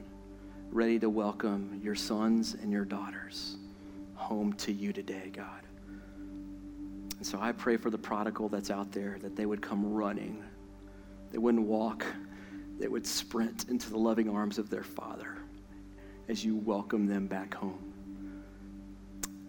ready 0.71 0.99
to 0.99 1.11
welcome 1.11 1.79
your 1.85 1.95
sons 1.95 2.55
and 2.55 2.73
your 2.73 2.87
daughters 2.87 3.59
home 4.15 4.55
to 4.55 4.73
you 4.73 4.93
today, 4.93 5.31
God. 5.33 5.61
And 7.19 7.25
so 7.27 7.39
I 7.41 7.53
pray 7.53 7.77
for 7.77 7.91
the 7.91 7.99
prodigal 7.99 8.49
that's 8.49 8.71
out 8.71 8.93
there 8.93 9.19
that 9.21 9.37
they 9.37 9.47
would 9.47 9.61
come 9.61 9.93
running. 9.93 10.43
They 11.31 11.39
wouldn't 11.39 11.67
walk, 11.67 12.05
they 12.79 12.89
would 12.89 13.07
sprint 13.07 13.69
into 13.69 13.91
the 13.91 13.99
loving 13.99 14.29
arms 14.29 14.59
of 14.59 14.71
their 14.71 14.83
Father 14.83 15.37
as 16.29 16.45
you 16.45 16.57
welcome 16.57 17.07
them 17.07 17.27
back 17.27 17.55
home. 17.55 17.93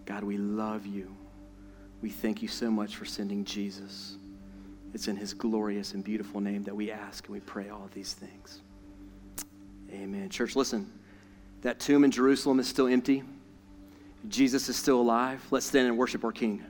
God, 0.04 0.22
we 0.22 0.36
love 0.36 0.86
you. 0.86 1.14
We 2.00 2.10
thank 2.10 2.42
you 2.42 2.48
so 2.48 2.70
much 2.70 2.96
for 2.96 3.04
sending 3.04 3.44
Jesus. 3.44 4.16
It's 4.94 5.08
in 5.08 5.16
his 5.16 5.34
glorious 5.34 5.94
and 5.94 6.02
beautiful 6.02 6.40
name 6.40 6.64
that 6.64 6.74
we 6.74 6.90
ask 6.90 7.26
and 7.26 7.34
we 7.34 7.40
pray 7.40 7.68
all 7.68 7.88
these 7.94 8.14
things. 8.14 8.60
Amen. 9.92 10.28
Church, 10.28 10.56
listen, 10.56 10.90
that 11.62 11.80
tomb 11.80 12.04
in 12.04 12.10
Jerusalem 12.10 12.60
is 12.60 12.68
still 12.68 12.86
empty. 12.86 13.22
Jesus 14.28 14.68
is 14.68 14.76
still 14.76 15.00
alive. 15.00 15.44
Let's 15.50 15.66
stand 15.66 15.88
and 15.88 15.96
worship 15.96 16.24
our 16.24 16.32
King. 16.32 16.64